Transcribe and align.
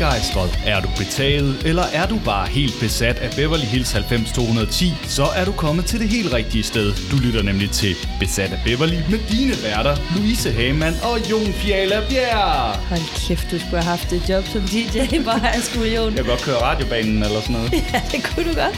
Er 0.00 0.04
du 0.04 0.08
begejstret? 0.08 0.50
Er 0.66 0.80
du 0.80 0.88
betaget? 0.98 1.62
Eller 1.66 1.82
er 1.82 2.06
du 2.06 2.18
bare 2.24 2.48
helt 2.48 2.74
besat 2.80 3.16
af 3.16 3.30
Beverly 3.36 3.64
Hills 3.64 3.94
90210? 3.94 4.92
Så 5.08 5.24
er 5.36 5.44
du 5.44 5.52
kommet 5.52 5.84
til 5.84 6.00
det 6.00 6.08
helt 6.08 6.32
rigtige 6.32 6.62
sted. 6.62 6.88
Du 7.10 7.16
lytter 7.26 7.42
nemlig 7.42 7.70
til 7.70 7.94
Besat 8.20 8.52
af 8.52 8.60
Beverly 8.64 8.98
med 9.10 9.18
dine 9.32 9.54
værter, 9.62 9.94
Louise 10.16 10.52
Hamann 10.52 10.96
og 11.02 11.30
Jon 11.30 11.52
Fjala 11.52 12.00
Bjerg. 12.08 12.76
Hold 12.90 13.28
kæft, 13.28 13.46
du 13.50 13.58
skulle 13.58 13.82
have 13.82 13.90
haft 13.96 14.12
et 14.12 14.28
job 14.28 14.44
som 14.44 14.60
DJ, 14.60 14.96
bare 15.24 15.40
jeg 15.56 15.62
skulle 15.62 15.94
Jon. 15.96 16.06
Jeg 16.16 16.24
kan 16.24 16.24
godt 16.34 16.42
køre 16.42 16.60
radiobanen 16.68 17.22
eller 17.22 17.40
sådan 17.40 17.56
noget. 17.56 17.72
Ja, 17.94 18.02
det 18.12 18.20
kunne 18.24 18.44
du 18.50 18.54
godt. 18.62 18.76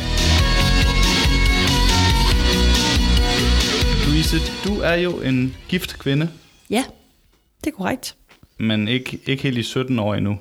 Louise, 4.06 4.36
du 4.66 4.80
er 4.80 4.94
jo 4.94 5.20
en 5.20 5.56
gift 5.68 5.98
kvinde, 5.98 6.28
Ja, 6.70 6.84
det 7.64 7.66
er 7.72 7.76
korrekt. 7.76 8.14
men 8.58 8.88
ikke, 8.88 9.18
ikke 9.26 9.42
helt 9.42 9.58
i 9.58 9.62
17 9.62 9.98
år 9.98 10.14
endnu. 10.14 10.38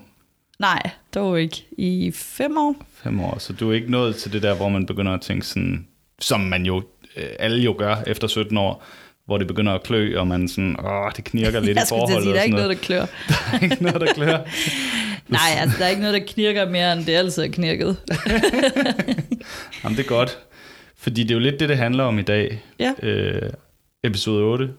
Nej, 0.62 0.90
dog 1.16 1.42
ikke. 1.42 1.66
I 1.78 2.12
fem 2.16 2.58
år. 2.58 2.76
Fem 3.04 3.20
år, 3.22 3.38
så 3.40 3.54
du 3.54 3.70
er 3.70 3.74
ikke 3.76 3.92
nået 3.92 4.16
til 4.16 4.34
det 4.34 4.44
der, 4.44 4.56
hvor 4.56 4.70
man 4.70 4.86
begynder 4.86 5.14
at 5.14 5.22
tænke 5.22 5.46
sådan, 5.46 5.88
som 6.20 6.40
man 6.40 6.66
jo, 6.66 6.78
øh, 7.18 7.24
alle 7.40 7.62
jo 7.64 7.76
gør 7.78 7.96
efter 8.08 8.28
17 8.28 8.58
år, 8.58 8.84
hvor 9.26 9.38
det 9.38 9.48
begynder 9.48 9.74
at 9.74 9.84
klø, 9.84 10.20
og 10.20 10.28
man 10.28 10.48
sådan, 10.48 10.76
åh, 10.86 11.12
det 11.18 11.24
knirker 11.24 11.60
lidt 11.68 11.78
jeg 11.78 11.84
i 11.84 11.88
skulle 11.88 12.08
til 12.08 12.14
at 12.14 12.24
forholdet. 12.24 12.24
sige, 12.24 12.34
der 12.36 12.40
er 12.40 12.44
ikke 12.44 12.56
noget, 12.56 12.70
der 12.70 12.76
klør. 12.76 13.06
der 13.28 13.36
er 13.54 13.64
ikke 13.64 13.84
noget, 13.84 14.02
der 14.02 14.14
klør. 14.14 14.38
Nej, 15.28 15.40
altså, 15.58 15.78
der 15.80 15.86
er 15.86 15.90
ikke 15.90 16.02
noget, 16.02 16.22
der 16.22 16.28
knirker 16.34 16.70
mere, 16.70 16.94
end 16.94 17.06
det 17.06 17.14
altid 17.16 17.44
er 17.44 17.48
knirket. 17.48 17.98
Jamen, 19.84 19.98
det 19.98 20.04
er 20.04 20.08
godt. 20.08 20.38
Fordi 20.98 21.24
det 21.24 21.32
er 21.32 21.36
jo 21.36 21.40
lidt 21.40 21.60
det, 21.60 21.70
det 21.70 21.78
handler 21.78 22.04
om 22.04 22.20
i 22.20 22.22
dag. 22.22 22.64
Ja. 22.80 22.94
Øh, 23.04 23.50
episode 24.04 24.44
8. 24.44 24.70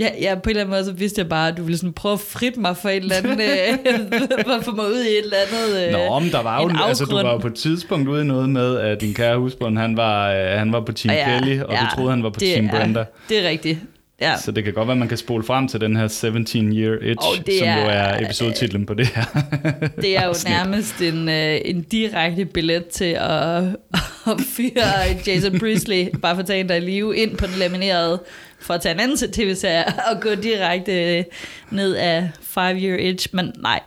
Ja, 0.00 0.08
ja, 0.20 0.34
på 0.34 0.40
en 0.44 0.50
eller 0.50 0.60
anden 0.60 0.70
måde, 0.70 0.84
så 0.84 0.92
vidste 0.92 1.18
jeg 1.20 1.28
bare, 1.28 1.48
at 1.48 1.56
du 1.56 1.62
ville 1.62 1.78
sådan 1.78 1.92
prøve 1.92 2.12
at 2.12 2.20
fritte 2.20 2.60
mig 2.60 2.76
for 2.76 2.88
et 2.88 2.96
eller 2.96 3.16
andet, 3.16 3.30
øh, 3.40 3.74
for 4.46 4.52
at 4.58 4.64
få 4.64 4.70
mig 4.70 4.84
ud 4.86 5.04
i 5.04 5.08
et 5.08 5.24
eller 5.24 5.36
andet 5.46 5.86
øh, 5.86 5.92
Nå, 5.92 6.18
men 6.18 6.30
der 6.30 6.42
var 6.42 6.62
jo, 6.62 6.70
altså, 6.86 7.04
du 7.04 7.14
var 7.16 7.32
jo 7.32 7.38
på 7.38 7.46
et 7.46 7.54
tidspunkt 7.54 8.08
ude 8.08 8.22
i 8.22 8.26
noget 8.26 8.48
med, 8.50 8.76
at 8.78 9.00
din 9.00 9.14
kære 9.14 9.38
husbund, 9.38 9.78
han 9.78 9.96
var, 9.96 10.30
øh, 10.32 10.58
han 10.58 10.72
var 10.72 10.80
på 10.80 10.92
Team 10.92 11.14
Ja, 11.14 11.38
Kelly, 11.38 11.60
og 11.60 11.72
ja, 11.72 11.80
du 11.80 11.94
troede, 11.96 12.10
han 12.10 12.22
var 12.22 12.30
på 12.30 12.40
det 12.40 12.48
Team 12.54 12.66
er- 12.66 12.70
Brenda. 12.70 13.04
Det 13.28 13.44
er 13.44 13.48
rigtigt. 13.48 13.78
Ja. 14.20 14.36
Så 14.36 14.52
det 14.52 14.64
kan 14.64 14.72
godt 14.72 14.86
være, 14.88 14.92
at 14.94 14.98
man 14.98 15.08
kan 15.08 15.16
spole 15.18 15.44
frem 15.44 15.68
til 15.68 15.80
den 15.80 15.96
her 15.96 16.08
17 16.08 16.46
Year 16.76 16.98
Itch, 17.02 17.46
det 17.46 17.54
som 17.58 17.68
jo 17.68 17.72
er- 17.72 17.90
er 17.90 18.24
episodetitlen 18.24 18.86
på 18.86 18.94
det 18.94 19.06
her. 19.06 19.24
Det 20.02 20.16
er 20.16 20.26
jo 20.26 20.34
nærmest 20.48 21.00
en, 21.02 21.28
øh, 21.28 21.60
en 21.64 21.82
direkte 21.82 22.44
billet 22.44 22.86
til 22.86 23.04
at, 23.20 23.62
at 24.30 24.40
fyre 24.56 24.82
Jason 25.26 25.58
Priestley, 25.58 26.06
bare 26.22 26.34
for 26.34 26.40
at 26.40 26.46
tage 26.46 26.60
en 26.60 26.68
der 26.68 26.74
er 26.74 26.78
i 26.78 26.84
live, 26.84 27.16
ind 27.16 27.36
på 27.36 27.46
den 27.46 27.54
laminerede, 27.58 28.22
for 28.60 28.74
at 28.74 28.80
tage 28.80 28.94
en 28.94 29.00
anden 29.00 29.16
tv-serie, 29.32 29.84
og 29.86 30.20
gå 30.20 30.34
direkte 30.34 31.18
øh, 31.18 31.24
ned 31.70 31.94
af 31.94 32.30
Five 32.42 32.80
Year 32.80 32.98
Itch, 32.98 33.28
men 33.32 33.52
nej. 33.62 33.80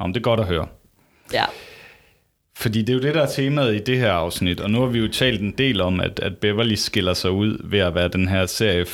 Om 0.00 0.12
det 0.12 0.20
er 0.20 0.24
godt 0.24 0.40
at 0.40 0.46
høre. 0.46 0.66
Ja, 1.32 1.44
Fordi 2.56 2.78
det 2.82 2.88
er 2.88 2.94
jo 2.94 3.00
det, 3.02 3.14
der 3.14 3.22
er 3.22 3.26
temaet 3.30 3.74
i 3.74 3.78
det 3.78 3.98
her 3.98 4.12
afsnit, 4.12 4.60
og 4.60 4.70
nu 4.70 4.80
har 4.80 4.86
vi 4.86 4.98
jo 4.98 5.08
talt 5.08 5.40
en 5.40 5.54
del 5.58 5.80
om, 5.80 6.00
at, 6.00 6.20
at 6.20 6.36
Beverly 6.36 6.74
skiller 6.74 7.14
sig 7.14 7.30
ud 7.30 7.58
ved 7.70 7.78
at 7.78 7.94
være 7.94 8.08
den 8.08 8.28
her 8.28 8.46
serie 8.46 8.86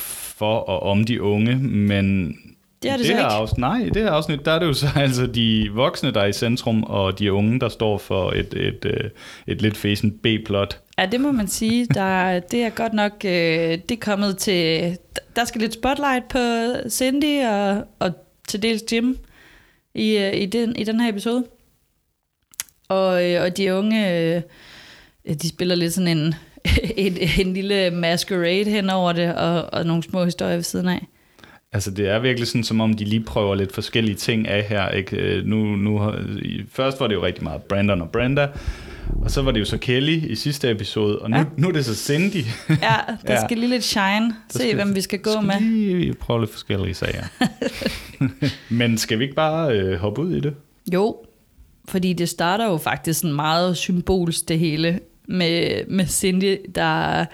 for 0.45 0.59
og 0.59 0.83
om 0.83 1.05
de 1.05 1.23
unge, 1.23 1.57
men 1.59 2.37
Det 2.83 2.91
er 2.91 2.97
det 2.97 3.07
så 3.07 3.13
her 3.13 3.19
ikke. 3.19 3.33
Afsnit, 3.33 3.59
nej, 3.59 3.79
i 3.79 3.91
det 3.91 4.03
her 4.03 4.11
afsnit, 4.11 4.45
der 4.45 4.53
er 4.53 4.59
det 4.59 4.67
jo 4.67 4.73
så 4.73 4.87
altså 5.07 5.27
de 5.27 5.71
voksne, 5.73 6.11
der 6.11 6.21
er 6.21 6.27
i 6.27 6.33
centrum, 6.33 6.83
og 6.83 7.19
de 7.19 7.33
unge, 7.33 7.61
der 7.61 7.69
står 7.69 7.99
for 7.99 8.31
et, 8.31 8.55
et, 8.55 8.85
et, 8.85 9.11
et 9.47 9.63
lidt 9.63 9.77
fæsen 9.77 10.11
B-plot. 10.11 10.81
ja 10.99 11.07
det 11.07 11.21
må 11.21 11.33
man 11.33 11.49
sige. 11.49 11.87
Der, 11.87 12.41
det 12.41 12.63
er 12.63 12.71
godt 12.71 12.93
nok 12.93 13.13
øh, 13.25 13.31
det 13.89 13.91
er 13.91 14.01
kommet 14.01 14.39
til... 14.39 14.97
Der 15.37 15.45
skal 15.45 15.61
lidt 15.61 15.75
spotlight 15.75 16.29
på 16.29 16.39
Cindy 16.89 17.45
og, 17.45 17.85
og 17.99 18.13
til 18.49 18.63
dels 18.63 18.83
Jim 18.93 19.19
i, 19.95 20.17
øh, 20.17 20.35
i, 20.35 20.47
den, 20.47 20.77
i 20.77 20.85
den 20.85 21.01
her 21.01 21.09
episode. 21.09 21.45
Og, 22.89 23.31
øh, 23.31 23.43
og 23.43 23.57
de 23.57 23.75
unge, 23.75 24.11
øh, 24.11 24.43
de 25.43 25.49
spiller 25.49 25.75
lidt 25.75 25.93
sådan 25.93 26.19
en, 26.19 26.35
en, 26.97 27.17
en 27.39 27.55
lille 27.55 27.91
masquerade 27.91 28.65
hen 28.71 28.91
over 28.91 29.13
det, 29.13 29.35
og, 29.35 29.75
og 29.75 29.87
nogle 29.87 30.03
små 30.03 30.25
historier 30.25 30.55
ved 30.55 30.63
siden 30.63 30.89
af. 30.89 31.07
Altså 31.73 31.91
det 31.91 32.09
er 32.09 32.19
virkelig 32.19 32.49
sådan, 32.49 32.65
som 32.65 32.81
om 32.81 32.95
de 32.95 33.05
lige 33.05 33.21
prøver 33.25 33.55
lidt 33.55 33.73
forskellige 33.75 34.15
ting 34.15 34.49
af 34.49 34.65
her. 34.65 34.89
Ikke? 34.89 35.17
Øh, 35.17 35.45
Nu, 35.47 35.65
nu, 35.77 36.13
først 36.73 37.01
var 37.01 37.07
det 37.07 37.15
jo 37.15 37.25
rigtig 37.25 37.45
meget 37.45 37.63
Brandon 37.63 38.01
og 38.03 38.11
Brenda, 38.11 38.49
og 39.23 39.31
så 39.31 39.43
var 39.43 39.51
det 39.51 39.61
jo 39.61 39.65
så 39.65 39.79
Kelly 39.79 40.31
i 40.31 40.35
sidste 40.35 40.71
episode, 40.71 41.19
og 41.19 41.31
nu, 41.31 41.37
ja. 41.37 41.45
nu 41.57 41.69
er 41.69 41.73
det 41.73 41.85
så 41.85 41.95
Cindy. 41.95 42.45
Ja, 42.69 42.75
der 43.27 43.33
ja. 43.35 43.45
skal 43.47 43.59
lige 43.59 43.71
lidt 43.71 43.85
shine. 43.85 44.05
Der 44.29 44.33
Se, 44.51 44.59
skal- 44.59 44.75
hvem 44.75 44.95
vi 44.95 45.01
skal 45.01 45.19
gå 45.19 45.31
skal 45.31 45.45
med. 45.47 45.61
lige 45.61 46.15
prøve 46.15 46.41
lidt 46.41 46.51
forskellige 46.53 46.95
sager. 46.95 47.25
Men 48.75 48.99
skal 48.99 49.19
vi 49.19 49.25
ikke 49.25 49.37
bare 49.37 49.73
øh, 49.79 49.99
hoppe 49.99 50.23
ud 50.23 50.33
i 50.37 50.41
det? 50.41 50.55
Jo, 50.95 51.17
fordi 51.89 52.13
det 52.13 52.29
starter 52.29 52.67
jo 52.67 52.77
faktisk 52.77 53.21
sådan 53.21 53.35
meget 53.37 53.77
symbolsk 53.77 54.49
det 54.49 54.59
hele, 54.59 55.01
med, 55.29 55.85
med 55.89 56.07
Cindy, 56.07 56.57
der 56.75 57.25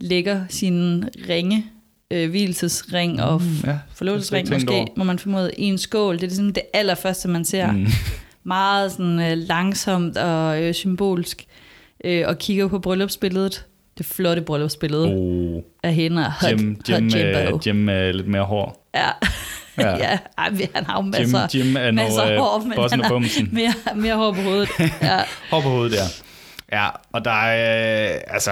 lægger 0.00 0.44
sin 0.48 1.04
ringe, 1.28 1.64
øh, 2.10 2.30
hvilesesring 2.30 3.22
og 3.22 3.42
Mm, 3.42 3.48
ja, 3.70 3.78
forlovelsesring 3.94 4.48
måske, 4.50 4.70
over. 4.70 4.86
må 4.96 5.04
man 5.04 5.18
formode, 5.18 5.50
i 5.58 5.62
en 5.64 5.78
skål. 5.78 6.14
Det 6.14 6.22
er 6.22 6.26
ligesom 6.26 6.52
det 6.52 6.62
allerførste, 6.74 7.28
man 7.28 7.44
ser. 7.44 7.72
Mm. 7.72 7.86
Meget 8.46 8.92
sådan 8.92 9.20
øh, 9.20 9.38
langsomt 9.38 10.16
og 10.16 10.62
øh, 10.62 10.74
symbolsk. 10.74 11.44
Øh, 12.04 12.24
og 12.26 12.38
kigger 12.38 12.68
på 12.68 12.78
bryllupsbilledet. 12.78 13.66
Det 13.98 14.06
flotte 14.06 14.42
bryllupsbillede 14.42 15.06
oh. 15.08 15.62
Af 15.82 15.94
hende 15.94 16.26
og 16.26 16.32
hot, 16.32 16.50
Jim, 16.50 16.76
hot 16.76 16.88
Jim, 16.88 17.08
Jimbo. 17.08 17.54
øh, 17.56 17.66
Jim 17.66 17.76
med 17.76 18.12
lidt 18.12 18.28
mere 18.28 18.42
hår. 18.44 18.90
Ja, 18.94 19.00
Ja. 19.78 19.88
ja. 19.90 19.96
ja. 19.96 20.18
Ej, 20.38 20.50
men 20.50 20.60
han 20.74 20.84
har 20.84 20.94
jo 21.02 21.02
Jim, 21.02 21.30
masser, 21.32 21.58
Jim 21.58 21.76
er 21.76 21.90
masser 21.90 22.38
hår, 22.38 22.58
øh, 22.60 22.66
men 22.66 22.72
bossen 22.76 23.00
han 23.00 23.10
har 23.12 23.52
mere, 23.52 23.72
mere 23.96 24.14
hår 24.14 24.32
på 24.32 24.40
hovedet. 24.40 24.68
Ja. 25.02 25.18
Hår 25.50 25.60
på 25.60 25.68
hovedet 25.68 25.92
der. 25.92 26.23
Ja, 26.72 26.88
og 27.12 27.24
der 27.24 27.30
er, 27.30 28.14
øh, 28.14 28.20
altså, 28.26 28.50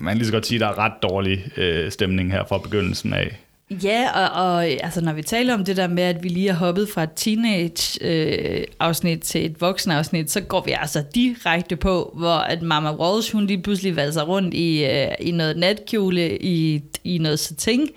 man 0.00 0.12
kan 0.12 0.18
lige 0.18 0.26
så 0.26 0.32
godt 0.32 0.46
sige, 0.46 0.58
der 0.58 0.68
er 0.68 0.78
ret 0.78 0.92
dårlig 1.02 1.58
øh, 1.58 1.92
stemning 1.92 2.32
her 2.32 2.44
fra 2.48 2.58
begyndelsen 2.58 3.14
af. 3.14 3.38
Ja, 3.84 4.08
og, 4.14 4.44
og 4.44 4.66
altså, 4.66 5.00
når 5.00 5.12
vi 5.12 5.22
taler 5.22 5.54
om 5.54 5.64
det 5.64 5.76
der 5.76 5.86
med, 5.86 6.02
at 6.02 6.22
vi 6.22 6.28
lige 6.28 6.52
har 6.52 6.58
hoppet 6.58 6.88
fra 6.94 7.02
et 7.02 7.12
teenage-afsnit 7.16 9.20
til 9.20 9.46
et 9.46 9.60
voksen-afsnit, 9.60 10.30
så 10.30 10.40
går 10.40 10.64
vi 10.64 10.74
altså 10.80 11.04
direkte 11.14 11.76
på, 11.76 12.12
hvor 12.16 12.36
at 12.36 12.62
Mama 12.62 12.92
Walsh, 12.92 13.32
hun 13.32 13.46
lige 13.46 13.62
pludselig 13.62 13.96
valser 13.96 14.22
rundt 14.22 14.54
i, 14.54 14.84
øh, 14.84 15.08
i 15.20 15.30
noget 15.30 15.56
natkjole, 15.56 16.42
i, 16.42 16.82
i 17.04 17.18
noget 17.18 17.38
satin, 17.38 17.88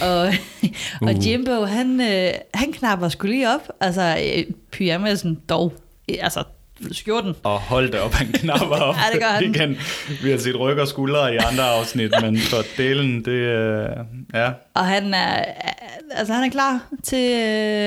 og, 0.00 0.20
og 1.02 1.14
Uh. 1.14 1.28
Jimbo, 1.28 1.64
han, 1.64 2.00
øh, 2.00 2.32
han 2.54 2.72
knapper 2.72 3.08
skulle 3.08 3.34
lige 3.34 3.54
op, 3.54 3.68
altså 3.80 4.18
øh, 4.36 4.44
pyjamasen 4.72 5.40
dog, 5.48 5.72
øh, 6.10 6.16
altså 6.20 6.42
skjorten. 6.92 7.34
Og 7.42 7.58
hold 7.60 7.90
da 7.92 8.00
op, 8.00 8.12
han 8.14 8.32
knapper 8.32 8.76
op. 8.76 8.94
Ja, 9.06 9.12
det 9.12 9.20
gør 9.20 9.28
han. 9.28 9.44
Igen, 9.44 9.78
vi 10.22 10.30
har 10.30 10.38
set 10.38 10.60
ryg 10.60 10.78
og 10.78 10.88
skuldre 10.88 11.34
i 11.34 11.36
andre 11.36 11.64
afsnit, 11.64 12.12
men 12.22 12.38
for 12.38 12.56
delen, 12.76 13.24
det 13.24 13.30
øh, 13.30 13.88
ja. 14.34 14.50
Og 14.74 14.86
han 14.86 15.14
er, 15.14 15.44
altså 16.16 16.32
han 16.34 16.44
er 16.44 16.50
klar 16.50 16.80
til, 17.02 17.30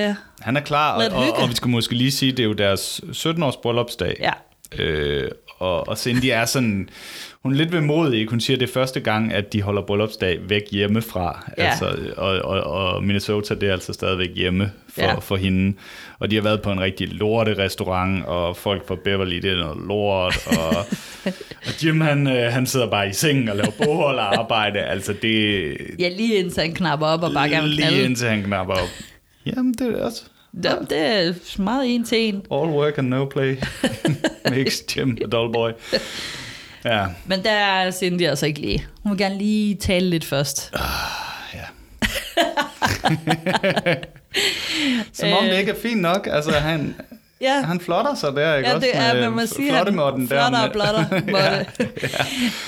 øh, 0.09 0.15
Han 0.41 0.57
er 0.57 0.61
klar, 0.61 0.93
og, 0.93 1.17
og, 1.17 1.37
og 1.43 1.49
vi 1.49 1.55
skal 1.55 1.69
måske 1.69 1.95
lige 1.95 2.11
sige, 2.11 2.31
det 2.31 2.39
er 2.39 2.43
jo 2.47 2.53
deres 2.53 3.01
17-års 3.11 3.55
bryllupsdag. 3.57 4.15
ja, 4.19 4.31
Øh, 4.83 5.31
og, 5.59 5.87
og 5.87 5.97
Cindy 5.97 6.25
er 6.25 6.45
sådan, 6.45 6.89
hun 7.43 7.51
er 7.53 7.57
lidt 7.57 7.71
vemodig, 7.73 8.19
ikke? 8.19 8.29
Hun 8.29 8.39
siger, 8.39 8.57
at 8.57 8.61
det 8.61 8.69
er 8.69 8.73
første 8.73 8.99
gang, 8.99 9.33
at 9.33 9.53
de 9.53 9.61
holder 9.61 9.81
bryllupsdag 9.81 10.39
væk 10.49 10.61
hjemmefra. 10.71 11.51
Ja. 11.57 11.63
Altså, 11.63 11.97
og, 12.17 12.39
og, 12.39 12.63
og 12.63 13.03
Minnesota, 13.03 13.53
det 13.55 13.69
er 13.69 13.73
altså 13.73 13.93
stadigvæk 13.93 14.29
hjemme 14.35 14.71
for, 14.89 15.01
Ja. 15.01 15.15
for 15.19 15.35
hende. 15.35 15.77
Og 16.19 16.31
de 16.31 16.35
har 16.35 16.43
været 16.43 16.61
på 16.61 16.71
en 16.71 16.81
rigtig 16.81 17.07
lorte 17.07 17.57
restaurant, 17.57 18.25
og 18.25 18.57
folk 18.57 18.87
fra 18.87 18.95
Beverly, 19.03 19.35
det 19.35 19.51
er 19.51 19.57
noget 19.57 19.77
lort. 19.87 20.47
Og, 20.47 20.77
og 21.67 21.83
Jim, 21.83 22.01
han, 22.01 22.27
øh, 22.27 22.51
han 22.53 22.65
sidder 22.65 22.89
bare 22.89 23.09
i 23.09 23.13
sengen 23.13 23.49
og 23.49 23.55
laver 23.55 23.71
boghold 23.85 24.17
og 24.17 24.39
arbejde. 24.39 24.79
Altså, 24.79 25.13
det 25.21 25.65
ja 25.99 26.09
lige 26.09 26.35
indtil 26.35 26.61
han 26.61 26.73
knapper 26.73 27.05
op 27.07 27.23
og 27.23 27.31
bare 27.33 27.49
gerne 27.49 27.63
vil 27.63 27.71
lige 27.75 28.03
indtil 28.03 28.27
han 28.27 28.43
knapper 28.43 28.73
op. 28.73 28.89
Jamen, 29.45 29.73
det 29.73 29.99
er 29.99 30.03
også 30.05 30.23
Ja, 30.63 30.71
det 30.89 30.97
er 30.97 31.33
meget 31.61 31.95
en 31.95 32.03
til 32.03 32.17
en. 32.17 32.35
all 32.35 32.69
work 32.69 32.97
and 32.97 33.07
no 33.07 33.25
play 33.25 33.55
makes 34.55 34.97
Jim 34.97 35.17
a 35.23 35.27
dull 35.27 35.53
boy. 35.53 35.69
Ja, 36.85 37.05
Men 37.25 37.43
der 37.43 37.51
er 37.51 37.91
Cindy 37.91 38.21
altså 38.27 38.45
ikke 38.45 38.61
lige. 38.61 38.85
Hun 39.03 39.11
vil 39.11 39.19
gerne 39.19 39.37
lige 39.37 39.75
tale 39.75 40.09
lidt 40.09 40.25
først. 40.25 40.73
ja. 41.53 41.59
Som 45.13 45.29
om 45.33 45.43
det 45.45 45.57
ikke 45.59 45.71
er 45.71 45.75
fint 45.81 46.01
nok. 46.01 46.27
Altså, 46.31 46.51
han, 46.51 46.95
Ja, 47.41 47.61
han 47.61 47.79
flotter 47.79 48.15
sig 48.15 48.33
der, 48.35 48.55
ikke 48.55 48.69
ja 48.69 48.75
også? 48.75 48.87
det 48.87 48.97
er, 49.23 49.29
man 49.29 49.47
siger. 49.47 49.71
Flottemåtten 49.73 50.21
der. 50.21 50.27
Flotter 50.27 50.59
og 50.59 50.71
blotter. 50.71 51.05
ja, 51.15 51.21
måtte. 51.31 51.65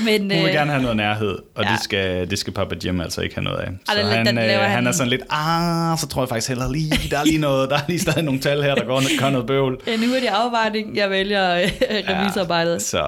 Men, 0.06 0.22
hun 0.22 0.30
vil 0.30 0.38
øh, 0.48 0.54
gerne 0.54 0.72
have 0.72 0.81
noget 0.81 0.98
nærhed, 0.98 1.38
og 1.56 1.63
ja. 1.63 1.72
det, 1.72 1.80
skal, 1.84 2.30
det 2.30 2.40
skal 2.40 2.54
Papa 2.54 2.75
Jim 2.86 3.02
altså 3.02 3.22
ikke 3.22 3.36
have 3.36 3.44
noget 3.44 3.60
af. 3.60 3.68
Så 3.90 3.94
den- 3.98 4.06
han, 4.08 4.25
den 4.25 4.38
øh, 4.38 4.44
han, 4.44 4.69
han- 4.69 4.88
er 4.88 4.92
sådan 4.92 5.10
lidt, 5.10 5.22
ah, 5.30 5.98
så 5.98 6.08
tror 6.08 6.22
jeg 6.22 6.30
faktisk 6.30 6.48
heller 6.48 6.72
lige, 6.72 6.92
der 7.12 7.19
er 7.19 7.24
lige 7.24 7.38
noget, 7.38 7.69
der 7.69 7.75
er 7.78 7.81
lige 7.88 8.00
stadig 8.00 8.24
nogle 8.24 8.40
tal 8.40 8.63
her, 8.63 8.75
der 8.75 8.86
går, 8.86 9.19
gør 9.19 9.30
noget 9.30 9.48
bøvl. 9.48 9.80
en 9.88 10.10
hurtig 10.10 10.30
afvejning. 10.30 10.96
Jeg 10.98 11.10
vælger 11.10 11.56
øh, 11.56 11.69
revisarbejdet. 12.10 12.81
Så 12.81 13.06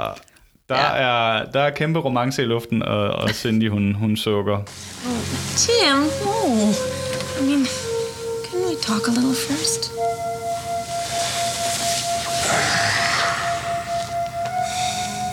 der, 0.69 0.75
ja. 0.75 1.37
er, 1.39 1.51
der 1.51 1.59
er 1.59 1.69
kæmpe 1.69 1.99
romance 1.99 2.41
i 2.41 2.45
luften, 2.45 2.83
og, 2.83 3.09
og 3.09 3.29
Cindy, 3.29 3.69
hun, 3.69 3.95
hun 3.95 4.17
sukker. 4.17 4.57
Oh, 4.57 4.63
Tim, 5.57 5.97
oh. 6.25 6.73
I 7.39 7.45
mean, 7.45 7.65
can 8.45 8.59
we 8.69 8.75
talk 8.81 9.07
a 9.07 9.11
little 9.11 9.35
first? 9.35 9.91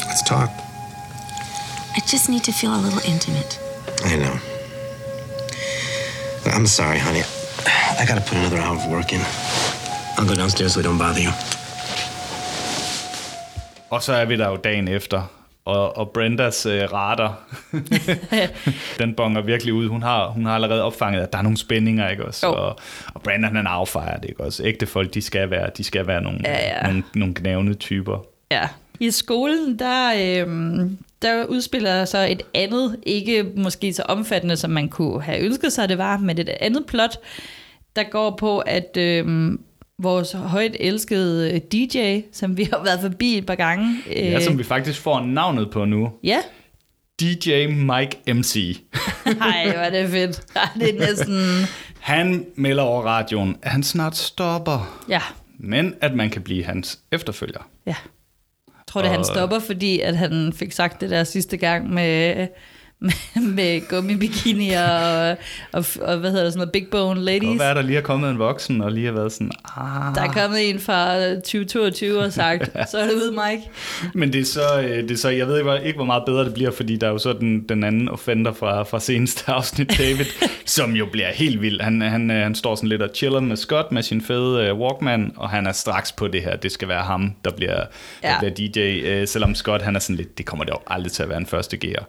Let's 0.09 0.23
talk. 0.29 0.50
I 1.97 2.00
just 2.12 2.29
need 2.29 2.44
to 2.44 2.53
feel 2.53 2.75
a 2.75 2.81
little 2.87 3.03
intimate. 3.12 3.61
I 4.05 4.17
know. 4.17 4.37
I'm 6.47 6.67
sorry, 6.67 6.99
honey. 6.99 7.23
I 8.00 8.05
gotta 8.06 8.21
put 8.21 8.37
another 8.38 8.59
hour 8.59 8.77
of 8.77 8.87
work 8.91 9.12
in. 9.12 9.21
I'll 10.19 10.27
go 10.27 10.35
downstairs 10.35 10.73
so 10.75 10.81
I 10.81 10.82
don't 10.82 10.99
bother 10.99 11.21
you. 11.21 11.32
Og 13.90 14.02
så 14.02 14.12
er 14.12 14.25
vi 14.25 14.37
der 14.37 14.48
jo 14.48 14.56
dagen 14.56 14.88
efter, 14.88 15.22
og, 15.64 15.96
og 15.96 16.10
Brendas 16.10 16.66
øh, 16.66 16.92
radar, 16.92 17.56
den 19.02 19.14
bonger 19.14 19.40
virkelig 19.40 19.75
ud. 19.75 19.88
Hun 19.88 20.02
har, 20.02 20.28
hun 20.28 20.46
har 20.46 20.54
allerede 20.54 20.82
opfanget, 20.82 21.22
at 21.22 21.32
der 21.32 21.38
er 21.38 21.42
nogle 21.42 21.58
spændinger, 21.58 22.08
ikke 22.08 22.26
også? 22.26 22.46
Jo. 22.46 22.52
Og, 22.52 22.78
og 23.14 23.22
Brenda, 23.22 23.48
han 23.48 23.66
affejer 23.66 24.19
det, 24.19 24.28
ikke 24.28 24.42
også? 24.44 24.64
Ægte 24.64 24.87
folk, 24.87 25.14
de 25.14 25.22
skal 25.22 25.50
være, 25.50 25.70
de 25.76 25.84
skal 25.84 26.06
være 26.06 26.22
nogle, 26.22 26.40
Ja, 26.44 26.76
ja. 26.76 26.82
nogle, 26.87 27.02
nogle 27.14 27.34
gnævende 27.37 27.75
typer. 27.75 28.25
Ja. 28.50 28.69
I 29.00 29.10
skolen, 29.10 29.78
der, 29.78 30.12
øhm, 30.43 30.98
der 31.22 31.44
udspiller 31.44 32.04
så 32.04 32.19
et 32.19 32.43
andet, 32.54 32.96
ikke 33.02 33.46
måske 33.56 33.93
så 33.93 34.02
omfattende, 34.02 34.56
som 34.56 34.70
man 34.70 34.88
kunne 34.88 35.22
have 35.22 35.38
ønsket 35.40 35.72
sig, 35.72 35.88
det 35.88 35.98
var, 35.98 36.16
men 36.16 36.38
et 36.38 36.48
andet 36.48 36.86
plot, 36.86 37.16
der 37.96 38.02
går 38.02 38.36
på, 38.36 38.58
at 38.58 38.96
øhm, 38.96 39.60
vores 40.02 40.32
højt 40.32 40.76
elskede 40.81 41.50
øh, 41.55 41.61
DJ, 41.61 42.20
som 42.32 42.56
vi 42.56 42.64
har 42.73 42.85
været 42.85 43.00
forbi 43.00 43.38
et 43.38 43.47
par 43.47 43.55
gange. 43.55 43.97
Ja, 44.11 44.41
som 44.41 44.58
vi 44.58 44.64
faktisk 44.64 45.00
får 45.00 45.20
navnet 45.20 45.70
på 45.70 45.85
nu. 45.85 46.12
ja. 46.25 46.38
DJ 47.20 47.67
Mike 47.67 48.35
MC. 48.35 48.81
Ej, 49.26 49.70
hvor 49.73 49.81
er 49.82 49.91
det 49.91 50.08
fedt. 50.11 50.43
Det 50.81 50.88
er 50.94 50.99
næsten... 51.08 51.41
Han 51.99 52.47
melder 52.56 52.82
over 52.82 53.02
radioen, 53.02 53.56
at 53.62 53.70
han 53.70 53.82
snart 53.82 54.17
stopper, 54.17 55.02
Ja, 55.08 55.20
men 55.58 55.94
at 56.00 56.14
man 56.14 56.31
kan 56.31 56.43
blive 56.43 56.64
hans 56.64 56.99
efterfølger. 57.12 57.69
ja. 57.87 57.94
Jeg 58.69 58.85
tror, 58.87 59.00
det 59.00 59.11
han 59.11 59.19
Og- 59.20 59.26
stopper, 59.26 59.58
fordi 59.58 60.00
at 60.00 60.17
han 60.17 60.53
fik 60.56 60.73
sagt 60.73 61.00
det 61.00 61.11
der 61.11 61.25
sidste 61.25 61.56
gang 61.56 61.91
med, 61.94 62.46
med, 63.35 63.88
gummibikini 63.88 64.70
og, 64.70 65.29
og, 65.73 65.85
og, 66.00 66.17
hvad 66.19 66.31
hedder 66.31 66.44
det, 66.44 66.52
sådan 66.52 66.58
noget 66.58 66.73
big 66.73 66.87
bone 66.91 67.11
Og 67.20 67.25
ladies. 67.25 67.56
hvad 67.56 67.67
er 67.70 67.75
der 67.75 67.82
lige 67.82 67.99
er 67.99 68.02
kommet 68.02 68.31
en 68.31 68.38
voksen, 68.38 68.81
og 68.81 68.93
lige 68.93 69.06
har 69.06 69.12
været 69.12 69.32
sådan, 69.32 69.50
ah. 69.76 70.14
Der 70.14 70.20
er 70.23 70.32
kommet 70.32 70.70
en 70.70 70.81
fra 70.81 71.35
2022 71.35 72.19
og 72.19 72.32
sagt, 72.32 72.70
så 72.91 72.99
er 72.99 73.05
det 73.05 73.14
ude, 73.14 73.31
Mike. 73.32 73.62
Men 74.14 74.32
det 74.32 74.41
er, 74.41 74.44
så, 74.44 74.81
øh, 74.82 75.02
det 75.02 75.11
er 75.11 75.17
så, 75.17 75.29
jeg 75.29 75.47
ved 75.47 75.56
ikke, 75.56 75.70
hvor- 75.70 75.79
ikke, 75.79 75.97
hvor 75.97 76.05
meget 76.05 76.23
bedre 76.26 76.44
det 76.44 76.55
bliver, 76.55 76.70
fordi 76.70 76.97
der 76.97 77.06
er 77.06 77.11
jo 77.11 77.19
så 77.19 77.32
den, 77.32 77.69
den 77.69 77.85
anden 77.85 78.08
offender 78.08 78.52
fra, 78.52 78.82
fra 78.82 79.00
seneste 79.00 79.44
afsnit, 79.53 79.99
David, 79.99 80.25
som 80.70 80.93
jo 80.96 81.06
bliver 81.12 81.32
helt 81.32 81.62
vild. 81.62 81.81
Han, 81.81 82.00
han, 82.00 82.31
øh, 82.31 82.37
han 82.43 82.55
står 82.55 82.75
sådan 82.75 82.88
lidt 82.88 83.02
og 83.02 83.11
chiller 83.14 83.40
med 83.40 83.56
Scott 83.56 83.93
med 83.93 84.02
sin 84.02 84.20
fede 84.22 84.72
uh, 84.72 84.81
Walkman, 84.81 85.32
og 85.37 85.50
han 85.50 85.67
er 85.67 85.72
straks 85.72 86.12
på 86.12 86.28
det 86.28 86.43
her. 86.43 86.56
Det 86.56 86.72
skal 86.72 86.88
være 86.88 87.02
ham, 87.02 87.32
der 87.44 87.50
bliver, 87.50 87.84
ja. 88.22 88.37
Der 88.43 88.50
bliver 88.52 88.69
DJ, 88.69 89.20
uh, 89.22 89.28
selvom 89.28 89.55
Scott 89.55 89.82
han 89.82 89.96
er 89.96 90.00
sådan 90.00 90.17
lidt, 90.17 90.38
det 90.38 90.46
kommer 90.46 90.64
det 90.64 90.72
jo 90.72 90.78
aldrig 90.87 91.12
til 91.12 91.22
at 91.22 91.28
være 91.28 91.38
en 91.38 91.46
første 91.46 91.76
gear. 91.76 92.05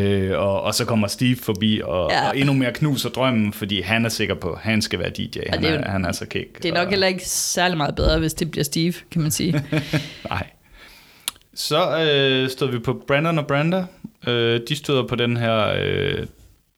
Uh, 0.00 0.38
og, 0.38 0.62
og 0.62 0.74
så 0.74 0.84
kommer 0.84 1.08
Steve 1.08 1.36
forbi, 1.36 1.80
og, 1.84 2.10
ja. 2.10 2.28
Og 2.28 2.38
endnu 2.38 2.52
mere 2.54 2.72
knuser 2.72 3.08
drømmen, 3.08 3.52
fordi 3.52 3.80
han 3.80 4.04
er 4.04 4.08
sikker 4.08 4.34
på, 4.34 4.50
at 4.52 4.58
han 4.62 4.82
skal 4.82 4.98
være 4.98 5.10
DJ. 5.10 5.38
Han, 5.50 5.62
det 5.62 5.68
er 5.70 5.74
er, 5.74 5.78
jo- 5.78 5.90
han 5.90 6.04
er 6.04 6.12
så 6.12 6.26
kæk. 6.26 6.62
Det 6.62 6.68
er 6.68 6.74
nok 6.74 6.84
og- 6.84 6.90
heller 6.90 7.06
ikke 7.06 7.24
særlig 7.24 7.76
meget 7.76 7.94
bedre, 7.94 8.18
hvis 8.18 8.34
det 8.34 8.50
bliver 8.50 8.64
Steve, 8.64 8.92
kan 9.10 9.22
man 9.22 9.30
sige. 9.30 9.64
Nej. 10.30 10.46
Så 11.54 11.98
øh, 12.00 12.50
stod 12.50 12.70
vi 12.70 12.78
på 12.78 13.02
Brandon 13.06 13.38
og 13.38 13.46
Branda. 13.46 13.84
Øh, 14.26 14.60
de 14.68 14.76
støder 14.76 15.06
på 15.06 15.16
den 15.16 15.36
her 15.36 15.74
øh, 15.82 16.26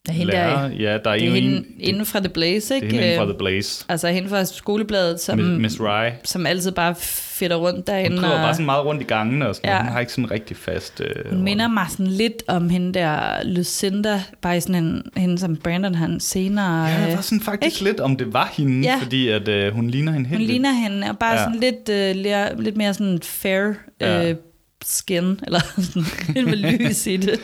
er 0.09 0.13
hende 0.13 0.33
lærer. 0.33 0.69
der- 0.69 0.75
Ja, 0.77 0.99
der 1.05 1.11
er, 1.11 1.15
Det 1.15 1.23
er 1.23 1.27
jo 1.27 1.33
hende 1.33 1.57
en, 1.57 1.67
inden 1.79 2.07
fra 2.07 2.19
The 2.21 2.29
Blaze, 2.29 2.75
det 2.75 2.81
er 2.81 2.85
ikke? 2.85 2.87
hende 2.87 3.03
inden 3.07 3.17
fra 3.19 3.25
Øh, 3.25 3.29
The 3.31 3.39
Blaze. 3.39 3.85
Altså 3.89 4.09
hende 4.09 4.29
fra 4.29 4.45
skolebladet, 4.45 5.21
som, 5.21 5.39
Miss, 5.39 5.81
Rye. 5.81 6.13
som 6.25 6.47
altid 6.47 6.73
bare 6.73 6.95
fedter 6.99 7.57
rundt 7.57 7.77
Hun 7.77 7.85
derinde. 7.87 8.19
kører 8.19 8.31
bare 8.31 8.49
og- 8.49 8.55
sådan 8.55 8.67
meget 8.67 8.85
rundt 8.87 9.03
i 9.03 9.05
gangene 9.05 9.49
og 9.49 9.55
sådan 9.55 9.71
Ja. 9.71 9.83
Hun 9.83 9.93
har 9.93 10.01
ikke 10.01 10.13
sådan 10.13 10.31
rigtig 10.31 10.57
fast... 10.57 11.01
Øh, 11.01 11.31
Hun 11.33 11.43
minder 11.43 11.69
mig 11.69 11.87
sådan 11.91 12.07
lidt 12.07 12.43
om 12.49 12.71
hende 12.71 12.95
der 12.95 13.43
Lucinda, 13.45 14.23
bare 14.43 14.61
sådan 14.61 14.85
en, 14.85 15.03
hende 15.17 15.39
som 15.39 15.57
Brandon 15.57 15.95
han 15.95 16.21
senere... 16.21 16.87
Ja, 16.87 16.93
jeg 16.95 17.09
øh, 17.11 17.17
var 17.17 17.23
sådan 17.23 17.41
faktisk 17.41 17.81
ikke? 17.81 17.91
lidt, 17.91 18.01
om 18.01 18.17
det 18.17 18.33
var 18.33 18.53
hende, 18.57 18.89
Ja. 18.89 18.99
fordi 19.03 19.29
at, 19.29 19.49
øh, 19.49 19.73
hun 19.75 19.89
ligner 19.91 20.13
hende 20.13 20.29
helt 20.29 20.41
Hun 20.41 20.47
ligner 20.47 20.73
hende, 20.73 21.11
og 21.11 21.19
bare 21.19 21.33
Ja. 21.33 21.39
sådan 21.45 21.61
lidt, 21.61 21.89
øh, 21.89 22.17
lidt, 22.17 22.65
lidt 22.65 22.77
mere 22.77 22.95
sådan 22.95 23.19
fair 23.23 23.73
Ja. 24.01 24.31
øh, 24.31 24.37
skin, 24.85 25.41
eller 25.47 25.61
sådan 25.79 26.45
med 26.49 26.57
lys 26.57 27.07
i 27.07 27.17
det. 27.17 27.41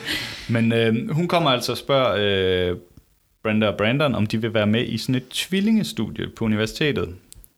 Men 0.48 0.72
øh, 0.72 1.10
hun 1.10 1.28
kommer 1.28 1.50
altså 1.50 1.72
og 1.72 1.78
spørger 1.78 2.14
øh, 2.70 2.76
Brenda 3.42 3.66
og 3.66 3.76
Brandon, 3.76 4.14
om 4.14 4.26
de 4.26 4.40
vil 4.40 4.54
være 4.54 4.66
med 4.66 4.84
i 4.84 4.98
sådan 4.98 5.14
et 5.14 5.28
tvillingestudie 5.28 6.26
på 6.36 6.44
universitetet. 6.44 7.08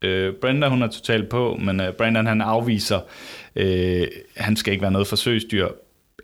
Øh, 0.03 0.35
Brenda, 0.35 0.69
hun 0.69 0.83
er 0.83 0.89
totalt 0.89 1.29
på, 1.29 1.59
men 1.63 1.81
øh, 1.81 1.93
Brandon 1.93 2.27
han 2.27 2.41
afviser, 2.41 3.01
øh, 3.57 4.07
han 4.37 4.57
skal 4.57 4.73
ikke 4.73 4.83
være 4.83 4.93
noget 4.93 5.07
forsøgsdyr, 5.07 5.69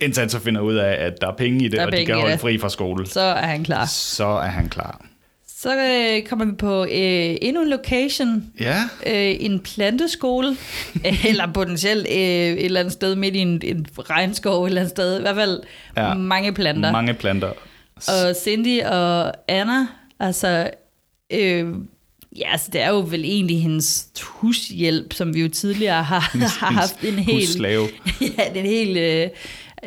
indtil 0.01 0.21
han 0.21 0.29
så 0.29 0.39
finder 0.39 0.61
ud 0.61 0.75
af, 0.75 1.05
at 1.05 1.21
der 1.21 1.27
er 1.27 1.35
penge 1.35 1.65
i 1.65 1.67
det, 1.67 1.79
og 1.79 1.91
de 1.91 2.05
kan 2.05 2.15
holde 2.15 2.31
det. 2.31 2.39
fri 2.39 2.57
fra 2.57 2.69
skole. 2.69 3.07
Så 3.07 3.21
er 3.21 3.47
han 3.47 3.63
klar. 3.63 3.85
Så 3.85 4.25
er 4.25 4.47
han 4.47 4.69
klar. 4.69 5.05
Så 5.61 5.75
øh, 5.75 6.27
kommer 6.27 6.45
vi 6.45 6.51
på 6.51 6.83
øh, 6.83 7.37
endnu 7.41 7.61
en 7.61 7.69
location, 7.69 8.45
Ja, 8.59 8.81
øh, 9.07 9.35
en 9.39 9.59
planteskole, 9.59 10.57
eller 11.27 11.51
potentielt 11.53 12.07
øh, 12.09 12.15
et 12.15 12.65
eller 12.65 12.79
andet 12.79 12.93
sted 12.93 13.15
midt 13.15 13.35
i 13.35 13.39
en, 13.39 13.61
en 13.63 13.85
regnskov 13.97 14.63
et 14.63 14.67
eller 14.67 14.81
andet 14.81 14.91
sted. 14.91 15.17
I 15.17 15.21
hvert 15.21 15.35
fald 15.35 15.59
Ja. 15.97 16.13
mange 16.13 16.53
planter. 16.53 16.91
mange 16.91 17.13
planter. 17.13 17.51
Og 17.95 18.35
Cindy 18.43 18.81
og 18.83 19.33
Anna, 19.47 19.87
altså, 20.19 20.69
øh, 21.33 21.65
ja, 22.37 22.51
altså, 22.51 22.69
det 22.73 22.81
er 22.81 22.89
jo 22.89 22.99
vel 22.99 23.25
egentlig 23.25 23.61
hendes 23.61 24.07
hushjælp, 24.21 25.13
som 25.13 25.33
vi 25.33 25.41
jo 25.41 25.49
tidligere 25.49 26.03
har, 26.03 26.19
har 26.65 26.71
haft 26.71 27.03
en 27.03 27.19
hel, 27.19 27.35
Husslave. 27.35 27.87
ja, 28.37 28.59
en 28.59 28.65
hel, 28.65 28.97
øh, 28.97 29.29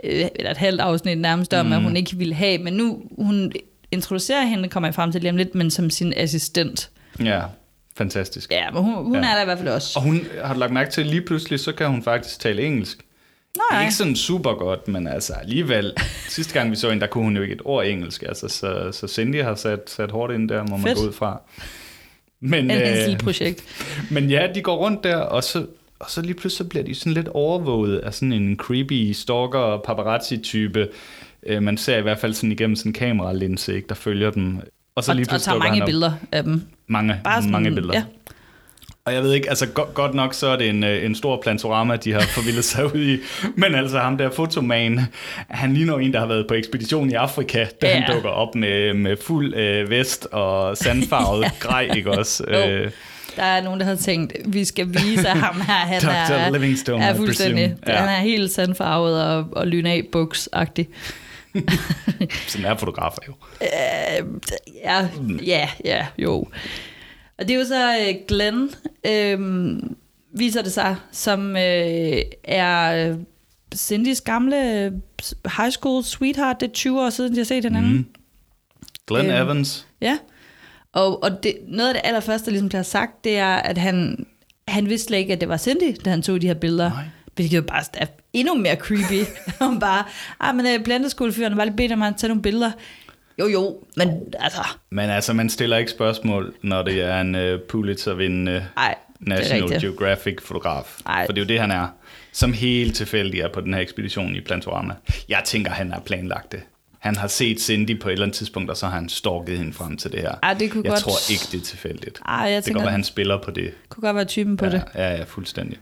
øh, 0.04 0.28
eller 0.34 0.50
et 0.50 0.58
halvt 0.58 0.80
afsnit 0.80 1.18
nærmest 1.18 1.54
om, 1.54 1.66
mm. 1.66 1.72
at 1.72 1.82
hun 1.82 1.96
ikke 1.96 2.16
ville 2.16 2.34
have, 2.34 2.58
men 2.58 2.72
nu, 2.72 3.02
hun 3.18 3.52
introducerer 3.92 4.44
hende, 4.44 4.68
kommer 4.68 4.88
jeg 4.88 4.94
frem 4.94 5.12
til 5.12 5.20
lige 5.20 5.30
om 5.30 5.36
lidt, 5.36 5.54
men 5.54 5.70
som 5.70 5.90
sin 5.90 6.12
assistent. 6.16 6.90
Ja, 7.24 7.42
fantastisk. 7.96 8.50
Ja, 8.50 8.70
men 8.70 8.82
hun, 8.82 8.94
hun 9.04 9.14
Ja. 9.14 9.20
er 9.30 9.34
der 9.34 9.42
i 9.42 9.44
hvert 9.44 9.58
fald 9.58 9.68
også. 9.68 9.92
Og 9.98 10.02
hun 10.02 10.20
har 10.44 10.54
du 10.54 10.60
lagt 10.60 10.72
mærke 10.72 10.90
til, 10.90 11.06
lige 11.06 11.20
pludselig, 11.22 11.60
så 11.60 11.72
kan 11.72 11.86
hun 11.88 12.02
faktisk 12.02 12.40
tale 12.40 12.62
engelsk. 12.62 12.98
Nej, 13.72 13.82
Ikke 13.82 13.94
sådan 13.94 14.16
super 14.16 14.54
godt, 14.54 14.88
men 14.88 15.06
altså 15.06 15.32
alligevel. 15.32 15.92
Sidste 16.28 16.54
gang 16.54 16.70
vi 16.70 16.76
så 16.76 16.88
hende, 16.88 17.00
der 17.00 17.06
kunne 17.06 17.24
hun 17.24 17.36
jo 17.36 17.42
ikke 17.42 17.54
et 17.54 17.60
ord 17.64 17.86
engelsk. 17.86 18.22
Altså, 18.22 18.48
så, 18.48 18.88
så 18.92 19.08
Cindy 19.08 19.42
har 19.42 19.54
sat, 19.54 19.80
sat 19.90 20.10
hårdt 20.10 20.32
ind 20.34 20.48
der, 20.48 20.62
må 20.66 20.76
man 20.76 20.86
Fedt. 20.86 20.98
gå 20.98 21.04
ud 21.06 21.12
fra. 21.12 21.40
Men, 22.40 22.70
en 22.70 23.10
øh, 23.10 23.18
projekt. 23.18 23.64
men 24.10 24.30
ja, 24.30 24.46
de 24.54 24.62
går 24.62 24.76
rundt 24.76 25.04
der, 25.04 25.16
og 25.16 25.44
så, 25.44 25.66
og 25.98 26.10
så 26.10 26.22
lige 26.22 26.34
pludselig 26.34 26.58
så 26.58 26.64
bliver 26.64 26.84
de 26.84 26.94
sådan 26.94 27.12
lidt 27.12 27.28
overvåget 27.28 27.98
af 27.98 28.14
sådan 28.14 28.32
en 28.32 28.56
creepy 28.56 29.12
stalker 29.12 29.80
paparazzi-type. 29.86 30.88
Øh, 31.46 31.62
man 31.62 31.76
ser 31.76 31.96
i 31.96 32.02
hvert 32.02 32.18
fald 32.18 32.34
sådan 32.34 32.52
igennem 32.52 32.76
sådan 32.76 32.88
en 32.90 32.94
kameralinse, 32.94 33.74
ikke, 33.74 33.88
der 33.88 33.94
følger 33.94 34.30
dem. 34.30 34.60
Og 34.94 35.04
så 35.04 35.10
Og, 35.12 35.16
lige 35.16 35.24
og 35.24 35.28
pludselig 35.28 35.44
tager 35.60 35.70
mange 35.70 35.84
billeder 35.86 36.12
af 36.32 36.42
dem. 36.42 36.62
Mange, 36.86 37.20
Bare 37.24 37.36
sådan, 37.42 37.52
mange 37.52 37.70
billeder. 37.74 37.94
Ja. 37.94 38.02
Og 39.04 39.14
jeg 39.14 39.22
ved 39.22 39.32
ikke, 39.32 39.48
altså 39.48 39.66
godt, 39.66 39.94
godt 39.94 40.14
nok 40.14 40.34
så 40.34 40.46
er 40.46 40.56
det 40.56 40.68
en, 40.68 40.84
øh, 40.84 41.04
en 41.04 41.14
stor 41.14 41.40
plantorama, 41.42 41.96
de 41.96 42.12
har 42.12 42.20
forvildet 42.20 42.64
sig 42.64 42.94
ud 42.94 43.00
i. 43.00 43.18
Men 43.56 43.74
altså 43.74 43.98
ham 43.98 44.18
der 44.18 44.30
fotoman, 44.30 45.00
han 45.48 45.74
ligner 45.74 45.98
en, 45.98 46.12
der 46.12 46.18
har 46.20 46.26
været 46.26 46.46
på 46.48 46.54
ekspedition 46.54 47.10
i 47.10 47.14
Afrika, 47.14 47.58
da 47.58 47.86
ja. 47.88 47.88
Ja. 47.88 48.00
han 48.00 48.14
dukker 48.14 48.28
op 48.30 48.54
med, 48.54 48.94
med 48.94 49.16
fuld 49.26 49.54
øh, 49.54 49.90
vest 49.90 50.26
og 50.32 50.76
sandfarvet 50.76 51.44
grej, 51.60 51.90
ikke 51.96 52.10
også? 52.10 52.44
Jo. 52.48 52.58
Øh, 52.70 52.90
Der 53.36 53.42
er 53.42 53.62
nogen, 53.62 53.80
der 53.80 53.86
har 53.86 53.94
tænkt, 53.94 54.32
vi 54.46 54.64
skal 54.64 54.88
vise, 54.88 55.28
ham 55.28 55.60
her, 55.60 55.72
han 55.74 56.00
Dr. 56.02 56.08
er, 56.08 56.50
Livingstone, 56.52 57.04
er 57.04 57.14
fuldstændig. 57.14 57.74
Ja. 57.86 57.96
Han 57.96 58.08
er 58.08 58.20
helt 58.20 58.50
sandfarvet 58.50 59.24
og, 59.24 59.46
og 59.52 59.66
lyn 59.66 59.86
af 59.86 60.04
buks-agtig. 60.16 60.84
Sådan 62.46 62.66
er 62.66 62.76
fotografer 62.76 63.18
jo. 63.28 63.32
Øh, 63.62 64.26
ja, 64.84 65.08
ja, 65.46 65.68
ja, 65.84 66.06
jo. 66.18 66.46
Og 67.38 67.48
det 67.48 67.50
er 67.50 67.58
jo 67.58 67.64
så 67.64 67.96
øh, 67.98 68.14
Glenn, 68.28 68.70
øh, 69.06 69.80
viser 70.32 70.62
det 70.62 70.72
sig, 70.72 70.96
som 71.12 71.56
øh, 71.56 72.22
er 72.44 73.08
øh, 73.10 73.16
Cindys 73.74 74.20
gamle 74.20 74.84
øh, 74.84 74.92
high 75.56 75.70
school 75.70 76.04
sweetheart. 76.04 76.60
Det 76.60 76.68
er 76.68 76.72
20 76.72 77.00
år 77.00 77.10
siden, 77.10 77.32
de 77.32 77.36
har 77.38 77.44
set 77.44 77.64
hinanden. 77.64 77.92
Mm. 77.92 78.06
Glenn 79.06 79.30
Øhm. 79.30 79.42
Evans. 79.42 79.86
Ja, 80.00 80.18
og, 80.92 81.22
og 81.22 81.42
det, 81.42 81.56
noget 81.68 81.88
af 81.88 81.94
det 81.94 82.00
allerførste, 82.04 82.44
der 82.44 82.50
ligesom 82.50 82.68
bliver 82.68 82.82
sagt, 82.82 83.24
det 83.24 83.38
er, 83.38 83.54
at 83.56 83.78
han, 83.78 84.26
han 84.68 84.88
vidste 84.88 85.06
slet 85.06 85.18
ikke, 85.18 85.32
at 85.32 85.40
det 85.40 85.48
var 85.48 85.56
Cindy, 85.56 85.96
da 86.04 86.10
han 86.10 86.22
tog 86.22 86.40
de 86.40 86.46
her 86.46 86.54
billeder. 86.54 86.90
Nej. 86.90 87.04
Hvilket 87.34 87.56
jo 87.56 87.62
bare 87.62 87.84
er 87.94 88.06
endnu 88.32 88.54
mere 88.54 88.74
creepy. 88.76 89.24
Han 89.62 89.80
bare, 89.80 90.04
ah, 90.40 90.56
men 90.56 90.82
planteskolefyren 90.84 91.56
var 91.56 91.64
lige 91.64 91.76
bedt 91.76 91.92
om 91.92 92.02
at 92.02 92.14
tage 92.18 92.28
nogle 92.28 92.42
billeder. 92.42 92.70
Jo, 93.38 93.48
jo, 93.48 93.78
men 93.96 94.08
altså, 94.38 94.60
Men 94.90 95.10
altså, 95.10 95.32
man 95.32 95.50
stiller 95.50 95.76
ikke 95.76 95.90
spørgsmål, 95.90 96.54
når 96.62 96.82
det 96.82 97.00
er 97.02 97.20
en 97.20 97.34
uh, 97.34 97.60
Pulitzer-vindende 97.68 98.64
er 98.76 98.94
National. 99.20 99.80
Geographic-fotograf. 99.80 100.84
For 101.06 101.32
det 101.32 101.38
er 101.38 101.42
jo 101.44 101.48
det, 101.48 101.60
han 101.60 101.70
er. 101.70 101.88
Som 102.32 102.52
helt 102.52 102.96
tilfældig 102.96 103.40
er 103.40 103.48
på 103.48 103.60
den 103.60 103.74
her 103.74 103.80
ekspedition 103.80 104.36
i 104.36 104.40
Plantorama. 104.40 104.94
Jeg 105.28 105.42
tænker, 105.44 105.70
han 105.70 105.92
har 105.92 106.00
planlagt 106.00 106.52
det. 106.52 106.60
Han 106.98 107.16
har 107.16 107.26
set 107.28 107.60
Cindy 107.60 108.00
på 108.00 108.08
et 108.08 108.12
eller 108.12 108.24
andet 108.24 108.36
tidspunkt, 108.36 108.70
og 108.70 108.76
så 108.76 108.86
har 108.86 108.92
han 108.94 109.08
stalket 109.08 109.58
hende 109.58 109.72
frem 109.72 109.96
til 109.96 110.12
det 110.12 110.20
her. 110.20 110.34
Ej, 110.42 110.54
det 110.54 110.70
kunne 110.70 110.82
jeg 110.84 110.90
godt- 110.90 111.00
tror 111.00 111.30
ikke, 111.32 111.44
det 111.52 111.60
er 111.60 111.64
tilfældigt. 111.64 112.20
Ej, 112.28 112.34
jeg 112.34 112.46
det 112.48 112.54
kan 112.54 112.62
tænker, 112.62 112.78
godt 112.80 112.84
være, 112.84 112.92
han 112.92 113.04
spiller 113.04 113.38
på 113.42 113.50
det. 113.50 113.72
kunne 113.88 114.02
godt 114.02 114.16
være 114.16 114.24
typen 114.24 114.56
på 114.56 114.64
ja, 114.64 114.70
det. 114.70 114.82
Ja, 114.94 115.14
ja, 115.16 115.24
fuldstændig. 115.24 115.78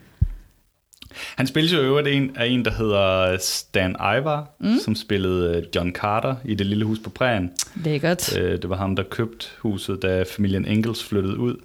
Han 1.36 1.46
spiller 1.46 1.78
jo 1.78 1.84
øvrigt 1.84 2.08
en 2.08 2.36
af 2.36 2.46
en, 2.46 2.64
der 2.64 2.70
hedder 2.70 3.36
Stan 3.38 3.90
Ivar, 3.90 4.56
mm. 4.60 4.78
som 4.84 4.94
spillede 4.94 5.56
øh, 5.56 5.62
John 5.74 5.92
Carter 5.92 6.36
i 6.44 6.54
Det 6.54 6.66
Lille 6.66 6.84
Hus 6.84 6.98
på 7.04 7.10
Prærien. 7.10 7.52
Lækkert. 7.84 8.38
Øh, 8.38 8.62
det 8.62 8.70
var 8.70 8.76
ham, 8.76 8.96
der 8.96 9.02
købte 9.02 9.46
huset, 9.58 10.02
da 10.02 10.22
familien 10.22 10.64
Engels 10.64 11.04
flyttede 11.04 11.38
ud. 11.38 11.56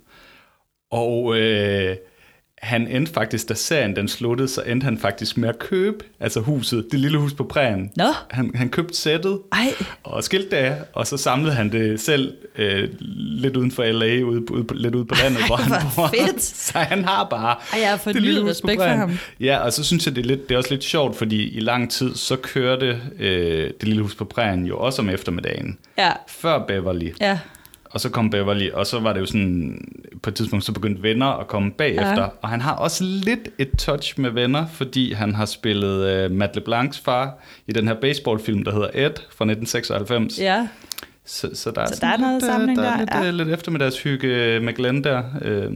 Og 0.91 1.38
øh, 1.38 1.95
han 2.63 2.88
endte 2.88 3.13
faktisk, 3.13 3.50
da 3.50 3.53
serien 3.53 3.96
den 3.96 4.08
sluttede, 4.08 4.48
så 4.48 4.62
endte 4.62 4.84
han 4.86 4.98
faktisk 4.98 5.38
med 5.38 5.50
at 5.50 5.60
købe 5.60 5.98
altså 6.20 6.39
huset, 6.39 6.86
det 6.91 7.00
lille 7.00 7.17
hus 7.17 7.34
på 7.34 7.43
prægen. 7.43 7.91
Nå. 7.96 8.03
Han, 8.29 8.51
han 8.55 8.70
købte 8.70 8.98
sættet 8.98 9.39
Ej. 9.51 9.74
og 10.03 10.24
skilte 10.24 10.50
det 10.50 10.55
af, 10.55 10.75
og 10.93 11.08
så 11.08 11.17
samlede 11.17 11.53
han 11.53 11.72
det 11.72 12.00
selv 12.01 12.34
øh, 12.58 12.89
lidt 13.15 13.58
uden 13.58 13.72
for 13.72 13.84
LA, 13.84 14.22
ude, 14.22 14.51
ude, 14.51 14.63
på- 14.63 14.74
lidt 14.74 14.96
ude 14.96 15.05
på 15.05 15.15
landet, 15.24 15.39
Ej, 15.41 15.48
hvor 15.48 15.55
han 15.55 15.82
bor. 15.96 16.08
fedt. 16.08 16.43
Så 16.63 16.77
han 16.79 17.05
har 17.05 17.27
bare 17.29 17.55
Ej, 17.74 17.79
jeg 17.82 17.89
har 17.89 17.98
fået 17.98 18.13
det 18.15 18.22
lille 18.24 18.39
hus 18.41 18.46
på 18.46 18.50
respekt 18.50 18.72
for 18.82 18.84
Prærien. 18.86 19.00
ham. 19.00 19.17
Ja, 19.39 19.58
og 19.58 19.74
så 19.74 19.84
synes 19.84 20.05
jeg, 20.05 20.15
det 20.15 20.22
er, 20.22 20.27
lidt, 20.27 20.50
det 20.50 20.55
er 20.55 20.58
også 20.58 20.70
lidt 20.70 20.84
sjovt, 20.84 21.17
fordi 21.17 21.50
i 21.50 21.60
lang 21.60 21.91
tid, 21.91 22.15
så 22.15 22.36
kørte 22.36 23.01
øh, 23.20 23.70
det 23.79 23.84
lille 23.88 24.01
hus 24.01 24.15
på 24.15 24.25
prægen 24.25 24.65
jo 24.65 24.77
også 24.77 25.01
om 25.01 25.10
eftermiddagen. 25.10 25.77
Ja. 25.98 26.12
Før 26.27 26.65
Beverly. 26.67 27.10
Ja. 27.22 27.39
Og 27.94 28.00
så 28.02 28.10
kom 28.10 28.30
Beverly, 28.30 28.70
og 28.72 28.88
så 28.88 29.00
var 29.00 29.14
det 29.14 29.20
jo 29.20 29.26
sådan, 29.26 29.82
på 30.24 30.30
et 30.30 30.36
tidspunkt, 30.36 30.66
så 30.66 30.72
begyndte 30.72 31.04
venner 31.04 31.26
at 31.26 31.48
komme 31.48 31.72
bagefter. 31.72 32.22
Ja. 32.22 32.28
Og 32.42 32.50
han 32.50 32.62
har 32.62 32.76
også 32.76 33.04
lidt 33.04 33.50
et 33.58 33.72
touch 33.78 34.20
med 34.20 34.30
venner, 34.30 34.68
fordi 34.68 35.14
han 35.14 35.36
har 35.36 35.46
spillet 35.46 36.26
uh, 36.26 36.32
Matt 36.32 36.56
LeBlancs 36.56 37.00
far 37.00 37.38
i 37.68 37.72
den 37.72 37.88
her 37.88 37.96
baseballfilm, 37.96 38.64
der 38.64 38.72
hedder 38.72 38.88
Ed 38.94 39.14
fra 39.16 39.46
1996. 39.46 40.40
Ja. 40.40 40.68
Så, 41.26 41.50
så 41.54 41.72
der 41.72 41.82
er, 41.82 41.86
Så 41.86 41.98
der 42.02 42.08
er 42.08 42.18
noget 42.18 42.34
lidt, 42.34 42.44
øh, 42.44 42.54
samling 42.54 42.78
der. 42.78 42.84
der, 42.84 42.92
er 42.92 42.98
lidt, 43.00 43.10
ja. 43.14 43.24
ja. 43.24 43.32
lidt 43.32 43.50
eftermiddagshygge 43.50 44.60
med 44.60 44.74
Glenn 44.74 45.04
der. 45.04 45.24
Øh, 45.42 45.72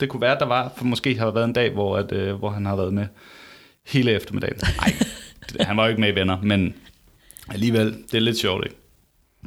det 0.00 0.08
kunne 0.08 0.20
være, 0.20 0.38
der 0.38 0.46
var, 0.46 0.72
for 0.76 0.84
måske 0.84 1.18
har 1.18 1.24
der 1.24 1.32
været 1.32 1.44
en 1.44 1.52
dag, 1.52 1.72
hvor, 1.72 1.96
at, 1.96 2.12
øh, 2.12 2.34
hvor 2.34 2.50
han 2.50 2.66
har 2.66 2.76
været 2.76 2.94
med 2.94 3.06
hele 3.86 4.10
eftermiddagen. 4.10 4.56
Nej, 4.80 4.92
han 5.60 5.76
var 5.76 5.84
jo 5.84 5.88
ikke 5.88 6.00
med 6.00 6.12
i 6.12 6.14
venner, 6.14 6.38
men 6.42 6.74
alligevel, 7.50 7.96
det 8.10 8.14
er 8.14 8.20
lidt 8.20 8.38
sjovt, 8.38 8.64
ikke? 8.64 8.76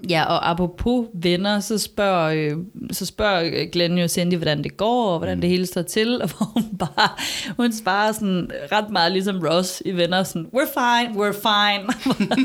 Ja, 0.09 0.23
og 0.23 0.49
apropos 0.49 1.07
venner, 1.13 1.59
så 1.59 1.77
spørger, 1.77 2.33
øh, 2.33 2.57
så 2.91 3.05
spørger 3.05 3.65
Glenn 3.71 3.97
jo 3.97 4.07
Cindy, 4.07 4.35
hvordan 4.35 4.63
det 4.63 4.77
går, 4.77 5.11
og 5.11 5.17
hvordan 5.17 5.41
det 5.41 5.49
hele 5.49 5.65
står 5.65 5.81
til, 5.81 6.15
og 6.21 6.29
hvor 6.29 6.45
hun 6.45 6.77
bare, 6.79 7.09
hun 7.57 7.73
svarer 7.73 8.11
sådan 8.11 8.51
ret 8.71 8.89
meget 8.89 9.11
ligesom 9.11 9.39
Ross 9.39 9.81
i 9.85 9.91
venner, 9.91 10.23
sådan, 10.23 10.47
we're 10.55 10.79
fine, 10.79 11.09
we're 11.09 11.41
fine. 11.41 11.87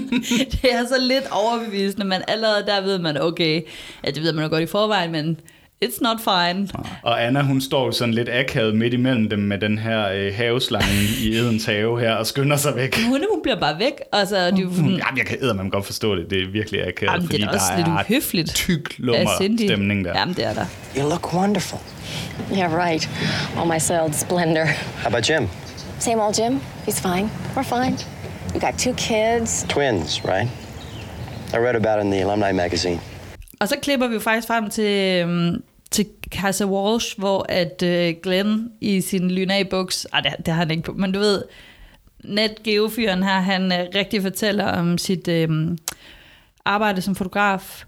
det 0.52 0.72
er 0.72 0.86
så 0.86 0.96
lidt 1.00 1.24
overbevisende, 1.30 2.06
men 2.06 2.22
allerede 2.28 2.66
der 2.66 2.80
ved 2.80 2.98
man, 2.98 3.22
okay, 3.22 3.62
ja, 4.04 4.10
det 4.10 4.22
ved 4.22 4.32
man 4.32 4.44
jo 4.44 4.50
godt 4.50 4.62
i 4.62 4.66
forvejen, 4.66 5.12
men 5.12 5.40
it's 5.82 5.98
not 6.00 6.16
fine. 6.20 6.68
Og 7.02 7.24
Anna, 7.24 7.42
hun 7.42 7.60
står 7.60 7.86
jo 7.86 7.92
sådan 7.92 8.14
lidt 8.14 8.28
akavet 8.28 8.74
midt 8.74 8.94
imellem 8.94 9.28
dem 9.28 9.38
med 9.38 9.58
den 9.58 9.78
her 9.78 10.08
øh, 10.08 10.34
haveslange 10.34 10.94
i 11.22 11.34
Edens 11.36 11.64
have 11.64 12.00
her, 12.00 12.12
og 12.14 12.26
skynder 12.26 12.56
sig 12.56 12.76
væk. 12.76 12.96
Hun, 13.08 13.24
hun 13.30 13.42
bliver 13.42 13.60
bare 13.60 13.78
væk, 13.78 13.92
og 14.12 14.26
så 14.26 14.36
er 14.36 14.50
de 14.50 14.60
jo 14.60 14.70
sådan, 14.70 14.84
Jamen, 14.84 15.18
jeg 15.18 15.26
kan 15.26 15.38
eddermame 15.40 15.70
godt 15.70 15.86
forstå 15.86 16.16
det. 16.16 16.30
Det 16.30 16.42
er 16.42 16.50
virkelig 16.50 16.80
akavet, 16.86 17.12
Jamen, 17.12 17.22
det 17.22 17.30
fordi 17.30 17.42
er 17.42 17.46
da 17.46 17.52
også 17.52 17.66
der 17.70 17.76
lidt 17.76 17.88
er 17.88 18.04
uhøfligt 18.10 18.54
tyk 18.54 18.98
lummer 18.98 19.30
stemning 19.36 20.04
der. 20.04 20.18
Jamen, 20.18 20.34
det 20.34 20.46
er 20.46 20.54
der. 20.54 20.66
You 20.96 21.08
look 21.08 21.34
wonderful. 21.34 21.78
Yeah, 22.52 22.86
right. 22.86 23.10
All 23.58 23.68
my 23.68 23.78
soiled 23.78 24.12
splendor. 24.12 24.64
How 25.02 25.08
about 25.08 25.30
Jim? 25.30 25.48
Same 25.98 26.22
old 26.24 26.34
Jim. 26.34 26.60
He's 26.88 27.00
fine. 27.00 27.30
We're 27.56 27.62
fine. 27.62 27.96
We 28.54 28.60
got 28.60 28.78
two 28.78 28.94
kids. 28.94 29.66
Twins, 29.68 30.24
right? 30.24 30.48
I 31.54 31.56
read 31.56 31.76
about 31.76 31.98
it 31.98 32.04
in 32.04 32.10
the 32.10 32.20
alumni 32.22 32.52
magazine. 32.52 33.00
Og 33.60 33.68
så 33.68 33.76
klipper 33.82 34.08
vi 34.08 34.14
jo 34.14 34.20
faktisk 34.20 34.46
frem 34.46 34.70
til, 34.70 35.22
øhm, 35.22 35.62
til 35.92 36.06
Casa 36.30 36.64
Walsh, 36.64 37.18
hvor 37.18 37.46
at 37.48 37.82
øh, 37.82 38.14
Glenn 38.22 38.70
i 38.80 39.00
sin 39.00 39.30
lynag-buks, 39.30 40.06
ah, 40.12 40.22
det, 40.22 40.32
det 40.38 40.48
har 40.48 40.54
han 40.54 40.70
ikke 40.70 40.82
på, 40.82 40.92
men 40.92 41.12
du 41.12 41.18
ved, 41.18 41.42
net 42.24 42.62
geofyren 42.64 43.22
her, 43.22 43.40
han 43.40 43.72
øh, 43.72 43.86
rigtig 43.94 44.22
fortæller 44.22 44.66
om 44.66 44.98
sit 44.98 45.28
øh, 45.28 45.48
arbejde 46.64 47.02
som 47.02 47.14
fotograf. 47.14 47.84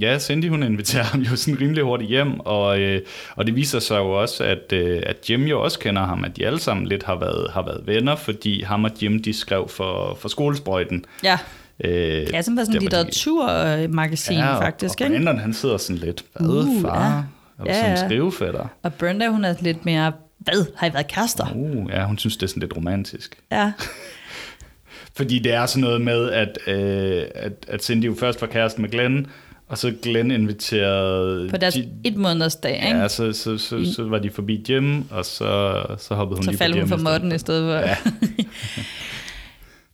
Ja, 0.00 0.18
Cindy 0.18 0.48
hun 0.48 0.62
inviterer 0.62 1.04
ham 1.04 1.20
jo 1.20 1.36
sådan 1.36 1.60
rimelig 1.60 1.84
hurtigt 1.84 2.10
hjem, 2.10 2.40
og, 2.40 2.80
øh, 2.80 3.02
og 3.36 3.46
det 3.46 3.56
viser 3.56 3.78
sig 3.78 3.98
jo 3.98 4.10
også, 4.10 4.44
at, 4.44 4.72
øh, 4.72 5.02
at 5.06 5.30
Jim 5.30 5.42
jo 5.42 5.62
også 5.62 5.78
kender 5.78 6.02
ham, 6.02 6.24
at 6.24 6.36
de 6.36 6.46
alle 6.46 6.60
sammen 6.60 6.86
lidt 6.86 7.02
har 7.02 7.18
været, 7.18 7.50
har 7.50 7.62
været 7.62 7.86
venner, 7.86 8.16
fordi 8.16 8.62
ham 8.62 8.84
og 8.84 8.90
Jim, 9.02 9.22
de 9.22 9.32
skrev 9.32 9.68
for, 9.68 10.18
for 10.20 10.28
skolesprøjten. 10.28 11.04
Ja, 11.24 11.38
Øh, 11.84 12.26
ja 12.32 12.42
som 12.42 12.56
var 12.56 12.64
sådan 12.64 12.76
et 12.76 12.82
litteraturmagasin 12.82 14.38
ja, 14.38 14.54
og, 14.54 14.62
faktisk. 14.62 15.00
og 15.00 15.06
ikke? 15.06 15.24
Brandon, 15.24 15.38
han 15.38 15.54
sidder 15.54 15.76
sådan 15.76 15.96
lidt, 15.96 16.24
hvad 16.32 16.48
Uh, 16.48 16.82
far? 16.82 17.16
ja. 17.16 17.22
Ja, 17.66 17.90
ja. 17.90 17.96
skrivefætter? 18.06 18.66
Og 18.82 18.94
Brenda, 18.94 19.28
hun 19.28 19.44
er 19.44 19.54
lidt 19.60 19.84
mere, 19.84 20.12
hvad, 20.38 20.66
har 20.76 20.86
I 20.86 20.92
været 20.92 21.06
kærester? 21.08 21.46
Uh, 21.54 21.90
ja, 21.90 22.04
hun 22.04 22.18
synes, 22.18 22.36
det 22.36 22.42
er 22.42 22.46
sådan 22.46 22.60
lidt 22.60 22.76
romantisk. 22.76 23.36
Ja, 23.52 23.72
Fordi 25.16 25.38
det 25.38 25.52
er 25.52 25.66
sådan 25.66 25.80
noget 25.80 26.00
med, 26.00 26.30
at, 26.30 26.58
øh, 26.66 27.22
at, 27.34 27.52
at 27.68 27.84
Cindy 27.84 28.04
jo 28.06 28.14
først 28.20 28.40
var 28.40 28.46
kæreste 28.46 28.80
med 28.80 28.88
Glenn, 28.90 29.26
og 29.68 29.78
så 29.78 29.92
Glenn 30.02 30.30
inviterede... 30.30 31.48
på 31.50 31.56
deres 31.56 31.74
Gi- 31.74 31.88
et 32.04 32.16
måneders 32.16 32.56
dag, 32.56 32.74
ikke? 32.86 32.98
Ja, 32.98 33.08
så, 33.08 33.32
så, 33.32 33.58
så, 33.58 33.92
så 33.96 34.02
var 34.08 34.18
de 34.18 34.30
forbi 34.30 34.64
Jim, 34.68 35.04
og 35.10 35.24
så, 35.24 35.82
så 35.98 36.14
hoppede 36.14 36.36
hun 36.36 36.44
så 36.44 36.50
lige 36.50 36.58
faldt 36.58 36.76
på 36.76 36.80
hun 36.80 36.88
for 36.88 36.96
modden 36.96 37.32
i 37.32 37.38
stedet 37.38 37.62
for. 37.82 37.88
Ja. 37.88 37.96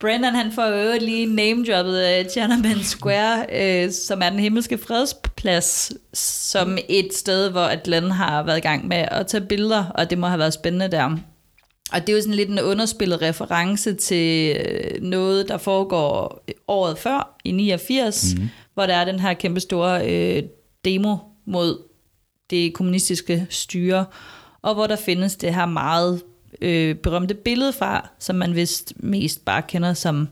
Brandon 0.05 0.35
han 0.35 0.53
får 0.53 0.67
jo 0.67 0.99
lige 1.01 1.27
name-droppet 1.27 1.97
af 1.97 2.27
Tiananmen 2.27 2.83
Square, 2.83 3.47
øh, 3.53 3.93
som 3.93 4.23
er 4.23 4.31
den 4.31 4.39
himmelske 4.39 4.79
fredsplads, 4.79 5.93
som 6.19 6.79
et 6.89 7.15
sted, 7.15 7.51
hvor 7.51 7.61
at 7.61 7.83
Glenn 7.83 8.11
har 8.11 8.43
været 8.43 8.59
i 8.59 8.61
gang 8.61 8.89
med 8.89 8.97
at 8.97 9.27
tage 9.27 9.47
billeder, 9.47 9.85
og 9.85 10.11
det 10.11 10.19
må 10.19 10.27
have 10.27 10.39
været 10.39 10.53
spændende 10.53 10.89
der. 10.91 11.05
Og 11.93 12.01
det 12.01 12.09
er 12.09 12.13
jo 12.13 12.21
sådan 12.21 12.35
lidt 12.35 12.49
en 12.49 12.61
underspillet 12.61 13.23
reference 13.23 13.95
til 13.95 14.57
øh, 14.57 15.03
noget, 15.03 15.49
der 15.49 15.59
foregår 15.59 16.45
året 16.69 16.99
før, 16.99 17.37
i 17.45 17.53
89, 17.53 18.35
mm. 18.35 18.49
hvor 18.75 18.87
der 18.87 18.95
er 18.95 19.05
den 19.05 19.21
her 19.21 19.35
kæmpe 19.35 19.61
store 19.61 20.11
øh, 20.11 20.43
demo 20.85 21.17
mod 21.47 21.83
det 22.51 22.75
kommunistiske 22.75 23.47
styre, 23.51 24.05
og 24.63 24.75
hvor 24.75 24.87
der 24.87 24.97
findes 24.97 25.37
det 25.37 25.55
her 25.55 25.67
meget 25.67 26.23
øh, 26.65 26.95
berømte 26.95 27.35
billede 27.35 27.73
fra, 27.73 28.09
som 28.19 28.37
man 28.37 28.55
vist 28.55 28.93
mest 28.97 29.45
bare 29.45 29.63
kender 29.63 29.95
som 29.95 30.29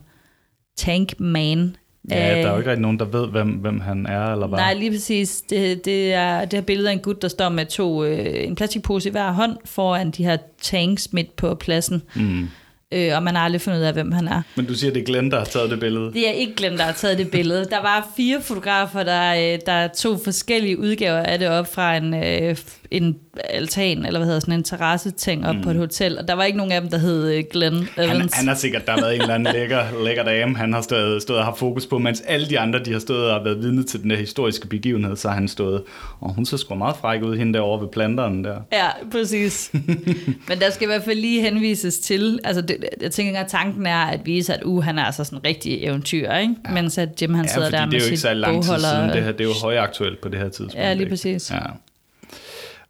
Tank 0.77 1.19
Man. 1.19 1.75
Ja, 2.11 2.15
der 2.15 2.21
er 2.21 2.47
jo 2.47 2.53
Øh, 2.53 2.57
ikke 2.57 2.69
rigtig 2.69 2.81
nogen, 2.81 2.99
der 2.99 3.05
ved, 3.05 3.27
hvem, 3.27 3.49
hvem 3.49 3.79
han 3.79 4.05
er, 4.05 4.31
eller 4.33 4.47
hvad? 4.47 4.59
Nej, 4.59 4.73
lige 4.73 4.91
præcis. 4.91 5.41
Det, 5.41 5.85
det, 5.85 6.13
er, 6.13 6.45
det 6.45 6.53
her 6.53 6.61
billede 6.61 6.89
af 6.89 6.93
en 6.93 6.99
gut, 6.99 7.21
der 7.21 7.27
står 7.27 7.49
med 7.49 7.65
to, 7.65 8.03
øh, 8.03 8.47
en 8.47 8.55
plastikpose 8.55 9.09
i 9.09 9.11
hver 9.11 9.31
hånd 9.31 9.57
foran 9.65 10.11
de 10.11 10.23
her 10.23 10.37
tanks 10.61 11.13
midt 11.13 11.35
på 11.35 11.55
pladsen. 11.55 12.01
Mm. 12.15 12.47
Øh, 12.91 13.15
og 13.15 13.23
man 13.23 13.35
har 13.35 13.43
aldrig 13.43 13.61
fundet 13.61 13.79
ud 13.79 13.83
af, 13.83 13.93
hvem 13.93 14.11
han 14.11 14.27
er. 14.27 14.41
Men 14.55 14.65
du 14.65 14.73
siger, 14.73 14.93
det 14.93 15.01
er 15.01 15.05
Glenn, 15.05 15.31
der 15.31 15.37
har 15.37 15.45
taget 15.45 15.69
det 15.69 15.79
billede. 15.79 16.13
Det 16.13 16.27
er 16.27 16.31
ikke 16.31 16.55
Glenn, 16.55 16.77
der 16.77 16.83
har 16.83 16.91
taget 16.91 17.17
det 17.17 17.31
billede. 17.31 17.65
Der 17.69 17.81
var 17.81 18.07
fire 18.17 18.41
fotografer, 18.41 19.03
der, 19.03 19.53
øh, 19.53 19.59
der 19.65 19.87
tog 19.87 20.19
forskellige 20.23 20.79
udgaver 20.79 21.19
af 21.19 21.39
det 21.39 21.49
op 21.49 21.73
fra 21.73 21.97
en, 21.97 22.13
øh, 22.13 22.57
en 22.93 23.15
altan, 23.49 24.05
eller 24.05 24.19
hvad 24.19 24.27
hedder 24.27 24.39
sådan 24.39 24.53
en 24.53 24.63
terrasseting 24.63 25.47
op 25.47 25.55
mm. 25.55 25.61
på 25.61 25.69
et 25.69 25.75
hotel. 25.75 26.17
Og 26.19 26.27
der 26.27 26.33
var 26.33 26.43
ikke 26.43 26.57
nogen 26.57 26.71
af 26.71 26.81
dem, 26.81 26.89
der 26.89 26.97
hed 26.97 27.31
øh, 27.33 27.43
Glenn 27.51 27.87
Han, 27.95 28.05
Evans. 28.05 28.33
han 28.33 28.47
har 28.47 28.55
sikkert, 28.55 28.85
der 28.85 28.91
har 28.91 29.01
været 29.01 29.15
en 29.15 29.21
eller 29.21 29.33
anden 29.33 29.53
lækker, 29.57 30.03
lækker 30.05 30.23
dame, 30.23 30.57
han 30.57 30.73
har 30.73 30.81
stået, 30.81 31.21
stået 31.21 31.39
og 31.39 31.45
haft 31.45 31.57
fokus 31.59 31.85
på, 31.85 31.97
mens 31.97 32.21
alle 32.21 32.49
de 32.49 32.59
andre, 32.59 32.79
de 32.79 32.91
har 32.91 32.99
stået 32.99 33.31
og 33.31 33.45
været 33.45 33.59
vidne 33.61 33.83
til 33.83 34.01
den 34.01 34.09
der 34.09 34.15
historiske 34.17 34.67
begivenhed, 34.67 35.15
så 35.15 35.27
har 35.27 35.35
han 35.35 35.47
stået, 35.47 35.83
og 36.19 36.33
hun 36.33 36.45
så 36.45 36.57
sgu 36.57 36.75
meget 36.75 36.95
fræk 36.97 37.23
ud, 37.23 37.37
hende 37.37 37.53
derovre 37.53 37.81
ved 37.81 37.89
planteren 37.91 38.43
der. 38.43 38.57
Ja, 38.73 38.87
præcis. 39.11 39.71
Men 40.49 40.59
der 40.59 40.69
skal 40.71 40.83
i 40.83 40.87
hvert 40.87 41.03
fald 41.03 41.19
lige 41.19 41.41
henvises 41.41 41.99
til, 41.99 42.39
altså 42.43 42.61
det, 42.61 42.77
jeg 43.01 43.11
tænker, 43.11 43.39
at 43.39 43.47
tanken 43.47 43.85
er 43.85 43.97
at 44.05 44.19
vise, 44.25 44.53
at 44.53 44.63
uh, 44.63 44.83
han 44.83 44.99
er 44.99 45.03
altså 45.03 45.23
sådan 45.23 45.39
en 45.39 45.45
rigtig 45.45 45.83
eventyr, 45.83 46.33
ikke? 46.33 46.55
Ja. 46.69 46.73
mens 46.73 46.97
at 46.97 47.21
Jim 47.21 47.33
han 47.33 47.45
Ja, 47.45 47.53
sidder 47.53 47.69
der 47.69 47.79
det 47.79 47.87
med 47.87 47.93
er 47.93 47.99
jo 47.99 48.05
ikke 48.05 48.17
sit 48.17 48.19
så 48.21 48.33
lang 48.33 48.63
tid 48.63 48.69
bogholder. 48.69 48.89
siden, 48.89 49.09
det 49.09 49.23
her, 49.23 49.31
det 49.31 49.41
er 49.41 49.45
jo 49.45 49.53
højaktuelt 49.63 50.21
på 50.21 50.29
det 50.29 50.39
her 50.39 50.49
tidspunkt. 50.49 50.75
Ja, 50.75 50.93
lige 50.93 51.01
ikke? 51.01 51.09
præcis. 51.09 51.51
Ja. 51.51 51.57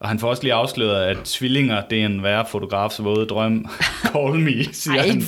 Og 0.03 0.09
han 0.09 0.19
får 0.19 0.29
også 0.29 0.43
lige 0.43 0.53
afsløret, 0.53 1.03
at 1.05 1.17
tvillinger, 1.23 1.81
det 1.89 2.01
er 2.01 2.05
en 2.05 2.23
værre 2.23 2.45
fotografs 2.49 3.03
våde 3.03 3.25
drøm. 3.25 3.65
Call 4.13 4.39
me, 4.39 4.63
siger 4.73 5.01
Ej, 5.01 5.07
han. 5.07 5.21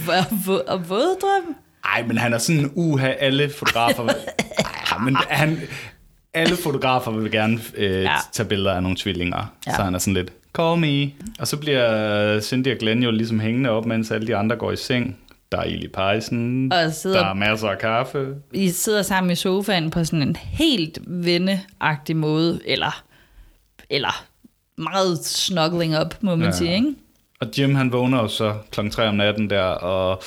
hvor- 0.46 0.64
og 0.68 0.90
våddrøm? 0.90 1.56
Ej, 1.86 2.04
men 2.08 2.18
han 2.18 2.34
er 2.34 2.38
sådan, 2.38 2.72
uha, 2.76 3.08
alle 3.20 3.50
fotografer... 3.50 4.04
Ej, 4.92 4.98
men 4.98 5.16
han, 5.30 5.60
alle 6.34 6.56
fotografer 6.56 7.12
vil 7.12 7.32
gerne 7.32 7.60
øh, 7.78 8.02
Ja. 8.04 8.16
tage 8.32 8.50
billeder 8.50 8.74
af 8.74 8.82
nogle 8.84 8.98
tvillinger. 8.98 9.54
Ja. 9.68 9.76
Så 9.76 9.82
han 9.84 9.96
er 9.96 10.00
sådan 10.00 10.14
lidt, 10.14 10.32
call 10.58 10.80
me. 10.80 11.12
Og 11.40 11.48
så 11.48 11.58
bliver 11.58 12.40
Cindy 12.42 12.68
og 12.72 12.78
Glenn 12.78 13.04
jo 13.04 13.12
ligesom 13.12 13.40
hængende 13.40 13.70
op, 13.70 13.86
mens 13.86 14.12
alle 14.12 14.28
de 14.28 14.36
andre 14.36 14.56
går 14.56 14.72
i 14.72 14.76
seng. 14.76 15.18
Der 15.52 15.58
er 15.58 15.64
ild 15.64 15.84
i 15.84 15.88
pejsen, 15.88 16.72
der 16.72 16.78
er 17.26 17.34
masser 17.34 17.68
af 17.70 17.78
kaffe. 17.80 18.28
I 18.54 18.70
sidder 18.70 19.02
sammen 19.02 19.32
i 19.32 19.36
sofaen 19.36 19.90
på 19.90 20.04
sådan 20.04 20.22
en 20.22 20.36
helt 20.36 21.00
venneagtig 21.08 22.16
måde, 22.16 22.60
eller, 22.66 23.04
eller 23.90 24.26
meget 24.78 25.26
snuggling 25.26 26.00
up, 26.02 26.16
må 26.22 26.36
man 26.36 26.46
ja. 26.46 26.52
Sige, 26.52 26.76
ikke? 26.76 26.94
Og 27.40 27.48
Jim 27.58 27.76
han 27.76 27.92
vågner 27.92 28.22
jo 28.22 28.28
så 28.28 28.54
klokken 28.72 28.92
3 28.92 29.08
om 29.08 29.16
natten 29.16 29.50
der, 29.50 29.64
og, 29.64 30.24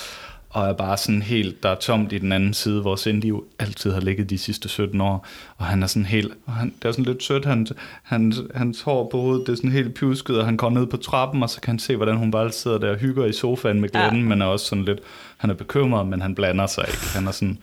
og 0.50 0.68
er 0.68 0.72
bare 0.72 0.96
sådan 0.96 1.22
helt, 1.22 1.62
der 1.62 1.68
er 1.68 1.74
tomt 1.74 2.12
i 2.12 2.18
den 2.18 2.32
anden 2.32 2.54
side, 2.54 2.80
hvor 2.80 2.96
Cindy 2.96 3.24
jo 3.24 3.44
altid 3.58 3.92
har 3.92 4.00
ligget 4.00 4.30
de 4.30 4.38
sidste 4.38 4.68
17 4.68 5.00
år, 5.00 5.26
og 5.56 5.66
han 5.66 5.82
er 5.82 5.86
sådan 5.86 6.06
helt, 6.06 6.32
og 6.46 6.52
han, 6.52 6.72
det 6.82 6.88
er 6.88 6.92
sådan 6.92 7.04
lidt 7.04 7.22
sødt, 7.22 7.44
han, 7.44 7.66
han, 8.02 8.32
hans 8.54 8.82
hår 8.82 9.08
på 9.10 9.20
hovedet, 9.20 9.46
det 9.46 9.52
er 9.52 9.56
sådan 9.56 9.72
helt 9.72 9.94
pjusket, 9.94 10.38
og 10.38 10.44
han 10.44 10.56
går 10.56 10.70
ned 10.70 10.86
på 10.86 10.96
trappen, 10.96 11.42
og 11.42 11.50
så 11.50 11.60
kan 11.60 11.72
han 11.72 11.78
se, 11.78 11.96
hvordan 11.96 12.16
hun 12.16 12.30
bare 12.30 12.52
sidder 12.52 12.78
der 12.78 12.90
og 12.90 12.96
hygger 12.96 13.24
i 13.24 13.32
sofaen 13.32 13.80
med 13.80 13.88
Glenn, 13.88 14.16
ja. 14.16 14.22
men 14.22 14.42
er 14.42 14.46
også 14.46 14.66
sådan 14.66 14.84
lidt, 14.84 15.00
han 15.36 15.50
er 15.50 15.54
bekymret, 15.54 16.06
men 16.06 16.22
han 16.22 16.34
blander 16.34 16.66
sig 16.66 16.84
ikke. 16.88 17.06
Han 17.14 17.26
er 17.26 17.30
sådan, 17.30 17.58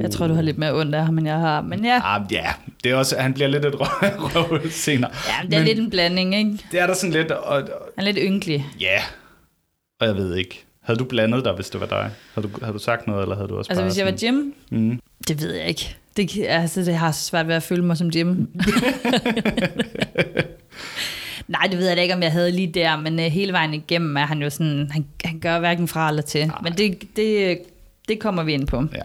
Jeg 0.00 0.10
tror, 0.10 0.26
du 0.26 0.34
har 0.34 0.42
lidt 0.42 0.58
mere 0.58 0.74
ondt 0.74 0.94
af 0.94 1.04
ham, 1.04 1.18
end 1.18 1.26
jeg 1.26 1.38
har. 1.38 1.60
Men 1.60 1.84
ja, 1.84 2.00
ah, 2.04 2.22
ja, 2.32 2.52
det 2.84 2.92
er 2.92 2.96
også, 2.96 3.16
han 3.18 3.34
bliver 3.34 3.48
lidt 3.48 3.64
et 3.64 3.74
røv, 3.80 3.88
røv 4.50 4.60
senere. 4.70 5.10
ja 5.28 5.46
det 5.46 5.54
er 5.54 5.58
Men 5.58 5.68
lidt 5.68 5.78
en 5.78 5.90
blanding, 5.90 6.34
ikke? 6.34 6.58
Det 6.72 6.80
er 6.80 6.86
der 6.86 6.94
sådan 6.94 7.12
lidt, 7.12 7.30
og, 7.30 7.44
og 7.56 7.68
Han 7.98 8.06
er 8.06 8.12
lidt 8.12 8.18
ynkelig. 8.20 8.66
ja, 8.80 8.98
og 10.00 10.06
jeg 10.06 10.16
ved 10.16 10.36
ikke. 10.36 10.64
Havde 10.82 10.98
du 10.98 11.04
blandet 11.04 11.44
dig, 11.44 11.52
hvis 11.52 11.70
det 11.70 11.80
var 11.80 11.86
dig? 11.86 12.10
Havde 12.34 12.48
du, 12.48 12.52
havde 12.62 12.72
du 12.74 12.78
sagt 12.78 13.06
noget, 13.06 13.22
eller 13.22 13.36
havde 13.36 13.48
du 13.48 13.58
også 13.58 13.70
Altså, 13.70 13.84
hvis 13.84 13.98
jeg 13.98 14.06
var 14.06 14.14
Jim, 14.22 14.54
Mm. 14.70 15.00
det 15.28 15.42
ved 15.42 15.52
jeg 15.54 15.66
ikke. 15.66 15.96
Det, 16.16 16.44
altså, 16.48 16.80
det 16.80 16.94
har 16.96 17.12
svært 17.12 17.48
ved 17.48 17.54
at 17.54 17.62
føle 17.62 17.84
mig 17.84 17.96
som 17.96 18.08
Jim. 18.08 18.48
Nej, 21.48 21.66
det 21.70 21.78
ved 21.78 21.86
jeg 21.88 21.96
da 21.96 22.02
ikke, 22.02 22.14
om 22.14 22.22
jeg 22.22 22.32
havde 22.32 22.50
lige 22.52 22.66
der, 22.72 22.96
men 22.96 23.14
uh, 23.18 23.24
hele 23.24 23.52
vejen 23.52 23.74
igennem 23.74 24.16
er 24.16 24.26
han 24.26 24.42
jo 24.42 24.50
sådan, 24.50 24.88
han, 24.92 25.06
han 25.24 25.38
gør 25.40 25.58
hverken 25.58 25.88
fra 25.88 26.08
eller 26.08 26.22
til. 26.22 26.46
Nej. 26.46 26.58
Men 26.62 26.72
det, 26.72 27.02
det, 27.16 27.58
det 28.08 28.18
kommer 28.20 28.42
vi 28.42 28.52
ind 28.52 28.66
på. 28.66 28.84
Ja. 28.94 29.00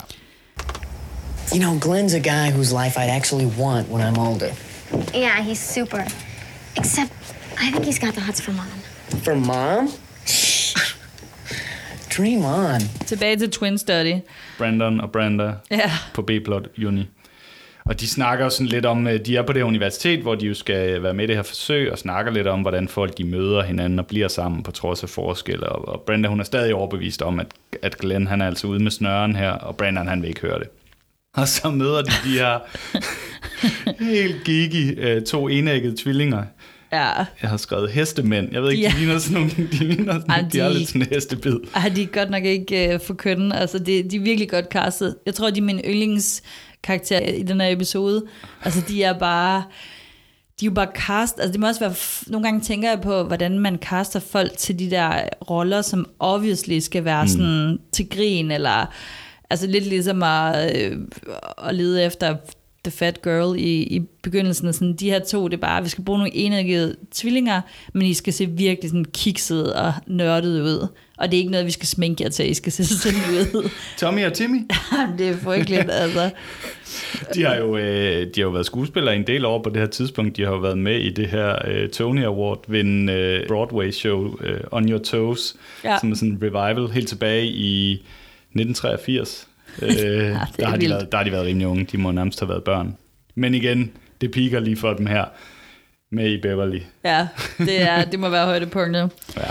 You 1.53 1.59
know, 1.59 1.79
Glenn's 1.79 2.13
a 2.13 2.19
guy 2.19 2.51
whose 2.51 2.71
life 2.73 2.97
I'd 2.97 3.09
actually 3.19 3.45
want 3.59 3.89
when 3.89 4.01
I'm 4.01 4.17
older. 4.27 4.51
Yeah, 5.13 5.41
he's 5.41 5.59
super. 5.59 6.03
Except, 6.77 7.11
I 7.61 7.71
think 7.71 7.85
he's 7.85 7.99
got 8.05 8.13
the 8.13 8.21
hots 8.21 8.41
for 8.41 8.51
mom. 8.51 8.67
For 9.23 9.35
mom? 9.35 9.89
Dream 12.17 12.45
on. 12.45 12.81
Tilbage 13.05 13.35
til 13.37 13.49
Twin 13.51 13.77
Study. 13.77 14.13
Brandon 14.57 15.01
og 15.01 15.11
Branda 15.11 15.51
Ja. 15.71 15.91
på 16.13 16.21
B-plot 16.21 16.67
Uni. 16.87 17.07
Og 17.85 17.99
de 17.99 18.07
snakker 18.07 18.49
sådan 18.49 18.67
lidt 18.67 18.85
om, 18.85 19.07
øh, 19.07 19.19
de 19.25 19.37
er 19.37 19.41
på 19.41 19.53
det 19.53 19.61
universitet, 19.61 20.19
hvor 20.21 20.35
de 20.35 20.45
jo 20.45 20.53
skal 20.53 21.03
være 21.03 21.13
med 21.13 21.23
i 21.23 21.27
det 21.27 21.35
her 21.35 21.43
forsøg, 21.43 21.91
og 21.91 21.97
snakker 21.97 22.31
lidt 22.31 22.47
om, 22.47 22.61
hvordan 22.61 22.87
folk 22.87 23.17
de 23.17 23.23
møder 23.23 23.63
hinanden 23.63 23.99
og 23.99 24.07
bliver 24.07 24.27
sammen 24.27 24.63
på 24.63 24.71
trods 24.71 25.03
af 25.03 25.09
forskelle. 25.09 25.69
Og, 25.69 25.87
og 25.87 26.01
Brenda, 26.01 26.29
hun 26.29 26.39
er 26.39 26.43
stadig 26.43 26.73
overbevist 26.75 27.21
om, 27.21 27.39
at, 27.39 27.47
at 27.81 27.97
Glenn, 27.97 28.27
han 28.27 28.41
er 28.41 28.47
altså 28.47 28.67
ude 28.67 28.83
med 28.83 28.91
snøren 28.91 29.35
her, 29.35 29.51
og 29.51 29.77
Brandon, 29.77 30.07
han 30.07 30.21
vil 30.21 30.27
ikke 30.29 30.41
høre 30.41 30.59
det. 30.59 30.67
Og 31.41 31.47
så 31.47 31.69
møder 31.69 32.01
de 32.01 32.11
de 32.23 32.29
her 32.39 32.59
helt 33.99 34.43
gigi 34.43 34.89
øh, 34.89 35.21
to 35.25 35.47
enæggede 35.47 35.95
tvillinger. 36.03 36.43
Ja. 36.91 37.07
Jeg 37.41 37.49
har 37.49 37.57
skrevet 37.57 37.91
hestemænd. 37.91 38.49
Jeg 38.51 38.61
ved 38.63 38.71
ikke, 38.71 38.83
Ja. 38.83 38.89
de 38.95 38.99
ligner 38.99 39.17
sådan 39.19 39.33
nogle, 39.37 39.51
de 39.71 39.77
ligner 39.87 40.13
sådan, 40.13 40.29
Ej, 40.29 40.45
de 40.51 40.59
er 40.59 40.67
de- 40.69 40.77
lidt 40.77 40.87
sådan 40.89 41.01
en 41.01 41.07
hestebid. 41.11 41.57
Ej, 41.75 41.89
de 41.95 42.01
er 42.03 42.05
godt 42.07 42.29
nok 42.29 42.43
ikke 42.43 42.91
uh, 42.95 43.01
for 43.07 43.13
kønne. 43.13 43.59
Altså, 43.59 43.79
det, 43.79 44.11
de 44.11 44.15
er 44.15 44.19
virkelig 44.19 44.49
godt 44.49 44.65
castet. 44.71 45.15
Jeg 45.25 45.33
tror, 45.33 45.49
de 45.49 45.59
er 45.59 45.63
min 45.63 45.79
yndlingskarakter 45.85 47.19
i 47.19 47.43
den 47.43 47.61
her 47.61 47.69
episode. 47.71 48.23
Altså, 48.63 48.81
de 48.87 49.03
er 49.03 49.19
bare... 49.19 49.63
De 50.59 50.65
er 50.65 50.69
jo 50.69 50.73
bare 50.73 50.87
cast... 50.95 51.39
Altså, 51.39 51.51
det 51.51 51.59
må 51.59 51.67
også 51.67 51.79
være... 51.79 51.93
Nogle 52.27 52.47
gange 52.47 52.61
tænker 52.61 52.89
jeg 52.89 53.01
på, 53.01 53.23
hvordan 53.23 53.59
man 53.59 53.75
caster 53.81 54.19
folk 54.19 54.57
til 54.57 54.79
de 54.79 54.91
der 54.91 55.21
roller, 55.49 55.81
som 55.81 56.05
obviously 56.19 56.79
skal 56.79 57.05
være 57.05 57.23
mm. 57.23 57.27
sådan 57.29 57.77
til 57.93 58.09
grin, 58.09 58.51
eller... 58.51 58.93
Altså, 59.49 59.67
lidt 59.67 59.85
ligesom 59.85 60.23
at, 60.23 60.75
øh, 60.91 60.97
at 61.67 61.75
lede 61.75 62.03
efter 62.03 62.35
The 62.83 62.91
Fat 62.91 63.21
Girl 63.21 63.59
i, 63.59 63.83
i 63.83 63.99
begyndelsen. 64.23 64.73
Sådan, 64.73 64.93
de 64.93 65.09
her 65.09 65.19
to, 65.19 65.47
det 65.47 65.53
er 65.53 65.61
bare, 65.61 65.83
vi 65.83 65.89
skal 65.89 66.03
bruge 66.03 66.19
nogle 66.19 66.35
enæggede 66.35 66.95
tvillinger, 67.11 67.61
men 67.93 68.01
I 68.07 68.13
skal 68.13 68.33
se 68.33 68.45
virkelig 68.45 68.89
sådan 68.89 69.05
kiksede 69.05 69.75
og 69.75 69.93
nørdede 70.07 70.63
ud. 70.63 70.87
Og 71.17 71.31
det 71.31 71.37
er 71.37 71.39
ikke 71.39 71.51
noget, 71.51 71.65
vi 71.65 71.71
skal 71.71 71.87
sminke 71.87 72.23
jer 72.23 72.29
til, 72.29 72.49
I 72.49 72.53
skal 72.53 72.71
se 72.71 72.85
sådan 72.97 73.19
ud. 73.55 73.69
Tommy 73.97 74.25
og 74.25 74.33
Timmy. 74.33 74.57
det 75.17 75.29
er 75.29 75.37
frygteligt, 75.37 75.91
altså. 75.91 76.29
De 77.33 77.43
har 77.45 77.55
jo 77.55 77.77
øh, 77.77 78.21
de 78.21 78.31
har 78.41 78.41
jo 78.41 78.49
været 78.49 78.65
skuespillere 78.65 79.15
i 79.15 79.19
en 79.19 79.27
del 79.27 79.45
år 79.45 79.63
på 79.63 79.69
det 79.69 79.77
her 79.77 79.87
tidspunkt. 79.87 80.37
De 80.37 80.43
har 80.43 80.51
jo 80.51 80.57
været 80.57 80.77
med 80.77 80.99
i 80.99 81.09
det 81.09 81.27
her 81.27 81.55
øh, 81.67 81.89
Tony 81.89 82.23
Award 82.25 82.63
vindende 82.67 83.13
øh, 83.13 83.47
Broadway 83.47 83.91
show 83.91 84.35
øh, 84.41 84.59
On 84.71 84.89
Your 84.91 84.99
Toes, 84.99 85.55
Ja. 85.83 85.97
som 85.99 86.11
er 86.11 86.15
sådan 86.15 86.29
en 86.29 86.39
revival 86.43 86.91
helt 86.91 87.07
tilbage 87.07 87.45
i 87.47 88.03
1983. 88.55 89.47
Øh, 89.81 89.89
der, 89.89 90.65
har 90.67 90.77
de 90.77 90.89
været, 90.89 91.11
der 91.11 91.17
har 91.17 91.23
de 91.23 91.31
været 91.31 91.45
rimelig 91.45 91.67
unge. 91.67 91.83
De 91.91 91.97
må 91.97 92.11
nærmest 92.11 92.39
have 92.39 92.49
været 92.49 92.63
børn. 92.63 92.97
Men 93.35 93.53
igen, 93.53 93.91
det 94.21 94.31
piker 94.31 94.59
lige 94.59 94.77
for 94.77 94.93
dem 94.93 95.05
her 95.05 95.25
med 96.11 96.31
i 96.31 96.41
Beverly. 96.41 96.79
Ja, 97.03 97.27
det, 97.57 97.81
er, 97.81 98.05
det 98.11 98.19
må 98.19 98.29
være 98.29 98.45
højdepunktet. 98.45 99.09
Ja. 99.37 99.41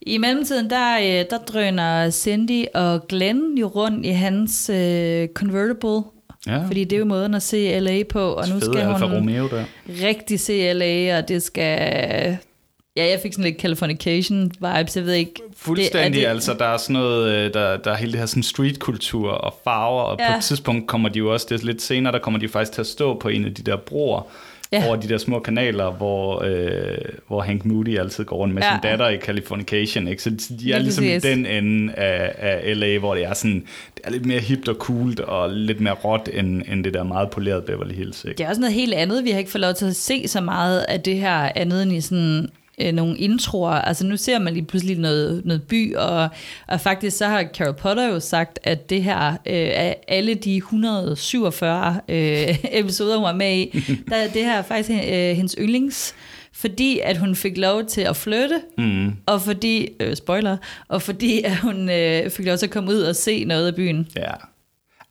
I 0.00 0.18
mellemtiden, 0.18 0.70
der, 0.70 0.96
øh, 0.98 1.24
der 1.30 1.38
drøner 1.38 2.10
Cindy 2.10 2.64
og 2.74 3.08
Glenn 3.08 3.58
jo 3.58 3.66
rundt 3.66 4.06
i 4.06 4.10
hans 4.10 4.70
øh, 4.70 5.28
convertible. 5.34 6.10
Ja. 6.46 6.66
Fordi 6.66 6.84
det 6.84 6.92
er 6.92 6.98
jo 7.00 7.04
måden 7.04 7.34
at 7.34 7.42
se 7.42 7.80
LA 7.80 8.02
på, 8.08 8.20
og 8.20 8.48
nu 8.48 8.54
Fede 8.54 8.64
skal 8.64 8.78
Alfa 8.78 9.06
hun 9.06 9.16
Romeo 9.16 9.48
der. 9.48 9.64
rigtig 9.88 10.40
se 10.40 10.72
LA, 10.72 11.18
og 11.18 11.28
det 11.28 11.42
skal... 11.42 12.38
Ja, 12.96 13.04
jeg 13.10 13.18
fik 13.22 13.32
sådan 13.32 13.44
lidt 13.44 13.60
Californication 13.60 14.50
vibes, 14.60 14.96
jeg 14.96 15.04
ved 15.04 15.12
ikke. 15.12 15.32
Fuldstændig, 15.56 16.12
det, 16.12 16.20
det, 16.22 16.26
altså 16.28 16.54
der 16.58 16.64
er 16.64 16.76
sådan 16.76 16.94
noget, 16.94 17.28
øh, 17.34 17.54
der, 17.54 17.76
der 17.76 17.90
er 17.90 17.96
hele 17.96 18.12
det 18.12 18.20
her 18.20 18.26
sådan 18.26 18.42
streetkultur 18.42 19.30
og 19.30 19.54
farver, 19.64 20.02
og 20.02 20.16
ja. 20.20 20.30
På 20.32 20.36
et 20.38 20.44
tidspunkt 20.44 20.86
kommer 20.86 21.08
de 21.08 21.18
jo 21.18 21.32
også, 21.32 21.46
det 21.50 21.60
er 21.62 21.66
lidt 21.66 21.82
senere, 21.82 22.12
der 22.12 22.18
kommer 22.18 22.40
de 22.40 22.48
faktisk 22.48 22.72
til 22.72 22.80
at 22.80 22.86
stå 22.86 23.18
på 23.18 23.28
en 23.28 23.44
af 23.44 23.54
de 23.54 23.62
der 23.62 23.76
broer, 23.76 24.22
Ja. 24.72 24.86
over 24.86 24.96
de 24.96 25.08
der 25.08 25.18
små 25.18 25.38
kanaler, 25.38 25.90
hvor, 25.90 26.42
øh, 26.44 26.98
hvor 27.28 27.40
Hank 27.40 27.64
Moody 27.64 27.98
altid 27.98 28.24
går 28.24 28.36
rundt 28.36 28.54
med 28.54 28.62
Ja. 28.62 28.70
sin 28.74 28.90
datter 28.90 29.08
i 29.08 29.18
Californication, 29.18 30.08
ikke? 30.08 30.22
Så 30.22 30.30
de 30.30 30.36
er 30.54 30.58
Lige 30.58 30.82
ligesom 30.82 31.04
i 31.04 31.18
den 31.18 31.46
ende 31.46 31.92
af, 31.94 32.32
af 32.38 32.78
LA, 32.78 32.98
hvor 32.98 33.14
det 33.14 33.24
er 33.24 33.34
sådan, 33.34 33.64
det 33.96 34.00
er 34.04 34.10
lidt 34.10 34.26
mere 34.26 34.40
hipt 34.40 34.68
og 34.68 34.74
coolt, 34.74 35.20
og 35.20 35.50
lidt 35.50 35.80
mere 35.80 35.94
råt, 35.94 36.28
end, 36.32 36.62
end 36.72 36.84
det 36.84 36.94
der 36.94 37.02
meget 37.02 37.30
polerede 37.30 37.62
Beverly 37.62 37.94
Hills, 37.94 38.24
ikke? 38.24 38.38
Det 38.38 38.44
er 38.44 38.48
også 38.48 38.60
noget 38.60 38.74
helt 38.74 38.94
andet. 38.94 39.24
Vi 39.24 39.30
har 39.30 39.38
ikke 39.38 39.50
fået 39.50 39.60
lov 39.62 39.74
til 39.74 39.86
at 39.86 39.96
se 39.96 40.28
så 40.28 40.40
meget 40.40 40.80
af 40.88 41.00
det 41.00 41.16
her 41.16 41.50
andet 41.56 41.82
end 41.82 41.92
i 41.92 42.00
sådan 42.00 42.48
øh, 42.80 42.92
nogle 42.92 43.18
introer. 43.18 43.70
Altså 43.70 44.06
nu 44.06 44.16
ser 44.16 44.38
man 44.38 44.54
lige 44.54 44.66
pludselig 44.66 44.98
noget, 44.98 45.42
noget 45.44 45.62
by, 45.62 45.96
og, 45.96 46.28
og 46.68 46.80
faktisk 46.80 47.16
så 47.16 47.26
har 47.26 47.44
Carol 47.54 47.74
Potter 47.74 48.08
jo 48.08 48.20
sagt, 48.20 48.58
at 48.62 48.90
det 48.90 49.02
her, 49.02 49.30
øh, 49.30 49.36
af 49.46 49.96
alle 50.08 50.34
de 50.34 50.56
147 50.56 52.00
øh, 52.08 52.58
episoder, 52.80 53.16
hun 53.16 53.24
var 53.24 53.34
med 53.34 53.56
i, 53.56 53.84
der 54.10 54.16
er 54.16 54.28
det 54.28 54.44
her 54.44 54.62
faktisk 54.62 54.90
øh, 54.90 55.36
hendes 55.36 55.56
yndlings, 55.58 56.14
fordi 56.52 57.00
at 57.02 57.16
hun 57.16 57.36
fik 57.36 57.58
lov 57.58 57.84
til 57.84 58.00
at 58.00 58.16
flytte, 58.16 58.60
mm. 58.78 59.12
og 59.26 59.42
fordi, 59.42 59.88
øh, 60.00 60.16
spoiler, 60.16 60.56
og 60.88 61.02
fordi 61.02 61.42
at 61.42 61.56
hun 61.56 61.90
øh, 61.90 62.30
fik 62.30 62.46
lov 62.46 62.56
til 62.56 62.66
at 62.66 62.72
komme 62.72 62.90
ud 62.90 63.00
og 63.00 63.16
se 63.16 63.44
noget 63.44 63.66
af 63.66 63.74
byen. 63.74 64.08
Ja. 64.16 64.32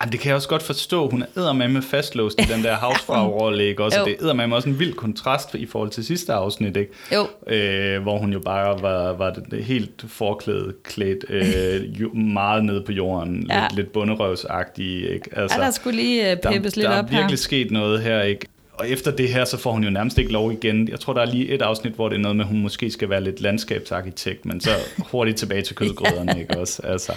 Jamen, 0.03 0.11
det 0.11 0.19
kan 0.19 0.27
jeg 0.27 0.35
også 0.35 0.47
godt 0.47 0.63
forstå. 0.63 1.09
Hun 1.09 1.23
er 1.35 1.53
med 1.53 1.81
fastlåst 1.81 2.41
i 2.41 2.43
den 2.53 2.63
der 2.63 2.75
housefrau-rolle, 2.85 3.63
ikke? 3.67 3.83
Også, 3.83 3.99
det 4.05 4.29
er 4.29 4.33
med 4.33 4.55
også 4.57 4.69
en 4.69 4.79
vild 4.79 4.93
kontrast 4.93 5.55
i 5.55 5.65
forhold 5.65 5.89
til 5.89 6.05
sidste 6.05 6.33
afsnit, 6.33 6.77
ikke? 6.77 6.91
Jo. 7.13 7.27
Øh, 7.47 8.01
hvor 8.01 8.17
hun 8.17 8.33
jo 8.33 8.39
bare 8.39 8.81
var, 8.81 9.13
var 9.13 9.33
det, 9.51 9.63
helt 9.63 10.05
forklædt, 10.07 10.83
klædt 10.83 11.25
øh, 11.29 12.01
jo, 12.01 12.13
meget 12.13 12.65
nede 12.65 12.83
på 12.85 12.91
jorden. 12.91 13.47
Ja. 13.49 13.61
Lidt, 13.61 13.75
lidt 13.75 13.91
bunderøvsagtig, 13.93 15.09
ikke? 15.09 15.29
Altså, 15.35 15.57
Ja, 15.59 15.65
der 15.65 15.71
skulle 15.71 15.95
lige 15.95 16.31
øh, 16.31 16.37
peppes 16.37 16.73
der, 16.73 16.81
lidt 16.81 16.89
der 16.91 16.97
op 16.97 17.05
er 17.05 17.09
virkelig 17.09 17.29
her. 17.29 17.35
sket 17.35 17.71
noget 17.71 18.01
her, 18.01 18.21
ikke? 18.21 18.47
Og 18.73 18.89
efter 18.89 19.11
det 19.11 19.29
her, 19.29 19.45
så 19.45 19.57
får 19.57 19.71
hun 19.71 19.83
jo 19.83 19.89
nærmest 19.89 20.17
ikke 20.17 20.31
lov 20.31 20.51
igen. 20.51 20.87
Jeg 20.87 20.99
tror, 20.99 21.13
der 21.13 21.21
er 21.21 21.25
lige 21.25 21.47
et 21.49 21.61
afsnit, 21.61 21.93
hvor 21.93 22.09
det 22.09 22.15
er 22.15 22.19
noget 22.19 22.35
med, 22.35 22.45
at 22.45 22.49
hun 22.49 22.61
måske 22.61 22.91
skal 22.91 23.09
være 23.09 23.21
lidt 23.21 23.41
landskabsarkitekt, 23.41 24.45
men 24.45 24.61
så 24.61 24.69
hurtigt 24.97 25.37
tilbage 25.37 25.61
til 25.61 25.75
kødgrøderne, 25.75 26.39
ikke 26.41 26.59
også? 26.59 26.81
Altså. 26.83 27.13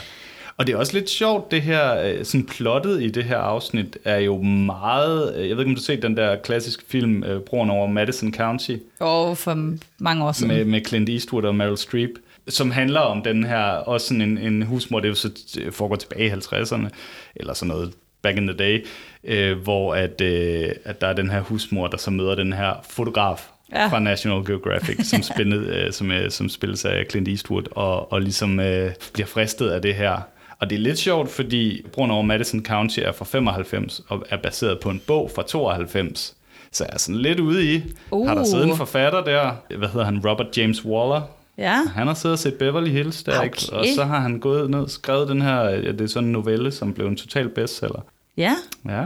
Og 0.59 0.67
det 0.67 0.73
er 0.73 0.77
også 0.77 0.93
lidt 0.93 1.11
sjovt, 1.11 1.51
det 1.51 1.63
her, 1.63 2.03
øh, 2.03 2.25
sådan 2.25 2.47
plottet 2.47 3.03
i 3.03 3.09
det 3.09 3.25
her 3.25 3.39
afsnit 3.39 3.99
er 4.05 4.19
jo 4.19 4.43
meget, 4.43 5.37
øh, 5.37 5.49
jeg 5.49 5.57
ved 5.57 5.65
ikke, 5.65 5.71
om 5.71 5.75
du 5.75 5.81
har 5.81 5.85
set 5.85 6.03
den 6.03 6.17
der 6.17 6.37
klassiske 6.37 6.85
film, 6.89 7.25
øh, 7.25 7.41
Broen 7.41 7.71
over 7.71 7.87
Madison 7.87 8.35
County, 8.35 8.77
Og 9.01 9.39
for 9.39 9.75
mange 9.99 10.25
år 10.25 10.33
siden. 10.33 10.55
med, 10.55 10.65
med 10.65 10.85
Clint 10.85 11.09
Eastwood 11.09 11.45
og 11.45 11.55
Meryl 11.55 11.77
Streep, 11.77 12.11
som 12.49 12.71
handler 12.71 13.01
om 13.01 13.23
den 13.23 13.45
her, 13.45 13.63
også 13.65 14.07
sådan 14.07 14.21
en, 14.21 14.39
en 14.39 14.63
husmor, 14.63 15.01
det 15.01 15.07
er 15.07 15.11
jo 15.11 15.15
så 15.15 15.31
foregår 15.71 15.97
tilbage 15.97 16.27
i 16.27 16.31
50'erne, 16.31 16.89
eller 17.37 17.55
sådan 17.55 17.69
noget 17.69 17.93
back 18.23 18.37
in 18.37 18.47
the 18.47 18.57
day, 18.57 18.87
øh, 19.25 19.59
hvor 19.59 19.95
at, 19.95 20.21
øh, 20.21 20.69
at 20.85 21.01
der 21.01 21.07
er 21.07 21.13
den 21.13 21.31
her 21.31 21.41
husmor, 21.41 21.87
der 21.87 21.97
så 21.97 22.11
møder 22.11 22.35
den 22.35 22.53
her 22.53 22.73
fotograf 22.91 23.49
ja. 23.73 23.87
fra 23.87 23.99
National 23.99 24.45
Geographic, 24.47 25.07
som, 25.11 25.23
spillet, 25.23 25.67
øh, 25.67 25.93
som, 25.93 26.11
øh, 26.11 26.31
som 26.31 26.49
spilles 26.49 26.85
af 26.85 27.07
Clint 27.11 27.29
Eastwood, 27.29 27.63
og, 27.71 28.13
og 28.13 28.21
ligesom 28.21 28.61
øh, 28.61 28.91
bliver 29.13 29.27
fristet 29.27 29.69
af 29.69 29.83
det 29.83 29.95
her. 29.95 30.21
Og 30.61 30.71
det 30.71 30.77
er 30.77 30.81
lidt 30.81 30.99
sjovt, 30.99 31.31
fordi 31.31 31.83
Broen 31.93 32.11
over 32.11 32.23
Madison 32.23 32.65
County 32.65 33.01
er 33.01 33.13
fra 33.13 33.25
95 33.25 34.01
og 34.09 34.25
er 34.31 34.37
baseret 34.37 34.81
på 34.81 34.91
en 34.91 35.03
bog 35.07 35.31
fra 35.35 35.43
92. 35.43 36.37
Så 36.73 36.85
jeg 36.85 36.95
er 36.95 36.99
sådan 36.99 37.21
lidt 37.21 37.41
ude 37.41 37.75
i, 37.75 37.83
uh. 38.11 38.29
har 38.29 38.35
der 38.35 38.45
siddet 38.45 38.65
en 38.65 38.71
Uh. 38.71 38.77
forfatter 38.77 39.25
der, 39.25 39.53
hvad 39.79 39.89
hedder 39.89 40.05
han, 40.05 40.27
Robert 40.27 40.59
James 40.59 40.85
Waller, 40.85 41.21
Ja. 41.59 41.77
han 41.95 42.07
har 42.07 42.15
siddet 42.15 42.33
og 42.33 42.39
set 42.39 42.55
Beverly 42.55 42.91
Hills 42.91 43.23
der, 43.23 43.43
ikke? 43.43 43.59
Okay. 43.69 43.79
og 43.79 43.85
så 43.95 44.05
har 44.05 44.21
han 44.21 44.39
gået 44.41 44.71
ned 44.71 44.79
og 44.81 44.91
skrevet 44.91 45.29
den 45.29 45.43
her, 45.43 45.61
ja, 45.63 45.93
det 45.93 46.01
er 46.01 46.07
sådan 46.07 46.27
en 46.27 46.33
novelle, 46.33 46.71
som 46.73 46.93
blev 46.95 47.07
en 47.07 47.17
total 47.17 47.49
bestseller. 47.49 48.01
Ja. 48.37 48.55
Ja, 48.89 49.05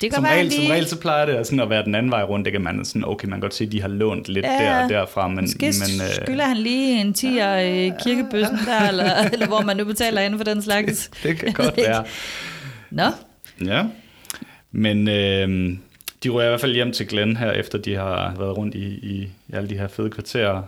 Det 0.00 0.10
kan 0.10 0.16
Som 0.16 0.24
være, 0.24 0.32
regel, 0.34 0.46
lige... 0.46 0.62
som 0.62 0.70
regel, 0.70 0.86
så 0.86 1.00
plejer 1.00 1.26
det 1.26 1.46
sådan 1.46 1.60
at 1.60 1.70
være 1.70 1.84
den 1.84 1.94
anden 1.94 2.12
vej 2.12 2.22
rundt. 2.22 2.44
Det 2.44 2.52
kan 2.52 2.62
man 2.62 2.84
sådan, 2.84 3.04
okay, 3.04 3.28
man 3.28 3.36
kan 3.36 3.40
godt 3.40 3.54
se, 3.54 3.64
at 3.64 3.72
de 3.72 3.80
har 3.80 3.88
lånt 3.88 4.28
lidt 4.28 4.46
Ja, 4.46 4.50
der 4.52 4.82
og 4.84 4.88
derfra, 4.88 5.28
men, 5.28 5.36
Måske 5.36 5.58
men 5.66 6.00
øh, 6.06 6.14
skylder 6.24 6.44
han 6.44 6.56
lige 6.56 7.00
en 7.00 7.14
10'er 7.18 7.56
i 7.56 7.92
kirkebøssen 8.04 8.58
der, 8.66 8.88
eller, 8.88 9.14
eller 9.32 9.46
hvor 9.46 9.60
man 9.60 9.76
nu 9.76 9.84
betaler 9.84 10.20
inden 10.20 10.38
for 10.38 10.44
den 10.44 10.62
slags. 10.62 11.10
det 11.22 11.38
kan 11.38 11.52
godt 11.52 11.76
være. 11.76 12.04
Nå, 12.90 13.04
Ja, 13.64 13.84
men 14.72 15.08
øh, 15.08 15.76
de 16.24 16.28
rører 16.28 16.46
i 16.46 16.48
hvert 16.48 16.60
fald 16.60 16.74
hjem 16.74 16.92
til 16.92 17.06
Glenn 17.08 17.36
her, 17.36 17.50
efter 17.52 17.78
de 17.78 17.94
har 17.94 18.34
været 18.38 18.56
rundt 18.56 18.74
i, 18.74 18.84
i, 18.86 19.28
i 19.48 19.52
alle 19.52 19.68
de 19.68 19.78
her 19.78 19.88
fede 19.88 20.10
kvarterer. 20.10 20.62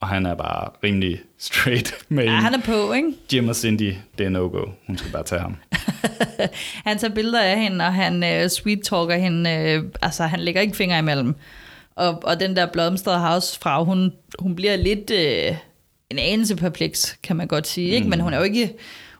Og 0.00 0.08
han 0.08 0.26
er 0.26 0.34
bare 0.34 0.68
rimelig 0.84 1.20
straight 1.38 1.94
med 2.08 2.24
ja, 2.24 2.30
han 2.30 2.54
er 2.54 2.60
på, 2.60 2.92
ikke? 2.92 3.12
Jim 3.32 3.48
og 3.48 3.56
Cindy, 3.56 3.94
det 4.18 4.26
er 4.26 4.30
no-go. 4.30 4.64
Hun 4.86 4.98
skal 4.98 5.10
bare 5.12 5.22
tage 5.22 5.40
ham. 5.40 5.56
Han 6.86 6.98
tager 6.98 7.14
billeder 7.14 7.42
af 7.42 7.60
hende, 7.62 7.84
og 7.84 7.94
han 7.94 8.24
øh, 8.24 8.50
sweet-talker 8.50 9.16
hende. 9.16 9.50
Øh, 9.50 9.82
altså, 10.02 10.24
han 10.24 10.40
lægger 10.40 10.60
ikke 10.60 10.76
fingre 10.76 10.98
imellem. 10.98 11.34
Og, 11.96 12.20
og 12.24 12.40
den 12.40 12.56
der 12.56 12.66
blomstrede 12.66 13.18
house-frau, 13.18 13.84
hun, 13.84 14.12
hun 14.38 14.56
bliver 14.56 14.76
lidt 14.76 15.10
øh, 15.10 15.56
en 16.10 16.18
anelse 16.18 16.56
perpleks, 16.56 17.18
kan 17.22 17.36
man 17.36 17.46
godt 17.48 17.66
sige. 17.66 17.88
Ikke? 17.90 18.08
Men 18.08 18.20
hun 18.20 18.32
er 18.32 18.36
jo 18.38 18.42
ikke, 18.44 18.66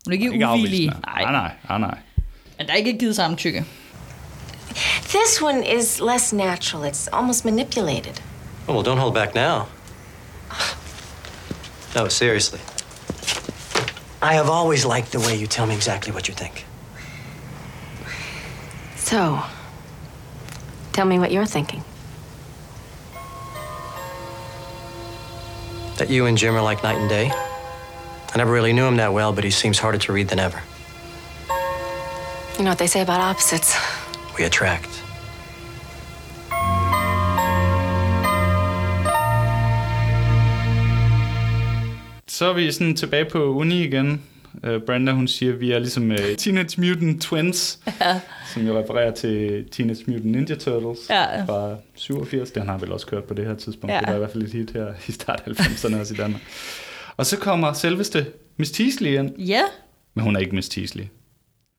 hun 0.04 0.12
er 0.12 0.12
ikke, 0.12 0.24
Ikke 0.32 0.48
uvillig. 0.48 0.48
afvisende. 0.66 0.96
Nej, 1.06 1.32
nej, 1.32 1.50
nej, 1.68 1.78
nej. 1.78 1.98
Men 2.58 2.66
der 2.66 2.72
er 2.72 2.76
ikke 2.76 2.98
givet 2.98 3.16
samtykke. 3.16 3.64
This 5.08 5.42
one 5.42 5.64
is 5.78 6.00
less 6.12 6.32
natural. 6.32 6.90
It's 6.90 7.08
almost 7.18 7.44
manipulated. 7.44 8.22
Oh, 8.68 8.74
well, 8.76 8.86
don't 8.88 8.98
hold 9.00 9.14
back 9.14 9.34
now. 9.34 9.60
No, 11.92 12.06
seriously. 12.06 12.60
I 14.22 14.34
have 14.34 14.48
always 14.48 14.84
liked 14.84 15.10
the 15.10 15.18
way 15.18 15.34
you 15.34 15.48
tell 15.48 15.66
me 15.66 15.74
exactly 15.74 16.12
what 16.12 16.28
you 16.28 16.34
think. 16.34 16.64
So, 18.96 19.42
tell 20.92 21.04
me 21.04 21.18
what 21.18 21.32
you're 21.32 21.46
thinking. 21.46 21.82
That 25.96 26.10
you 26.10 26.26
and 26.26 26.38
Jim 26.38 26.54
are 26.54 26.62
like 26.62 26.84
night 26.84 26.96
and 26.96 27.08
day. 27.08 27.30
I 27.32 28.38
never 28.38 28.52
really 28.52 28.72
knew 28.72 28.86
him 28.86 28.96
that 28.98 29.12
well, 29.12 29.32
but 29.32 29.42
he 29.42 29.50
seems 29.50 29.78
harder 29.78 29.98
to 29.98 30.12
read 30.12 30.28
than 30.28 30.38
ever. 30.38 30.62
You 32.56 32.64
know 32.64 32.70
what 32.70 32.78
they 32.78 32.86
say 32.86 33.00
about 33.00 33.20
opposites. 33.20 33.76
We 34.38 34.44
attract. 34.44 34.88
Så 42.40 42.46
er 42.46 42.52
vi 42.52 42.72
sådan 42.72 42.96
tilbage 42.96 43.24
på 43.24 43.44
uni 43.44 43.84
igen. 43.84 44.22
Uh, 44.68 44.82
Brenda, 44.86 45.12
hun 45.12 45.28
siger, 45.28 45.52
at 45.52 45.60
vi 45.60 45.72
er 45.72 45.78
ligesom 45.78 46.10
uh, 46.10 46.16
Teenage 46.38 46.80
Mutant 46.80 47.22
Twins, 47.22 47.78
ja. 48.00 48.20
som 48.54 48.66
jo 48.66 48.78
refererer 48.78 49.10
til 49.10 49.64
Teenage 49.70 50.04
Mutant 50.06 50.24
Ninja 50.24 50.54
Turtles 50.54 50.98
Ja. 51.10 51.44
fra 51.44 51.76
87. 51.94 52.50
Den 52.50 52.68
har 52.68 52.78
vel 52.78 52.92
også 52.92 53.06
kørt 53.06 53.24
på 53.24 53.34
det 53.34 53.46
her 53.46 53.54
tidspunkt. 53.54 53.94
Ja. 53.94 54.00
Det 54.00 54.08
var 54.08 54.14
i 54.14 54.18
hvert 54.18 54.30
fald 54.30 54.42
et 54.42 54.52
hit 54.52 54.70
her 54.70 54.86
i 55.08 55.12
start 55.12 55.42
90'erne 55.46 55.96
også 56.00 56.14
i 56.14 56.16
Danmark. 56.16 56.42
Og 57.16 57.26
så 57.26 57.36
kommer 57.36 57.72
selveste 57.72 58.26
Miss 58.56 58.70
Teasley 58.70 59.18
ind. 59.18 59.38
Ja. 59.38 59.62
Men 60.14 60.24
hun 60.24 60.36
er 60.36 60.40
ikke 60.40 60.54
Miss 60.54 60.68
Teasley. 60.68 61.04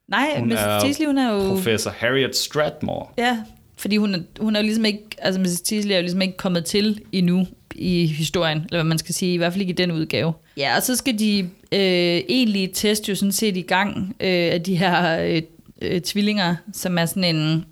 Nej, 0.10 0.40
Hun 0.40 0.52
er 0.52 0.80
Teasley, 0.80 1.06
hun 1.06 1.18
er 1.18 1.34
jo... 1.34 1.50
Professor 1.50 1.92
Harriet 1.92 2.36
Stratmore. 2.36 3.08
Ja, 3.18 3.44
fordi 3.78 3.98
hun 3.98 4.16
er, 4.16 4.20
hun 4.40 4.56
er 4.56 4.60
jo 4.60 4.64
ligesom 4.64 4.86
ikke, 4.86 5.04
altså 5.18 5.42
Mrs. 5.42 5.62
Teasley 5.62 5.92
er 5.92 5.98
jo 5.98 6.02
ligesom 6.02 6.22
ikke 6.22 6.38
kommet 6.38 6.66
til 6.66 7.02
endnu 7.12 7.48
i 7.82 8.06
historien, 8.06 8.58
eller 8.58 8.78
hvad 8.78 8.84
man 8.84 8.98
skal 8.98 9.16
sige, 9.16 9.34
i 9.34 9.38
hvert 9.38 9.54
fald 9.54 9.62
ikke 9.62 9.72
i 9.72 9.76
den 9.76 9.92
udgave. 9.92 10.34
Ja, 10.58 10.76
og 10.76 10.84
så 10.84 10.96
skal 10.96 11.20
de 11.20 11.40
øh, 11.72 12.22
egentlige 12.30 12.70
test 12.74 13.10
jo 13.10 13.16
sådan 13.16 13.32
set 13.32 13.58
i 13.58 13.62
gang 13.62 14.16
øh, 14.20 14.54
af 14.54 14.62
de 14.66 14.76
her 14.76 15.22
øh, 15.22 15.42
øh, 15.82 16.02
tvillinger, 16.02 16.56
som 16.74 16.98
er 16.98 17.06
sådan 17.06 17.36
en, 17.36 17.66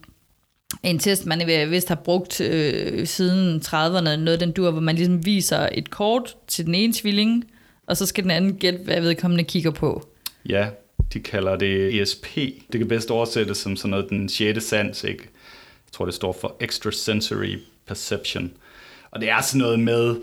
en 0.83 0.99
test, 0.99 1.25
man 1.25 1.47
vist 1.69 1.87
har 1.87 1.95
brugt 1.95 2.41
øh, 2.41 3.07
siden 3.07 3.61
30'erne, 3.65 4.15
noget 4.15 4.39
den 4.39 4.51
dur, 4.51 4.71
hvor 4.71 4.81
man 4.81 4.95
ligesom 4.95 5.25
viser 5.25 5.69
et 5.71 5.89
kort 5.89 6.35
til 6.47 6.65
den 6.65 6.75
ene 6.75 6.93
tvilling, 6.93 7.45
og 7.87 7.97
så 7.97 8.05
skal 8.05 8.23
den 8.23 8.31
anden 8.31 8.55
gætte, 8.55 8.79
hvad 8.83 9.01
vedkommende 9.01 9.43
kigger 9.43 9.71
på. 9.71 10.07
Ja, 10.49 10.67
de 11.13 11.19
kalder 11.19 11.55
det 11.55 12.01
ESP. 12.01 12.35
Det 12.71 12.79
kan 12.79 12.87
bedst 12.87 13.11
oversættes 13.11 13.57
som 13.57 13.75
sådan 13.75 13.89
noget 13.89 14.09
den 14.09 14.29
sjette 14.29 14.61
sans, 14.61 15.03
ikke? 15.03 15.23
Jeg 15.23 15.91
tror, 15.91 16.05
det 16.05 16.13
står 16.13 16.37
for 16.41 16.55
Extrasensory 16.59 17.57
Perception. 17.87 18.51
Og 19.11 19.21
det 19.21 19.29
er 19.29 19.41
sådan 19.41 19.59
noget 19.59 19.79
med, 19.79 20.15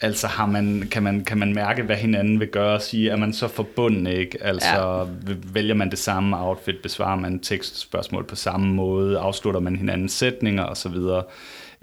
altså 0.00 0.26
har 0.26 0.46
man, 0.46 0.88
kan, 0.90 1.02
man, 1.02 1.24
kan 1.24 1.38
man 1.38 1.54
mærke, 1.54 1.82
hvad 1.82 1.96
hinanden 1.96 2.40
vil 2.40 2.48
gøre 2.48 2.74
og 2.74 2.82
sige, 2.82 3.10
er 3.10 3.16
man 3.16 3.32
så 3.32 3.48
forbundet, 3.48 4.12
ikke? 4.12 4.38
Altså 4.40 5.06
ja. 5.28 5.34
vælger 5.52 5.74
man 5.74 5.90
det 5.90 5.98
samme 5.98 6.38
outfit, 6.38 6.76
besvarer 6.82 7.16
man 7.16 7.38
tekstspørgsmål 7.38 8.24
på 8.24 8.36
samme 8.36 8.74
måde, 8.74 9.18
afslutter 9.18 9.60
man 9.60 9.76
hinandens 9.76 10.12
sætninger 10.12 10.64
osv., 10.64 10.96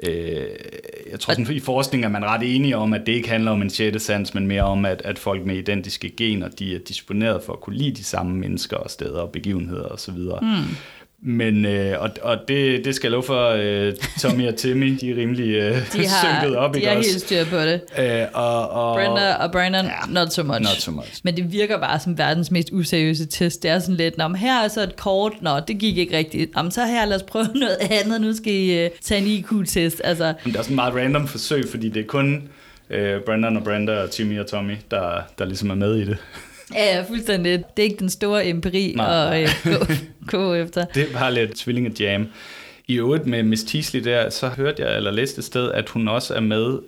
Øh, 0.03 0.47
jeg 1.11 1.19
tror 1.19 1.33
sådan, 1.33 1.55
i 1.55 1.59
forskning 1.59 2.05
er 2.05 2.09
man 2.09 2.25
ret 2.25 2.55
enige 2.55 2.77
om, 2.77 2.93
at 2.93 3.01
det 3.05 3.11
ikke 3.11 3.29
handler 3.29 3.51
om 3.51 3.61
en 3.61 3.69
sjette 3.69 3.99
sans, 3.99 4.33
men 4.33 4.47
mere 4.47 4.63
om, 4.63 4.85
at, 4.85 5.01
at 5.05 5.19
folk 5.19 5.45
med 5.45 5.55
identiske 5.55 6.09
gener, 6.09 6.47
de 6.47 6.75
er 6.75 6.79
disponeret 6.79 7.43
for 7.43 7.53
at 7.53 7.59
kunne 7.59 7.75
lide 7.75 7.95
de 7.95 8.03
samme 8.03 8.35
mennesker 8.35 8.77
og 8.77 8.89
steder 8.89 9.19
og 9.21 9.31
begivenheder 9.31 9.85
osv. 9.85 10.17
Mm. 10.41 10.75
Men, 11.21 11.65
øh, 11.65 12.01
og, 12.01 12.09
og 12.21 12.37
det, 12.47 12.85
det 12.85 12.95
skal 12.95 13.07
jeg 13.07 13.11
love 13.11 13.23
for, 13.23 13.49
øh, 13.49 13.93
Tommy 14.21 14.47
og 14.47 14.55
Timmy, 14.55 14.97
de 15.01 15.11
er 15.11 15.15
rimelig 15.15 15.49
øh, 15.55 15.71
De 15.93 16.07
har, 16.07 16.39
synket 16.41 16.57
op, 16.57 16.73
de 16.73 16.79
ikke 16.79 16.89
har 16.89 16.97
også? 16.97 17.09
helt 17.09 17.21
styr 17.21 17.45
på 17.45 17.57
det. 17.57 17.81
Øh, 17.99 18.25
og, 18.33 18.69
og, 18.69 18.95
Brenda 18.95 19.33
og 19.33 19.51
Brandon, 19.51 19.85
Ja, 19.85 19.91
not 20.09 20.33
so 20.33 20.43
much. 20.43 20.59
not 20.61 20.81
so 20.81 20.91
much. 20.91 21.21
Men 21.23 21.37
det 21.37 21.51
virker 21.51 21.79
bare 21.79 21.99
som 21.99 22.17
verdens 22.17 22.51
mest 22.51 22.69
useriøse 22.71 23.25
test. 23.25 23.63
Det 23.63 23.71
er 23.71 23.79
sådan 23.79 23.95
lidt, 23.95 24.17
Nå, 24.17 24.27
her 24.33 24.63
er 24.63 24.67
så 24.67 24.81
et 24.83 24.95
kort, 24.95 25.33
nå, 25.41 25.59
det 25.67 25.77
gik 25.79 25.97
ikke 25.97 26.17
rigtigt. 26.17 26.51
Jamen, 26.57 26.71
så 26.71 26.85
her, 26.85 27.05
lad 27.05 27.15
os 27.15 27.23
prøve 27.23 27.45
noget 27.55 27.77
andet. 27.91 28.21
Nu 28.21 28.33
skal 28.35 28.53
I 28.53 28.85
uh, 28.85 28.91
tage 29.01 29.21
en 29.21 29.27
IQ-test. 29.27 30.01
Altså, 30.03 30.33
Men 30.43 30.53
det 30.53 30.59
er 30.59 30.63
sådan 30.63 30.73
et 30.73 30.75
meget 30.75 30.95
random 30.95 31.27
forsøg, 31.27 31.63
fordi 31.71 31.89
det 31.89 31.99
er 31.99 32.07
kun 32.07 32.43
øh, 32.89 33.21
Brandon 33.21 33.57
og 33.57 33.63
Brenda 33.63 34.01
og 34.03 34.11
Timmy 34.11 34.39
og 34.39 34.47
Tommy, 34.47 34.73
der, 34.91 35.21
der 35.39 35.45
ligesom 35.45 35.69
er 35.69 35.75
med 35.75 35.95
i 35.95 36.05
det. 36.05 36.17
Ja, 36.73 36.95
ja, 36.95 37.03
fuldstændig. 37.07 37.51
Det 37.77 37.83
er 37.83 37.83
ikke 37.83 37.99
den 37.99 38.09
store 38.09 38.47
empiri 38.47 38.93
Nej, 38.95 39.43
at 39.43 39.49
uh, 39.65 39.71
gå, 39.71 39.85
gå 40.37 40.53
efter. 40.53 40.85
Det 40.85 41.13
var 41.13 41.29
lidt 41.29 41.55
tvillingejam. 41.55 42.27
I 42.87 42.95
øvrigt 42.95 43.25
med 43.25 43.43
Miss 43.43 43.63
Teasley 43.63 44.03
der, 44.03 44.29
så 44.29 44.47
hørte 44.47 44.83
jeg, 44.83 44.97
eller 44.97 45.11
læste 45.11 45.39
et 45.39 45.45
sted, 45.45 45.71
at 45.71 45.89
hun 45.89 46.07
også 46.07 46.33
er 46.33 46.39
med 46.39 46.79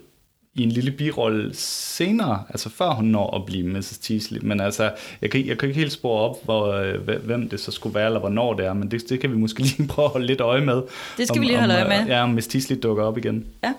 i 0.54 0.62
en 0.62 0.68
lille 0.68 0.90
birolle 0.90 1.50
senere, 1.54 2.42
altså 2.48 2.68
før 2.70 2.90
hun 2.90 3.04
når 3.04 3.36
at 3.36 3.46
blive 3.46 3.66
Mrs. 3.68 3.98
Teasley. 3.98 4.38
Men 4.42 4.60
altså, 4.60 4.90
jeg 5.22 5.30
kan, 5.30 5.46
jeg 5.46 5.58
kan 5.58 5.68
ikke 5.68 5.80
helt 5.80 5.92
spore 5.92 6.20
op, 6.20 6.44
hvor, 6.44 6.66
øh, 6.72 7.08
hvem 7.24 7.48
det 7.48 7.60
så 7.60 7.70
skulle 7.70 7.94
være, 7.94 8.06
eller 8.06 8.20
hvornår 8.20 8.54
det 8.54 8.66
er, 8.66 8.72
men 8.72 8.90
det, 8.90 9.02
det 9.08 9.20
kan 9.20 9.30
vi 9.32 9.36
måske 9.36 9.60
lige 9.78 9.88
prøve 9.88 10.06
at 10.06 10.12
holde 10.12 10.26
lidt 10.26 10.40
øje 10.40 10.60
med. 10.60 10.82
Det 11.18 11.28
skal 11.28 11.40
vi 11.40 11.46
lige 11.46 11.58
holde 11.58 11.74
øje 11.74 11.88
med. 11.88 12.00
øh, 12.00 12.08
Ja, 12.08 12.22
om 12.22 12.30
Miss 12.30 12.46
Teasley 12.46 12.78
dukker 12.82 13.04
op 13.04 13.18
igen. 13.18 13.46
Ja. 13.64 13.72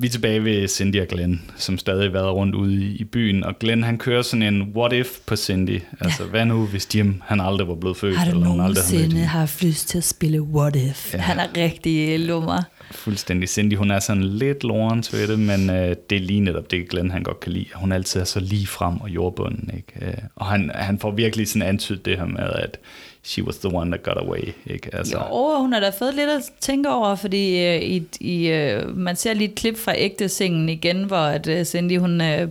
Vi 0.00 0.06
er 0.06 0.10
tilbage 0.10 0.44
ved 0.44 0.68
Cindy 0.68 1.00
og 1.00 1.06
Glenn, 1.08 1.42
som 1.56 1.78
stadig 1.78 2.12
været 2.12 2.32
rundt 2.34 2.54
ude 2.54 2.74
i, 2.74 2.96
i 2.96 3.04
byen, 3.04 3.44
og 3.44 3.58
Glenn 3.58 3.82
han 3.82 3.98
kører 3.98 4.22
sådan 4.22 4.42
en 4.54 4.62
what 4.76 4.92
if 4.92 5.06
på 5.26 5.36
Cindy. 5.36 5.80
Altså, 6.00 6.24
hvad 6.24 6.44
nu 6.44 6.66
hvis 6.66 6.88
Jim 6.94 7.22
han 7.24 7.40
aldrig 7.40 7.68
var 7.68 7.74
blevet 7.74 7.96
født, 7.96 8.16
Har 8.16 8.24
du 8.24 8.30
eller 8.30 8.54
nogensinde 8.54 9.02
hende? 9.02 9.24
haft 9.24 9.62
lyst 9.64 9.88
til 9.88 9.98
at 9.98 10.04
spille 10.04 10.42
What 10.42 10.76
If? 10.76 11.14
Ja. 11.14 11.18
Ja. 11.18 11.22
Han 11.22 11.38
er 11.38 11.46
rigtig 11.56 12.20
lummer. 12.20 12.62
Fuldstændig. 12.90 13.48
Cindy, 13.48 13.74
hun 13.74 13.90
er 13.90 13.98
sådan 13.98 14.24
lidt 14.24 14.64
lorens 14.64 15.12
ved 15.12 15.28
det, 15.28 15.38
men 15.38 15.70
øh, 15.70 15.96
det 16.10 16.16
er 16.16 16.20
lige 16.20 16.40
netop 16.40 16.70
det, 16.70 16.88
Glenn 16.88 17.10
han 17.10 17.22
godt 17.22 17.40
kan 17.40 17.52
lide. 17.52 17.66
Hun 17.74 17.92
altid 17.92 18.20
er 18.20 18.24
så 18.24 18.40
lige 18.40 18.66
frem 18.66 19.00
og 19.00 19.08
jordbunden, 19.10 19.70
ikke? 19.76 20.06
Øh, 20.06 20.14
og 20.36 20.46
han, 20.46 20.70
han 20.74 20.98
får 20.98 21.10
virkelig 21.10 21.48
sådan 21.48 21.68
antydet 21.68 22.04
det 22.04 22.16
her 22.18 22.26
med, 22.26 22.50
at 22.54 22.78
she 23.24 23.42
was 23.42 23.58
the 23.58 23.68
one 23.74 23.90
that 23.90 24.02
got 24.02 24.16
away, 24.16 24.54
ikke? 24.66 24.90
Altså, 24.92 25.18
Jo, 25.18 25.56
hun 25.58 25.72
har 25.72 25.80
da 25.80 25.90
fået 25.98 26.14
lidt 26.14 26.28
at 26.30 26.42
tænke 26.60 26.88
over, 26.90 27.14
fordi 27.14 27.66
øh, 27.66 27.82
i, 27.82 28.02
i, 28.20 28.48
øh, 28.48 28.96
man 28.96 29.16
ser 29.16 29.34
lige 29.34 29.48
et 29.48 29.54
klip 29.54 29.78
fra 29.78 29.94
ægte 29.96 30.28
sengen 30.28 30.68
igen, 30.68 31.04
hvor 31.04 31.16
at, 31.16 31.46
øh, 31.46 31.64
Cindy 31.64 31.98
hun 31.98 32.20
øh, 32.20 32.48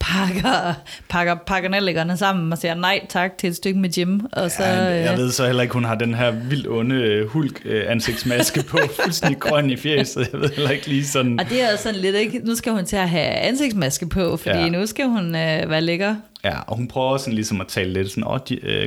pakker, 0.00 0.74
pakker, 1.08 1.34
pakker 1.34 1.68
nellikerne 1.68 2.16
sammen 2.16 2.52
og 2.52 2.58
siger 2.58 2.74
nej 2.74 3.06
tak 3.08 3.38
til 3.38 3.48
et 3.48 3.56
stykke 3.56 3.78
med 3.80 3.90
Jim. 3.90 4.20
Og 4.32 4.50
så, 4.50 4.62
Ja, 4.62 4.82
jeg 4.82 5.12
øh, 5.12 5.18
ved 5.18 5.30
så 5.32 5.46
heller 5.46 5.62
ikke, 5.62 5.72
hun 5.72 5.84
har 5.84 5.94
den 5.94 6.14
her 6.14 6.30
vildt 6.30 6.68
onde 6.68 6.94
øh, 6.94 7.28
hulk 7.28 7.62
øh, 7.64 7.84
ansigtsmaske 7.90 8.62
på, 8.62 8.78
fuldstændig 9.02 9.40
grøn 9.40 9.70
i 9.70 9.76
fjeset. 9.76 10.28
Jeg 10.32 10.40
ved 10.40 10.50
heller 10.50 10.70
ikke 10.70 10.86
lige 10.88 11.06
sådan... 11.06 11.40
og 11.40 11.48
det 11.48 11.62
er 11.62 11.76
sådan 11.76 12.00
lidt, 12.00 12.16
ikke? 12.16 12.38
nu 12.38 12.54
skal 12.54 12.72
hun 12.72 12.84
til 12.84 12.96
at 12.96 13.08
have 13.08 13.26
ansigtsmaske 13.26 14.08
på, 14.08 14.36
fordi 14.36 14.58
ja. 14.58 14.68
nu 14.68 14.86
skal 14.86 15.06
hun 15.06 15.26
øh, 15.26 15.70
være 15.70 15.80
lækker. 15.80 16.14
Ja, 16.46 16.58
og 16.66 16.76
hun 16.76 16.88
prøver 16.88 17.16
sådan 17.16 17.34
ligesom 17.34 17.60
at 17.60 17.66
tale 17.66 17.92
lidt 17.92 18.10
sådan, 18.10 18.24
åh, 18.24 18.32
oh, 18.32 18.40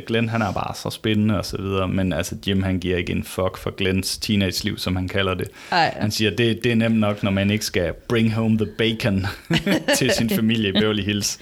Glenn 0.07 0.29
han 0.29 0.41
er 0.41 0.53
bare 0.53 0.75
så 0.75 0.89
spændende 0.89 1.37
og 1.37 1.45
så 1.45 1.57
videre, 1.57 1.87
men 1.87 2.13
altså 2.13 2.35
Jim 2.47 2.63
han 2.63 2.79
giver 2.79 2.97
ikke 2.97 3.11
en 3.11 3.23
fuck 3.23 3.57
for 3.57 3.75
Glens 3.75 4.17
teenage-liv, 4.17 4.77
som 4.77 4.95
han 4.95 5.07
kalder 5.07 5.33
det. 5.33 5.47
Ej. 5.71 5.93
Han 5.99 6.11
siger, 6.11 6.31
det, 6.31 6.59
det 6.63 6.71
er 6.71 6.75
nemt 6.75 6.99
nok, 6.99 7.23
når 7.23 7.31
man 7.31 7.51
ikke 7.51 7.65
skal 7.65 7.93
bring 8.09 8.33
home 8.33 8.57
the 8.57 8.67
bacon 8.77 9.25
til 9.97 10.11
sin 10.11 10.29
familie 10.29 10.69
i 10.69 10.71
Beverly 10.71 11.03
Hills. 11.03 11.39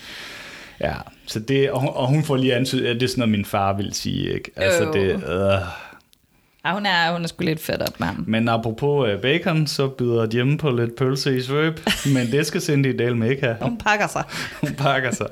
Ja, 0.82 0.94
så 1.28 1.40
det, 1.40 1.72
og, 1.72 1.80
hun- 1.80 1.92
og 1.94 2.08
hun 2.08 2.24
får 2.24 2.36
lige 2.38 2.56
antydet, 2.56 2.88
at 2.88 2.96
det 2.96 3.04
er 3.04 3.08
sådan 3.08 3.20
noget, 3.20 3.32
min 3.32 3.46
far 3.46 3.74
vil 3.74 3.94
sige, 3.94 4.34
ikke? 4.34 4.52
Altså 4.56 4.84
Jo. 4.84 4.94
det, 4.94 5.12
øh. 5.12 5.60
Ja, 6.66 6.74
hun 6.74 6.86
er, 6.86 7.12
hun 7.12 7.24
er 7.24 7.28
sgu 7.28 7.44
lidt 7.44 7.60
fedt 7.60 7.82
op 7.82 8.00
med 8.00 8.08
ham. 8.08 8.24
Men 8.28 8.50
apropos 8.50 9.14
uh, 9.14 9.22
bacon, 9.22 9.68
så 9.68 9.88
byder 9.88 10.28
Jim 10.34 10.58
på 10.58 10.70
lidt 10.72 10.96
pølse 10.96 11.38
i 11.38 11.42
svøb, 11.42 11.80
men 12.14 12.32
det 12.32 12.46
skal 12.48 12.62
Cindy 12.62 12.96
Dale 13.00 13.18
med 13.18 13.30
ikke 13.30 13.42
have. 13.44 13.58
Hun 13.62 13.78
pakker 13.78 14.08
sig. 14.08 14.24
Hun 14.62 14.74
pakker 14.74 15.12
sig. 15.12 15.28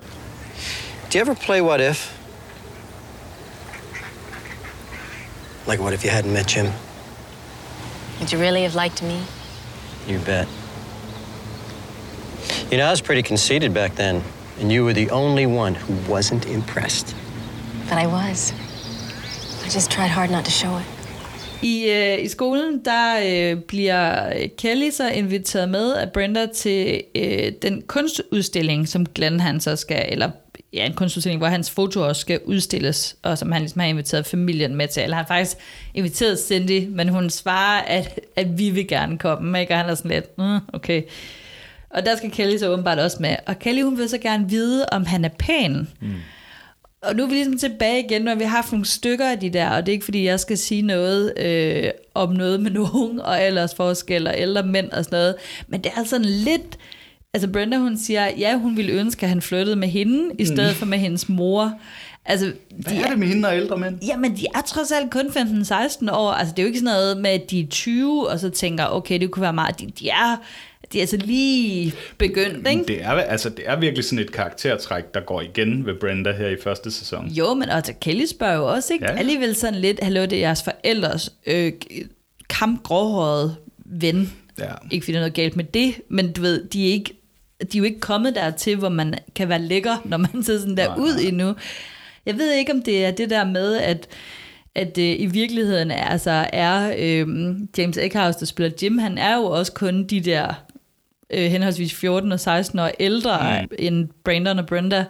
Do 1.15 1.19
you 1.19 1.21
ever 1.21 1.35
play 1.35 1.61
What 1.61 1.79
If? 1.79 2.11
Like, 5.65 5.79
what 5.79 5.93
if 5.93 6.03
you 6.03 6.09
hadn't 6.09 6.33
met 6.33 6.45
Jim? 6.45 6.73
Would 8.19 8.33
you 8.33 8.37
really 8.37 8.63
have 8.63 8.75
liked 8.75 9.01
me? 9.01 9.21
You 10.09 10.19
bet. 10.19 10.45
You 12.69 12.77
know, 12.77 12.87
I 12.87 12.91
was 12.91 12.99
pretty 12.99 13.23
conceited 13.23 13.73
back 13.73 13.95
then, 13.95 14.21
and 14.59 14.73
you 14.73 14.83
were 14.83 14.91
the 14.91 15.09
only 15.09 15.45
one 15.45 15.73
who 15.73 15.93
wasn't 16.13 16.47
impressed. 16.47 17.15
But 17.87 17.97
I 17.97 18.07
was. 18.07 18.51
I 19.63 19.69
just 19.69 19.89
tried 19.89 20.09
hard 20.09 20.29
not 20.29 20.43
to 20.43 20.51
show 20.51 20.75
it. 20.77 20.85
I, 21.61 21.91
øh, 21.91 22.25
I 22.25 22.27
skolen, 22.27 22.81
der 22.85 23.19
øh, 23.25 23.61
bliver 23.61 24.33
øh, 24.35 24.49
Kelly 24.57 24.89
så 24.89 25.09
inviteret 25.09 25.69
med 25.69 25.93
af 25.93 26.11
Brenda 26.11 26.47
til 26.55 27.03
øh, 27.15 27.51
den 27.61 27.81
kunstudstilling, 27.81 28.87
som 28.87 29.05
Glenn 29.05 29.39
han 29.39 29.59
så 29.59 29.75
skal, 29.75 30.05
eller 30.09 30.31
ja, 30.75 30.85
en 30.85 30.93
kunstudstilling, 30.93 31.39
hvor 31.39 31.47
hans 31.47 31.71
foto 31.71 32.07
også 32.07 32.21
skal 32.21 32.39
udstilles, 32.45 33.15
og 33.23 33.37
som 33.37 33.51
han 33.51 33.61
ligesom 33.61 33.79
har 33.79 33.87
inviteret 33.87 34.25
familien 34.25 34.75
med 34.75 34.87
til. 34.87 35.03
Eller 35.03 35.15
han 35.15 35.25
har 35.25 35.35
faktisk 35.35 35.57
inviteret 35.93 36.39
Cindy, 36.39 36.87
men 36.89 37.09
hun 37.09 37.29
svarer, 37.29 37.81
at, 37.81 38.19
at 38.35 38.57
vi 38.57 38.69
vil 38.69 38.87
gerne 38.87 39.17
komme, 39.17 39.61
ikke? 39.61 39.73
og 39.73 39.77
han 39.77 39.89
er 39.89 39.95
sådan 39.95 40.11
lidt, 40.11 40.37
mm, 40.37 40.59
okay. 40.73 41.01
Og 41.89 42.05
der 42.05 42.15
skal 42.15 42.31
Kelly 42.31 42.57
så 42.57 42.69
åbenbart 42.69 42.99
også 42.99 43.17
med. 43.19 43.35
Og 43.45 43.59
Kelly, 43.59 43.81
hun 43.81 43.97
vil 43.97 44.09
så 44.09 44.17
gerne 44.17 44.49
vide, 44.49 44.85
om 44.91 45.05
han 45.05 45.25
er 45.25 45.29
pæn. 45.39 45.87
Mm. 46.01 46.13
Og 47.01 47.15
nu 47.15 47.23
er 47.23 47.27
vi 47.27 47.33
ligesom 47.33 47.57
tilbage 47.57 48.05
igen, 48.05 48.21
når 48.21 48.35
vi 48.35 48.43
har 48.43 48.55
haft 48.55 48.71
nogle 48.71 48.85
stykker 48.85 49.29
af 49.29 49.39
de 49.39 49.49
der, 49.49 49.69
og 49.69 49.85
det 49.85 49.91
er 49.91 49.93
ikke 49.93 50.05
fordi, 50.05 50.25
jeg 50.25 50.39
skal 50.39 50.57
sige 50.57 50.81
noget 50.81 51.39
øh, 51.39 51.91
om 52.13 52.33
noget 52.33 52.59
med 52.59 52.71
nogen, 52.71 53.19
og 53.19 53.43
ellers 53.43 53.75
forskel, 53.75 54.27
og 54.27 54.33
ældre 54.37 54.63
mænd 54.63 54.89
og 54.91 55.03
sådan 55.05 55.17
noget, 55.17 55.35
men 55.67 55.83
det 55.83 55.91
er 55.97 56.03
sådan 56.03 56.25
lidt, 56.25 56.77
altså 57.35 57.47
Brenda 57.47 57.77
hun 57.77 57.97
siger, 57.97 58.29
ja, 58.37 58.57
hun 58.57 58.77
ville 58.77 58.91
ønske, 58.91 59.23
at 59.23 59.29
han 59.29 59.41
flyttede 59.41 59.75
med 59.75 59.87
hende, 59.87 60.35
i 60.39 60.45
stedet 60.45 60.69
mm. 60.69 60.75
for 60.75 60.85
med 60.85 60.97
hendes 60.97 61.29
mor. 61.29 61.73
Altså, 62.25 62.51
Hvad 62.77 62.93
er 62.93 63.09
det 63.09 63.19
med 63.19 63.27
hende 63.27 63.47
og 63.47 63.57
ældre 63.57 63.77
mænd? 63.77 63.99
Jamen, 64.05 64.37
de 64.37 64.45
er 64.55 64.61
trods 64.61 64.91
alt 64.91 65.11
kun 65.11 65.25
15-16 65.25 66.11
år. 66.11 66.31
Altså, 66.31 66.53
det 66.53 66.59
er 66.59 66.63
jo 66.63 66.67
ikke 66.67 66.79
sådan 66.79 66.93
noget 66.93 67.17
med, 67.17 67.29
at 67.29 67.51
de 67.51 67.59
er 67.59 67.67
20, 67.67 68.29
og 68.29 68.39
så 68.39 68.49
tænker, 68.49 68.85
okay, 68.85 69.19
det 69.19 69.31
kunne 69.31 69.41
være 69.41 69.53
meget. 69.53 69.79
De, 69.79 69.91
de 69.99 70.09
er 70.09 70.37
de 70.93 70.97
er 70.97 71.01
altså 71.01 71.17
lige 71.17 71.93
begyndt, 72.17 72.67
ikke? 72.67 72.83
Det 72.87 73.03
er, 73.03 73.11
altså, 73.11 73.49
det 73.49 73.63
er 73.67 73.79
virkelig 73.79 74.05
sådan 74.05 74.19
et 74.19 74.31
karaktertræk, 74.31 75.03
der 75.13 75.19
går 75.19 75.41
igen 75.41 75.85
ved 75.85 75.93
Brenda 75.99 76.31
her 76.31 76.47
i 76.47 76.57
første 76.63 76.91
sæson. 76.91 77.27
Jo, 77.27 77.53
men 77.53 77.69
altså, 77.69 77.93
Kelly 78.01 78.25
spørger 78.25 78.55
jo 78.55 78.67
også, 78.67 78.93
ikke? 78.93 79.05
Ja. 79.05 79.17
Alligevel 79.17 79.55
sådan 79.55 79.79
lidt, 79.79 79.99
hallo, 80.03 80.21
det 80.21 80.33
er 80.33 80.39
jeres 80.39 80.63
forældres 80.63 81.33
øh, 81.47 81.73
kampgråhårede 82.49 83.55
ven. 83.85 84.33
Ja. 84.59 84.71
Ikke 84.91 85.03
fordi 85.03 85.13
der 85.13 85.19
er 85.19 85.21
noget 85.21 85.33
galt 85.33 85.55
med 85.55 85.65
det, 85.65 85.95
men 86.09 86.31
du 86.31 86.41
ved, 86.41 86.63
de 86.63 86.89
er, 86.89 86.93
ikke, 86.93 87.14
de 87.61 87.77
er 87.77 87.79
jo 87.79 87.83
ikke 87.83 87.99
kommet 87.99 88.35
dertil, 88.35 88.77
hvor 88.77 88.89
man 88.89 89.15
kan 89.35 89.49
være 89.49 89.61
lækker, 89.61 90.01
når 90.05 90.17
man 90.17 90.43
ser 90.43 90.59
sådan 90.59 90.77
der 90.77 90.87
Nej, 90.87 90.97
ud 90.97 91.15
nej. 91.15 91.23
endnu. 91.27 91.55
Jeg 92.25 92.37
ved 92.37 92.51
ikke, 92.53 92.71
om 92.71 92.81
det 92.81 93.05
er 93.05 93.11
det 93.11 93.29
der 93.29 93.45
med, 93.45 93.77
at 93.77 94.07
at 94.75 94.97
øh, 94.97 95.19
i 95.19 95.25
virkeligheden 95.25 95.91
altså, 95.91 96.47
er 96.53 96.95
øh, 96.97 97.27
James 97.77 97.97
Eckhouse, 97.97 98.39
der 98.39 98.45
spiller 98.45 98.77
Jim, 98.81 98.97
han 98.97 99.17
er 99.17 99.35
jo 99.35 99.43
også 99.43 99.71
kun 99.71 100.03
de 100.03 100.19
der 100.19 100.65
øh, 101.29 101.51
henholdsvis 101.51 101.93
14 101.93 102.31
og 102.31 102.39
16 102.39 102.79
år 102.79 102.91
ældre 102.99 103.61
mm. 103.61 103.75
end 103.79 104.09
Brandon 104.23 104.59
og 104.59 104.65
Brenda, 104.65 105.05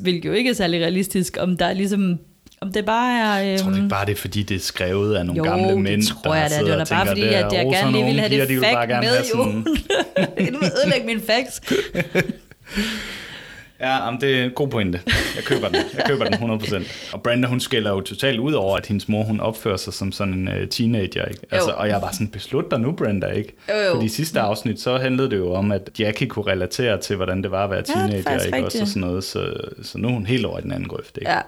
hvilket 0.00 0.28
jo 0.28 0.32
ikke 0.32 0.50
er 0.50 0.54
særlig 0.54 0.80
realistisk, 0.80 1.36
om 1.40 1.56
der 1.56 1.66
er 1.66 1.72
ligesom, 1.72 2.18
om 2.60 2.72
det 2.72 2.84
bare 2.86 3.18
er... 3.18 3.42
Øh, 3.42 3.48
Jeg 3.50 3.60
tror 3.60 3.70
du 3.70 3.76
ikke 3.76 3.88
bare, 3.88 4.06
det 4.06 4.12
er, 4.12 4.16
fordi 4.16 4.42
det 4.42 4.54
er 4.54 4.58
skrevet 4.60 5.16
af 5.16 5.26
nogle 5.26 5.38
jo, 5.38 5.44
gamle 5.44 5.80
mænd, 5.80 6.00
det 6.02 6.08
tror 6.24 6.34
jeg 6.34 6.50
da. 6.50 6.56
sidder 6.56 6.64
Det 6.70 6.78
var 6.78 6.84
da 6.84 6.94
bare 6.94 7.06
fordi, 7.06 7.20
"Der 7.20 7.46
at 7.46 7.52
jeg 7.52 7.66
også 7.66 7.78
gerne 7.78 7.92
lige 7.92 8.04
ville 8.04 8.20
have 8.20 8.30
det 8.30 8.48
de 8.48 8.54
gerne 8.66 9.00
med, 9.06 9.24
jo. 9.34 9.44
du 10.52 10.58
vil 10.60 10.70
ødelægge 10.78 11.06
mine 11.06 11.20
facts. 11.20 11.60
Ja, 13.80 14.04
jamen, 14.04 14.20
det 14.20 14.40
er 14.40 14.44
en 14.44 14.50
god 14.50 14.68
pointe. 14.68 15.00
Jeg 15.36 15.44
køber 15.44 15.68
den. 15.68 15.76
Jeg 15.96 16.04
køber 16.06 16.24
den 16.24 16.34
100%. 16.34 17.12
Og 17.12 17.22
Brenda, 17.22 17.48
hun 17.48 17.60
skælder 17.60 17.90
jo 17.90 18.00
totalt 18.00 18.38
ud 18.38 18.52
over, 18.52 18.76
at 18.76 18.86
hendes 18.86 19.08
mor, 19.08 19.22
hun 19.22 19.40
opfører 19.40 19.76
sig 19.76 19.92
som 19.92 20.12
sådan 20.12 20.34
en 20.34 20.48
uh, 20.48 20.68
teenager, 20.70 21.24
ikke? 21.24 21.40
Altså, 21.50 21.70
og 21.70 21.88
jeg 21.88 22.02
var 22.02 22.10
sådan, 22.12 22.28
beslut 22.28 22.70
dig 22.70 22.80
nu, 22.80 22.92
Brenda, 22.92 23.26
ikke? 23.26 23.52
Jo, 23.68 23.74
jo. 23.74 23.92
Fordi 23.94 24.06
i 24.06 24.08
sidste 24.08 24.40
afsnit, 24.40 24.80
så 24.80 24.98
handlede 24.98 25.30
det 25.30 25.36
jo 25.36 25.52
om, 25.52 25.72
at 25.72 25.90
Jackie 25.98 26.28
kunne 26.28 26.46
relatere 26.46 26.98
til, 27.00 27.16
hvordan 27.16 27.42
det 27.42 27.50
var 27.50 27.64
at 27.64 27.70
være 27.70 27.82
Ja, 27.88 27.92
det 27.94 28.02
er 28.02 28.06
teenager, 28.06 28.22
faktisk 28.22 28.46
ikke? 28.46 28.56
Også 28.56 28.64
rigtigt. 28.66 28.82
og 28.82 28.88
sådan 28.88 29.00
noget. 29.00 29.24
Så, 29.24 29.54
så 29.82 29.98
nu 29.98 30.08
er 30.08 30.12
hun 30.12 30.26
helt 30.26 30.46
over 30.46 30.58
i 30.58 30.62
den 30.62 30.72
anden 30.72 30.88
grøft, 30.88 31.18
ikke? 31.20 31.30
Ja, 31.30 31.38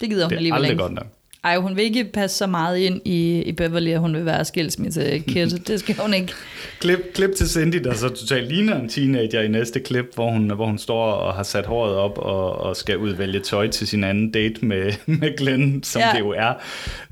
det 0.00 0.10
gider 0.10 0.24
hun 0.24 0.30
det 0.30 0.34
er 0.34 0.38
alligevel 0.38 0.56
aldrig 0.56 0.70
ikke. 0.70 0.82
godt 0.82 0.92
nok. 0.92 1.06
Ej, 1.44 1.56
hun 1.56 1.76
vil 1.76 1.84
ikke 1.84 2.04
passe 2.04 2.36
så 2.36 2.46
meget 2.46 2.78
ind 2.78 3.00
i, 3.04 3.42
i 3.42 3.52
Beverly, 3.52 3.90
at 3.90 4.00
hun 4.00 4.14
vil 4.14 4.24
være 4.24 4.44
skilsmisse-kid. 4.44 5.58
det 5.68 5.80
skal 5.80 5.96
hun 5.98 6.14
ikke. 6.14 6.32
Klip, 6.80 6.98
klip 7.14 7.30
til 7.36 7.48
Cindy, 7.48 7.76
der 7.76 7.94
så 7.94 8.08
totalt 8.08 8.48
ligner 8.48 8.80
en 8.80 8.88
teenager 8.88 9.40
i 9.40 9.48
næste 9.48 9.80
klip, 9.80 10.04
hvor 10.14 10.30
hun, 10.30 10.50
hvor 10.50 10.66
hun 10.66 10.78
står 10.78 11.04
og 11.04 11.34
har 11.34 11.42
sat 11.42 11.66
håret 11.66 11.94
op 11.94 12.18
og, 12.18 12.60
og 12.60 12.76
skal 12.76 12.98
udvælge 12.98 13.40
tøj 13.40 13.68
til 13.68 13.86
sin 13.86 14.04
anden 14.04 14.30
date 14.30 14.64
med, 14.64 14.92
med 15.20 15.36
Glenn, 15.36 15.82
som 15.82 16.02
ja. 16.02 16.10
det 16.12 16.18
jo 16.18 16.30
er. 16.30 16.54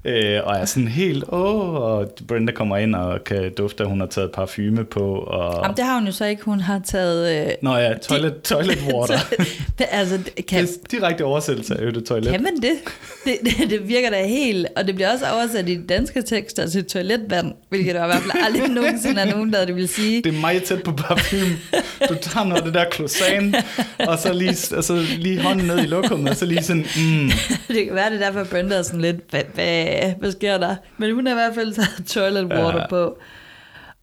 Øh, 0.08 0.40
og 0.44 0.56
er 0.56 0.64
sådan 0.64 0.88
helt, 0.88 1.24
åh, 1.28 1.74
og 1.74 2.10
Brenda 2.28 2.52
kommer 2.52 2.76
ind 2.76 2.94
og 2.94 3.24
kan 3.24 3.52
dufte, 3.58 3.82
at 3.82 3.88
hun 3.88 4.00
har 4.00 4.06
taget 4.06 4.30
parfume 4.32 4.84
på. 4.84 5.00
Og, 5.18 5.60
Jamen, 5.62 5.76
det 5.76 5.84
har 5.84 5.94
hun 5.98 6.06
jo 6.06 6.12
så 6.12 6.24
ikke. 6.24 6.42
Hun 6.44 6.60
har 6.60 6.80
taget... 6.86 7.46
Øh, 7.46 7.52
Nå 7.62 7.76
ja, 7.76 7.94
toilet, 7.98 8.42
toilet 8.42 8.78
water. 8.94 9.18
det, 9.78 9.86
altså, 9.90 10.16
det- 10.36 10.46
kan, 10.46 10.60
Det 10.66 10.70
er 10.74 10.98
direkte 10.98 11.24
oversættelse 11.24 11.74
af 11.74 11.82
øde 11.82 12.00
toilet. 12.00 12.30
kan 12.32 12.42
man 12.42 12.56
det? 12.56 12.72
Det, 13.24 13.36
det? 13.44 13.70
det 13.70 13.88
virker 13.88 14.10
da 14.10 14.26
helt... 14.26 14.66
Og 14.76 14.86
det 14.86 14.94
bliver 14.94 15.12
også 15.12 15.24
oversat 15.34 15.68
i 15.68 15.86
danske 15.86 16.22
tekster 16.22 16.66
til 16.66 16.84
toiletvand, 16.84 17.52
hvilket 17.68 17.94
der 17.94 18.04
i 18.04 18.06
hvert 18.06 18.22
fald 18.22 18.44
aldrig 18.44 18.70
nogensinde 18.82 19.20
er 19.20 19.30
nogen, 19.34 19.52
der 19.52 19.64
det 19.64 19.76
vil 19.76 19.88
sige. 19.88 20.22
Det 20.22 20.34
er 20.36 20.40
meget 20.40 20.62
tæt 20.62 20.82
på 20.82 20.92
parfume. 20.92 21.56
Du 22.08 22.14
tager 22.22 22.44
noget 22.44 22.56
af 22.60 22.64
det 22.64 22.74
der 22.74 22.84
klosan, 22.90 23.54
og 23.98 24.18
så 24.18 24.32
lige, 24.32 24.76
og 24.76 24.84
så 24.84 25.04
lige 25.18 25.40
hånden 25.42 25.66
ned 25.66 25.78
i 25.78 25.86
lokummet, 25.86 26.30
og 26.30 26.36
så 26.36 26.46
lige 26.46 26.62
sådan, 26.62 26.86
mm, 26.96 27.30
Det 27.74 27.86
kan 27.86 27.94
være, 27.94 28.10
det 28.10 28.22
er 28.22 28.24
derfor, 28.32 28.44
Brenda 28.44 28.74
er 28.74 28.82
sådan 28.82 29.00
lidt, 29.00 29.16
hvad, 29.30 29.40
hvad, 29.54 29.86
hvad 30.18 30.32
sker 30.32 30.58
der? 30.58 30.76
Men 30.96 31.14
hun 31.14 31.26
har 31.26 31.32
i 31.32 31.34
hvert 31.36 31.54
fald 31.54 31.72
taget 31.74 32.06
toilet 32.06 32.44
water 32.44 32.68
Ja. 32.74 32.78
ja. 32.80 32.86
på. 32.86 33.18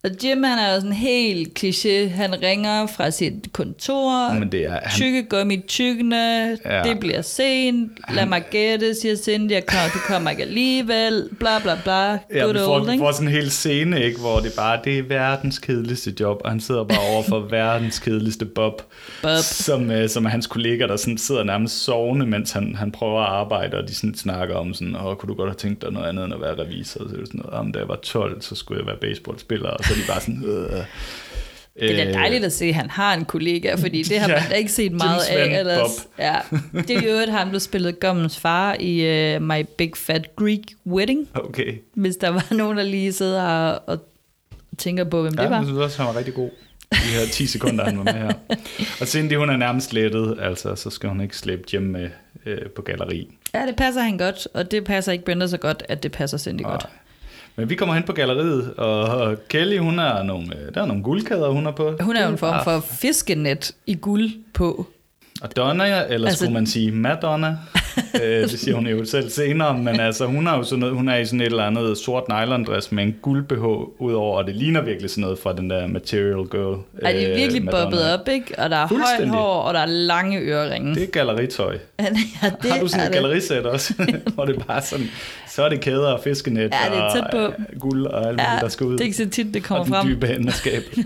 Og 0.05 0.11
Jim, 0.23 0.43
han 0.43 0.59
er 0.59 0.73
jo 0.73 0.79
sådan 0.79 0.93
helt 0.93 1.59
kliché. 1.63 2.07
Han 2.09 2.41
ringer 2.43 2.87
fra 2.87 3.11
sit 3.11 3.33
kontor. 3.53 4.33
Men 4.39 4.51
det 4.51 4.61
er- 4.65 4.71
han- 4.71 4.91
Tykke 4.91 5.23
gummi 5.23 5.57
tykkende. 5.67 6.57
Ja. 6.65 6.77
Ja. 6.77 6.83
Det 6.83 6.99
bliver 6.99 7.21
sent. 7.21 7.91
Lad 8.15 8.25
mig 8.25 8.43
gætte, 8.51 8.95
siger 9.01 9.15
Cindy. 9.15 9.51
Jeg 9.51 9.65
kommer, 9.65 9.89
du 9.93 9.99
kommer 10.07 10.29
ikke 10.29 10.43
alligevel. 10.43 11.29
Bla 11.39 11.59
bla 11.59 11.77
bla. 11.83 12.11
Ja, 12.11 12.17
Good 12.43 12.53
vi 12.53 12.59
får, 12.59 12.79
old, 12.79 12.89
ikke? 12.91 13.01
får 13.01 13.11
sådan 13.11 13.27
en 13.27 13.33
hel 13.33 13.51
scene, 13.51 14.03
ikke, 14.03 14.19
hvor 14.19 14.39
det 14.39 14.51
bare 14.57 14.79
det 14.83 14.99
er 14.99 15.03
verdens 15.03 15.59
kedeligste 15.59 16.13
job, 16.19 16.41
og 16.43 16.49
han 16.51 16.59
sidder 16.59 16.83
bare 16.83 16.99
over 17.13 17.23
for 17.23 17.39
verdens 17.59 17.99
kedeligste 17.99 18.45
Bob, 18.45 18.81
Bob. 19.21 19.31
Som, 19.41 19.91
øh, 19.91 20.09
som 20.09 20.25
er 20.25 20.29
hans 20.29 20.47
kollega, 20.47 20.87
der 20.87 20.95
sådan 20.97 21.17
sidder 21.17 21.43
nærmest 21.43 21.83
sovende, 21.83 22.25
mens 22.25 22.51
han, 22.51 22.75
han 22.75 22.91
prøver 22.91 23.21
at 23.21 23.27
arbejde, 23.29 23.77
og 23.77 23.87
de 23.87 23.95
sådan 23.95 24.15
snakker 24.15 24.55
om 24.55 24.73
sådan, 24.73 24.95
åh, 24.95 25.15
kunne 25.15 25.27
du 25.29 25.33
godt 25.33 25.49
have 25.49 25.55
tænkt 25.57 25.81
dig 25.81 25.91
noget 25.91 26.09
andet 26.09 26.25
end 26.25 26.33
at 26.33 26.41
være 26.41 26.55
revisor? 26.65 26.99
Så 26.99 27.05
er 27.15 27.25
sådan 27.25 27.41
noget, 27.43 27.53
om 27.53 27.71
da 27.71 27.79
jeg 27.79 27.87
var 27.87 27.95
12, 27.95 28.41
så 28.41 28.55
skulle 28.55 28.79
jeg 28.79 28.87
være 28.87 28.97
baseballspiller, 29.01 29.69
og 29.69 29.83
så 29.85 29.94
de 29.95 30.07
bare 30.07 30.21
sådan, 30.21 30.43
øh. 30.45 30.83
Det 31.79 31.99
er 31.99 32.05
da 32.05 32.11
dejligt 32.13 32.45
at 32.45 32.53
se, 32.53 32.65
at 32.65 32.75
han 32.75 32.89
har 32.89 33.13
en 33.13 33.25
kollega, 33.25 33.75
fordi 33.75 34.03
det 34.03 34.19
har 34.19 34.29
Ja, 34.31 34.39
man 34.39 34.49
da 34.49 34.55
ikke 34.55 34.71
set 34.71 34.91
meget 34.91 35.21
af 35.29 35.59
ellers. 35.59 35.77
Bob. 35.79 36.11
Ja. 36.19 36.35
Det 36.73 36.89
er 36.89 37.01
jo 37.01 37.09
øvrigt 37.09 37.31
ham, 37.31 37.51
der 37.51 37.59
spillede 37.59 37.93
Gommens 37.93 38.39
far 38.39 38.75
i 38.79 39.35
uh, 39.35 39.41
My 39.41 39.65
Big 39.77 39.91
Fat 39.95 40.35
Greek 40.35 40.61
Wedding. 40.87 41.27
Okay. 41.33 41.73
Hvis 41.93 42.15
der 42.15 42.29
var 42.29 42.47
nogen, 42.51 42.77
der 42.77 42.83
lige 42.83 43.13
sidder 43.13 43.43
og, 43.43 43.81
og 43.87 43.99
tænker 44.77 45.03
på, 45.03 45.21
hvem 45.21 45.33
Ja, 45.37 45.41
det 45.43 45.49
var. 45.49 45.57
jeg 45.57 45.65
synes 45.65 45.79
også, 45.79 45.97
han 46.03 46.07
var 46.13 46.17
rigtig 46.19 46.33
god. 46.33 46.49
De 46.91 46.97
her 46.97 47.25
10 47.31 47.47
sekunder, 47.47 47.85
han 47.85 47.97
var 47.97 48.03
med 48.03 48.13
her. 48.13 48.33
Og 49.01 49.07
Cindy, 49.07 49.33
hun 49.37 49.49
er 49.49 49.57
nærmest 49.57 49.93
lettet, 49.93 50.37
altså, 50.41 50.75
så 50.75 50.89
skal 50.89 51.09
hun 51.09 51.21
ikke 51.21 51.37
slæbe 51.37 51.63
hjem 51.71 51.81
med 51.81 52.09
øh, 52.45 52.57
på 52.75 52.81
galleri. 52.81 53.27
Ja, 53.53 53.65
det 53.67 53.75
passer 53.75 54.01
han 54.01 54.17
godt, 54.17 54.47
og 54.53 54.71
det 54.71 54.83
passer 54.83 55.11
ikke 55.11 55.25
Brenda 55.25 55.47
så 55.47 55.57
godt, 55.57 55.83
at 55.89 56.03
det 56.03 56.11
passer 56.11 56.37
Cindy 56.37 56.61
godt. 56.61 56.85
Men 57.57 57.69
vi 57.69 57.75
kommer 57.75 57.95
hen 57.95 58.03
på 58.03 58.13
galleriet, 58.13 58.73
og 58.73 59.35
Kelly, 59.49 59.77
hun 59.79 59.97
har 59.97 60.23
nogle, 60.23 60.45
øh, 60.55 60.73
der 60.75 60.81
er 60.81 60.85
nogle 60.85 61.03
guldkæder, 61.03 61.49
hun 61.49 61.65
har 61.65 61.71
på. 61.71 61.97
Hun 62.01 62.15
er 62.15 62.23
jo 62.25 62.31
en 62.31 62.37
form 62.37 62.53
Ah, 62.55 62.63
for 62.63 62.79
fiskenet 62.79 63.71
i 63.85 63.95
guld 63.95 64.29
på. 64.53 64.87
Og 65.41 65.55
Donna, 65.55 66.05
eller 66.09 66.27
Altså- 66.27 66.37
skulle 66.43 66.53
man 66.53 66.67
sige 66.67 66.91
Madonna, 66.91 67.57
øh, 68.23 68.41
det 68.49 68.59
siger 68.59 68.75
hun 68.75 68.87
jo 68.87 69.05
selv 69.05 69.29
senere, 69.29 69.77
men 69.77 69.99
altså, 69.99 70.25
hun, 70.25 70.47
har 70.47 70.57
jo 70.57 70.63
sådan 70.63 70.79
noget, 70.79 70.95
hun 70.95 71.09
er 71.09 71.15
i 71.17 71.25
sådan 71.25 71.41
et 71.41 71.45
eller 71.45 71.63
andet 71.63 71.97
sort 71.97 72.23
nylon-dress 72.29 72.87
med 72.95 73.03
en 73.03 73.15
guld 73.21 73.43
BH 73.43 73.63
udover, 74.01 74.37
og 74.37 74.47
det 74.47 74.55
ligner 74.55 74.81
virkelig 74.81 75.09
sådan 75.09 75.21
noget 75.21 75.39
fra 75.39 75.53
den 75.53 75.69
der 75.69 75.87
Material 75.87 76.33
Girl. 76.51 76.79
Er 77.01 77.11
de 77.19 77.29
øh, 77.29 77.35
virkelig 77.37 77.63
Madonna. 77.63 77.83
bobbet 77.83 78.13
op, 78.13 78.27
ikke? 78.27 78.53
Og 78.59 78.69
der 78.69 78.77
er 78.77 78.87
højt 78.87 79.29
hår, 79.29 79.61
og 79.61 79.73
der 79.73 79.79
er 79.79 79.85
lange 79.85 80.39
øreringe. 80.39 80.95
Det 80.95 81.03
er 81.03 81.07
galleritøj. 81.07 81.73
ja, 81.99 82.05
det 82.63 82.71
har 82.71 82.79
du 82.79 82.87
sådan 82.87 83.03
er 83.03 83.07
et 83.07 83.13
gallerisæt 83.13 83.65
også, 83.65 83.93
hvor 84.35 84.45
det 84.45 84.63
bare 84.67 84.81
sådan, 84.81 85.05
så 85.49 85.63
er 85.63 85.69
det 85.69 85.81
kæder 85.81 86.07
og 86.11 86.19
fiskenet 86.23 86.61
Ja, 86.61 86.67
det 86.67 86.97
er 86.97 87.13
tæt 87.13 87.23
på. 87.31 87.37
og 87.37 87.53
øh, 87.73 87.79
guld 87.79 88.05
og 88.05 88.17
alt 88.19 88.27
muligt, 88.27 88.41
Ja, 88.53 88.59
der 88.61 88.67
skal 88.67 88.85
ud. 88.85 88.91
det 88.93 88.99
er 89.01 89.05
ikke 89.05 89.17
så 89.17 89.29
tit, 89.29 89.53
det 89.53 89.63
kommer 89.63 89.79
og 89.79 89.85
den 89.85 89.93
frem. 89.95 90.07
dybe 90.07 90.27
ende 90.35 90.47
af 90.47 90.53
skabet. 90.53 91.05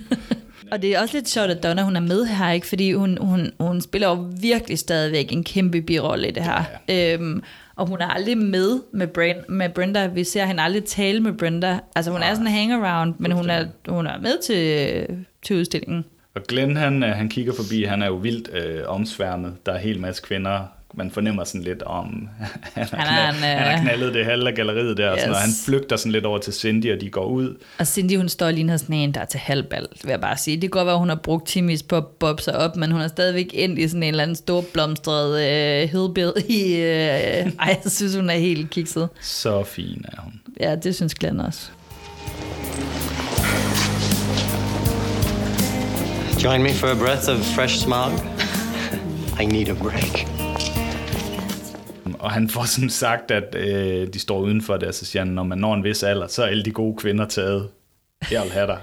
Og 0.72 0.82
det 0.82 0.96
er 0.96 1.02
også 1.02 1.18
lidt 1.18 1.30
sjovt, 1.30 1.50
at 1.50 1.64
Donna 1.64 1.84
hun 1.84 1.96
er 1.96 2.00
med 2.00 2.26
her, 2.26 2.52
ikke? 2.52 2.68
fordi 2.68 2.94
hun, 2.94 3.18
hun, 3.22 3.52
hun 3.60 3.82
spiller 3.82 4.08
jo 4.08 4.28
virkelig 4.42 4.80
stadigvæk 4.80 5.32
en 5.32 5.44
kæmpe 5.44 5.82
birolle 5.82 6.28
i 6.28 6.32
det 6.32 6.44
her. 6.44 6.64
Ja. 6.88 7.14
Øhm, 7.14 7.44
og 7.76 7.88
hun 7.88 8.02
er 8.02 8.08
aldrig 8.08 8.38
med 8.38 8.80
med, 8.92 9.08
Brand, 9.08 9.38
med 9.50 9.70
Brenda. 9.70 10.08
Vi 10.08 10.24
ser 10.24 10.46
hende 10.46 10.64
aldrig 10.64 10.84
tale 10.84 11.20
med 11.20 11.34
Brenda. 11.34 11.80
Altså 11.96 12.12
hun 12.12 12.22
er 12.22 12.34
sådan 12.34 12.48
en 12.48 12.54
hangaround, 12.54 13.14
men 13.18 13.32
hun 13.32 13.50
er, 13.50 13.66
hun 13.88 14.08
er 14.08 14.20
med 14.22 14.42
til, 14.44 15.06
til 15.42 15.56
udstillingen. 15.56 16.06
Og 16.36 16.42
Glenn, 16.48 16.78
han, 16.78 17.04
øh, 17.04 17.10
han 17.10 17.30
kigger 17.30 17.54
forbi, 17.54 17.84
han 17.84 18.02
er 18.02 18.08
jo 18.08 18.16
vildt 18.16 18.50
øh, 18.54 18.84
omsværmet. 18.88 19.56
Der 19.66 19.72
er 19.72 19.76
en 19.76 19.84
hel 19.84 20.00
masse 20.00 20.24
kvinder 20.26 20.66
man 20.94 21.12
fornemmer 21.12 21.44
sådan 21.44 21.62
lidt 21.62 21.84
om, 21.84 22.30
han 22.76 22.88
har, 22.92 22.98
Han 22.98 23.36
er 23.36 23.38
knald, 23.38 23.58
han 23.58 23.68
har 23.68 23.74
øh, 23.74 23.82
knaldet 23.82 24.14
det 24.14 24.26
halve 24.26 24.48
af 24.48 24.56
galleriet 24.56 24.98
der, 24.98 25.12
yes. 25.12 25.14
og, 25.14 25.20
sådan, 25.20 25.34
og 25.34 25.42
han 25.42 25.52
flygter 25.66 25.96
sådan 25.96 26.12
lidt 26.12 26.26
over 26.26 26.40
til 26.40 26.54
Cindy, 26.54 26.94
og 26.94 27.02
de 27.02 27.10
går 27.10 27.26
ud. 27.26 27.56
Og 27.80 27.88
Cindy, 27.88 28.18
hun 28.18 28.30
står 28.30 28.52
lige 28.52 28.78
sådan 28.78 28.96
en, 28.96 29.14
der 29.14 29.22
er 29.22 29.26
til 29.26 29.40
halvbal, 29.40 29.88
vil 30.04 30.10
jeg 30.10 30.22
bare 30.22 30.38
sige. 30.38 30.56
Det 30.56 30.62
kan 30.62 30.70
godt 30.70 30.86
være, 30.86 30.98
hun 30.98 31.10
har 31.10 31.16
brugt 31.16 31.48
timis 31.48 31.84
på 31.84 31.96
at 31.96 32.08
bobbe 32.08 32.42
sig 32.42 32.58
op, 32.58 32.76
men 32.76 32.92
hun 32.92 33.02
er 33.02 33.08
stadigvæk 33.08 33.50
ind 33.54 33.80
i 33.80 33.88
sådan 33.88 34.04
en 34.04 34.10
eller 34.10 34.24
anden 34.24 34.36
stor 34.36 34.64
blomstret 34.74 35.42
øh, 35.42 35.90
hedbed 35.90 36.34
i... 36.50 36.76
Øh, 36.76 37.52
ej, 37.60 37.80
jeg 37.84 37.92
synes, 37.92 38.16
hun 38.16 38.30
er 38.30 38.38
helt 38.38 38.70
kikset. 38.70 39.10
Så 39.22 39.64
fin 39.64 40.06
er 40.08 40.22
hun. 40.22 40.34
Ja, 40.60 40.76
det 40.76 40.96
synes 40.96 41.16
Glenn 41.16 41.40
også. 41.40 41.70
Join 46.44 46.64
me 46.64 46.74
for 46.74 46.88
a 46.88 46.96
breath 46.96 47.30
of 47.30 47.56
fresh 47.56 47.80
smog? 47.80 48.12
I 49.42 49.46
need 49.46 49.70
a 49.70 49.74
break. 49.74 50.49
Og 52.20 52.32
han 52.32 52.50
får 52.50 52.64
sådan 52.64 52.90
sagt, 52.90 53.32
at 53.32 53.56
øh, 53.56 54.08
de 54.14 54.20
står 54.20 54.40
udenfor 54.40 54.78
der, 54.78 54.92
så 54.92 55.06
siger 55.06 55.24
han, 55.24 55.34
når 55.34 55.44
man 55.44 55.58
når 55.58 55.74
en 55.74 55.84
vis 55.84 56.04
alder, 56.04 56.28
så 56.28 56.44
er 56.44 56.48
alle 56.48 56.64
de 56.64 56.72
gode 56.72 56.98
kvinder 56.98 57.26
taget. 57.28 57.70
Jeg 58.32 58.42
vil 58.44 58.52
have 58.52 58.68
dig. 58.68 58.80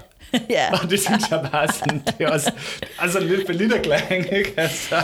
ja. 0.49 0.71
Og 0.83 0.89
det 0.89 0.99
synes 0.99 1.23
jeg 1.31 1.47
bare 1.51 1.67
sådan, 1.67 2.01
det 2.05 2.13
er 2.19 2.29
også 2.29 2.51
altså 2.99 3.19
lidt 3.19 3.55
lidt 3.55 3.73
erklæring, 3.73 4.25
ikke? 4.33 4.53
Altså, 4.57 4.95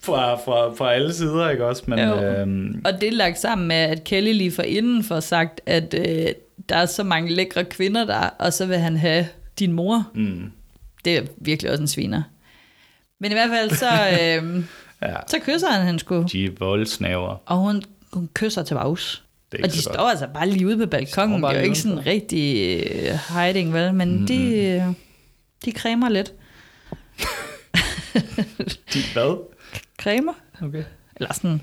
fra, 0.00 0.34
fra, 0.34 0.74
fra 0.74 0.92
alle 0.94 1.14
sider, 1.14 1.50
ikke 1.50 1.66
også? 1.66 1.82
Men, 1.86 1.98
Jo. 1.98 2.22
øhm, 2.22 2.82
Og 2.84 3.00
det 3.00 3.08
er 3.08 3.12
lagt 3.12 3.38
sammen 3.38 3.68
med, 3.68 3.76
at 3.76 4.04
Kelly 4.04 4.32
lige 4.32 4.52
for 4.52 4.62
inden 4.62 5.04
får 5.04 5.20
sagt, 5.20 5.60
at 5.66 5.94
øh, 5.98 6.26
der 6.68 6.76
er 6.76 6.86
så 6.86 7.02
mange 7.04 7.34
lækre 7.34 7.64
kvinder 7.64 8.04
der, 8.04 8.20
og 8.38 8.52
så 8.52 8.66
vil 8.66 8.78
han 8.78 8.96
have 8.96 9.26
din 9.58 9.72
mor. 9.72 10.10
mm, 10.14 10.52
Det 11.04 11.16
er 11.18 11.22
virkelig 11.36 11.70
også 11.70 11.82
en 11.82 11.88
sviner. 11.88 12.22
Men 13.20 13.30
i 13.30 13.34
hvert 13.34 13.50
fald 13.50 13.70
så, 13.70 13.90
øh, 14.22 14.64
ja, 15.02 15.16
så 15.26 15.38
kysser 15.44 15.70
han 15.70 15.86
hende 15.86 16.00
sgu. 16.00 16.22
de 16.32 16.44
er 16.44 16.50
voldsnaver. 16.58 17.36
Og 17.46 17.56
hun, 17.56 17.82
hun 18.12 18.28
kysser 18.34 18.62
til 18.62 18.74
er 19.58 19.64
Og 19.64 19.70
de 19.72 19.76
så 19.76 19.82
står 19.82 19.96
godt. 19.96 20.10
altså 20.10 20.26
bare 20.34 20.48
lige 20.48 20.66
ude 20.66 20.78
på 20.78 20.86
balkongen. 20.86 21.42
Det 21.42 21.50
er 21.50 21.58
jo 21.58 21.64
ikke 21.64 21.78
sådan 21.78 22.06
rigtig 22.06 22.76
øh, 22.80 23.18
hiding, 23.36 23.72
vel? 23.72 23.94
Men 23.94 24.10
mm-hmm. 24.10 24.26
de, 24.26 24.56
øh, 24.56 24.82
de 25.64 25.72
cremer 25.72 26.08
lidt. 26.08 26.32
De, 28.94 28.98
hvad? 29.12 29.44
Cremer? 29.98 30.32
Okay. 30.62 30.84
Eller 31.16 31.32
sådan... 31.32 31.62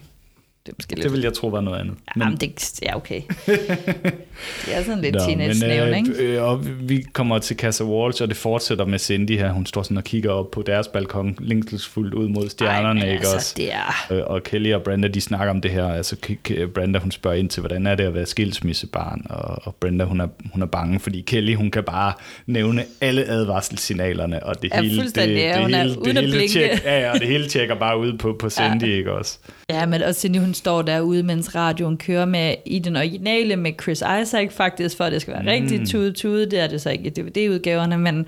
Det 0.69 0.73
er 0.73 0.75
måske 0.79 0.95
lidt... 0.95 1.03
Det 1.03 1.13
vil 1.13 1.21
jeg 1.21 1.33
tro 1.33 1.47
var 1.47 1.61
noget 1.61 1.79
andet. 1.79 1.95
Men, 2.15 2.23
Jamen, 2.23 2.37
det 2.37 2.79
ja, 2.83 2.95
okay. 2.95 3.21
det 4.65 4.75
er 4.75 4.83
sådan 4.83 5.01
lidt 5.01 5.15
Nå, 5.15 5.19
teenage-snævn, 5.19 5.93
ikke? 5.93 6.11
øh, 6.23 6.43
og 6.43 6.65
vi 6.89 7.05
kommer 7.13 7.39
til 7.39 7.57
Casa 7.57 7.83
Walsh, 7.83 8.21
og 8.23 8.27
det 8.27 8.37
fortsætter 8.37 8.85
med 8.85 8.99
Cindy 8.99 9.31
her. 9.37 9.51
Hun 9.51 9.65
står 9.65 9.83
sådan 9.83 9.97
og 9.97 10.03
kigger 10.03 10.31
op 10.31 10.51
på 10.51 10.61
deres 10.61 10.87
balkon, 10.87 11.35
længselsfuldt 11.39 12.13
ud 12.13 12.27
mod 12.27 12.49
stjernerne, 12.49 13.01
Ej, 13.01 13.07
ikke 13.07 13.19
altså, 13.19 13.35
også? 13.35 13.53
det 13.57 13.73
er... 13.73 14.07
Øh, 14.11 14.23
Og 14.25 14.43
Kelly 14.43 14.73
og 14.73 14.83
Brenda, 14.83 15.07
de 15.07 15.21
snakker 15.21 15.49
om 15.49 15.61
det 15.61 15.71
her. 15.71 15.85
Altså, 15.87 16.15
Brenda, 16.73 16.99
hun 16.99 17.11
spørger 17.11 17.37
ind 17.37 17.49
til, 17.49 17.61
hvordan 17.61 17.87
er 17.87 17.95
det 17.95 18.03
at 18.03 18.13
være 18.13 18.25
skilsmissebarn? 18.25 19.25
Og, 19.29 19.59
og 19.63 19.75
Brenda, 19.75 20.03
hun 20.05 20.21
er, 20.21 20.27
hun 20.53 20.61
er 20.61 20.65
bange, 20.67 20.99
fordi 20.99 21.21
Kelly, 21.21 21.55
hun 21.55 21.71
kan 21.71 21.83
bare 21.83 22.13
nævne 22.45 22.85
alle 23.01 23.25
advarselssignalerne, 23.25 24.43
og 24.43 24.61
det 24.61 24.71
Ja, 24.73 24.81
hele, 24.81 25.03
det, 25.03 25.15
det, 25.15 25.21
ja, 25.35 25.67
det, 25.67 25.75
hele, 25.75 25.95
det, 25.95 26.29
hele 26.31 26.47
tjek, 26.47 26.83
ja, 26.85 26.99
ja, 26.99 27.11
og 27.11 27.19
det 27.19 27.27
hele 27.27 27.47
tjekker 27.47 27.75
bare 27.75 27.99
ud 27.99 28.17
på, 28.17 28.35
på 28.39 28.49
Cindy, 28.49 28.83
ja. 28.83 28.97
ikke 28.97 29.11
også? 29.11 29.37
Ja, 29.69 29.85
men 29.85 30.01
også 30.01 30.21
Cindy, 30.21 30.37
hun 30.37 30.53
står 30.59 30.81
derude, 30.81 31.23
mens 31.23 31.55
radioen 31.55 31.97
kører 31.97 32.25
med 32.25 32.55
i 32.65 32.79
den 32.79 32.95
originale 32.95 33.55
med 33.55 33.71
Chris 33.81 34.03
Isaac 34.21 34.51
faktisk, 34.51 34.97
for 34.97 35.03
at 35.03 35.11
det 35.11 35.21
skal 35.21 35.33
være 35.33 35.41
mm. 35.41 35.47
rigtig 35.47 35.87
tude 35.87 36.11
tude. 36.11 36.51
Det 36.51 36.59
er 36.59 36.67
det 36.67 36.81
så 36.81 36.89
ikke 36.89 37.05
i 37.05 37.09
DVD-udgaverne, 37.09 37.97
men, 37.97 38.25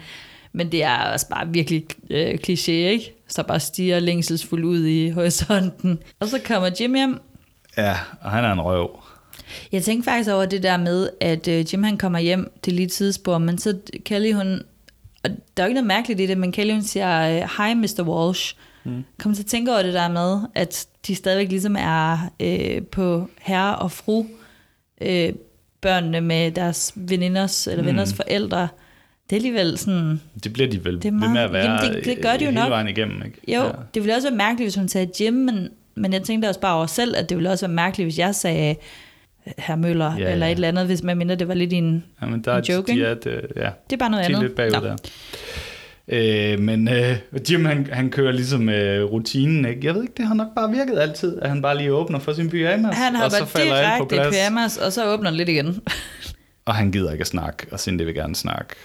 men 0.54 0.72
det 0.72 0.84
er 0.84 0.98
også 0.98 1.30
bare 1.30 1.48
virkelig 1.48 1.86
øh, 2.10 2.38
kliché, 2.48 2.72
ikke? 2.72 3.13
Så 3.28 3.44
bare 3.44 3.60
stiger 3.60 4.00
længselsfuldt 4.00 4.65
ud 4.65 4.86
i 4.86 5.10
horisonten. 5.10 6.00
Og 6.20 6.28
så 6.28 6.39
kommer 6.48 6.70
Jim 6.80 6.94
hjem. 6.94 7.20
Ja, 7.78 7.96
og 8.22 8.32
han 8.32 8.44
er 8.44 8.52
en 8.52 8.62
røv. 8.62 9.00
Jeg 9.72 9.84
tænkte 9.84 10.12
faktisk 10.12 10.30
over 10.30 10.46
det 10.46 10.63
der 10.63 10.78
med, 10.78 11.10
at 11.22 11.48
øh, 11.48 11.74
Jim 11.74 11.84
han 11.84 11.98
kommer 11.98 12.20
hjem, 12.20 12.52
det 12.65 12.72
er 12.72 12.76
lige 12.76 12.88
tidsspor, 12.88 13.38
men 13.38 13.58
så 13.58 13.78
Kelly 14.06 14.34
hun, 14.34 14.62
og 15.24 15.30
der 15.30 15.63
er 15.63 15.67
jo 15.67 15.67
ikke 15.67 15.74
noget 15.74 15.88
mærkeligt 15.88 16.20
i 16.20 16.26
det, 16.26 16.38
men 16.38 16.52
Kelly 16.52 16.72
hun 16.72 16.84
siger, 16.84 17.22
øh, 17.22 17.50
hej 17.58 17.74
Mr. 17.74 18.04
Walsh. 18.04 18.56
Mm. 18.84 19.04
Kom 19.20 19.34
til 19.34 19.44
at 19.44 19.48
tænke 19.48 19.72
over 19.72 19.84
det 19.84 19.94
der 19.94 20.08
med, 20.10 20.39
at 20.56 20.88
de 21.08 21.15
stadigvæk 21.15 21.50
ligesom 21.50 21.76
er 21.80 22.17
øh, 22.39 22.82
på 22.84 23.28
herre 23.41 23.76
og 23.76 23.91
fru, 23.91 24.26
øh, 25.02 25.34
børnene 25.82 26.22
med 26.22 26.52
deres 26.52 26.94
veninders 26.96 27.67
eller 27.67 27.84
venners 27.84 28.13
forældre. 28.13 28.67
Det 29.30 29.36
er 29.36 29.38
alligevel 29.38 29.78
sådan, 29.78 30.22
Det 30.44 30.54
bliver 30.54 30.70
de 30.70 30.86
vel 30.86 30.96
Det 30.96 31.06
er 31.06 31.12
ved 31.12 31.20
med 31.20 31.28
meget- 31.30 31.46
at 31.46 31.54
være 31.54 31.72
jamen, 31.72 31.96
det- 31.96 32.06
det 32.06 32.17
gør 32.22 32.32
de 32.38 32.46
jo 32.46 32.50
hele 32.52 32.62
nok. 32.62 32.70
vejen 32.70 32.88
igennem, 32.88 33.22
ikke? 33.26 33.38
jo, 33.56 33.62
ja. 33.63 33.72
det 33.94 34.02
ville 34.04 34.15
også 34.15 34.28
være 34.30 34.38
mærkeligt, 34.38 34.65
hvis 34.65 34.76
hun 34.76 34.88
sagde 34.88 35.10
Jim, 35.24 35.34
men, 35.34 35.70
men 35.96 36.13
jeg 36.13 36.24
tænkte 36.24 36.48
også 36.48 36.60
bare 36.60 36.76
over 36.76 36.86
selv, 36.86 37.15
at 37.17 37.30
det 37.30 37.38
ville 37.38 37.50
også 37.52 37.67
være 37.67 37.76
mærkeligt, 37.76 38.06
hvis 38.06 38.20
jeg 38.20 38.36
sagde 38.36 38.76
herr 39.58 39.76
Møller, 39.76 40.13
Ja, 40.17 40.24
ja, 40.24 40.32
eller 40.32 40.46
et 40.46 40.52
eller 40.52 40.67
andet, 40.67 40.86
hvis 40.86 41.04
man 41.04 41.17
mindre 41.17 41.36
det 41.36 41.48
var 41.48 41.54
lidt 41.54 41.74
en, 41.74 42.04
Ja, 42.22 42.26
men 42.28 42.41
der 42.41 42.58
en 42.58 42.63
joke, 42.63 42.88
de 42.88 42.91
ikke? 42.91 43.06
er, 43.06 43.13
det, 43.13 43.41
ja, 43.56 43.70
Det 43.89 43.94
er 43.94 43.98
bare 43.98 44.10
noget 44.10 44.26
de 44.28 44.32
er 44.32 44.38
andet. 44.38 44.50
lidt 44.50 44.56
bagud 44.56 44.72
Nå. 44.72 44.80
der. 44.88 44.96
Øh, 46.12 46.60
men 46.60 46.88
øh, 46.88 47.15
Jim, 47.52 47.65
han, 47.65 47.88
han 47.91 48.10
kører 48.10 48.32
ligesom 48.32 48.69
øh, 48.69 49.04
rutinen, 49.04 49.65
ikke? 49.65 49.80
Jeg 49.84 49.95
ved 49.95 50.02
ikke, 50.02 50.13
det 50.17 50.26
har 50.28 50.34
nok 50.36 50.47
bare 50.56 50.71
virket 50.71 51.00
altid, 51.00 51.39
at 51.41 51.50
han 51.50 51.62
bare 51.62 51.78
lige 51.78 51.93
åbner 51.93 52.19
for 52.19 52.34
sin 52.34 52.50
pyjamas, 52.50 52.95
Han 52.97 53.15
og 53.15 53.32
så 53.32 53.45
falder 53.45 53.76
alt 53.76 54.00
på 54.02 54.06
plads. 54.06 54.36
pyjamas, 54.36 54.78
og 54.78 54.93
så 54.93 55.13
åbner 55.13 55.30
den 55.30 55.38
lidt 55.38 55.50
igen. 55.50 55.82
Og 56.65 56.76
han 56.76 56.91
gider 56.91 57.12
ikke 57.12 57.21
at 57.21 57.28
snakke, 57.28 57.67
og 57.71 57.80
Cindy 57.80 58.02
vil 58.02 58.15
gerne 58.15 58.36
snakke. 58.36 58.76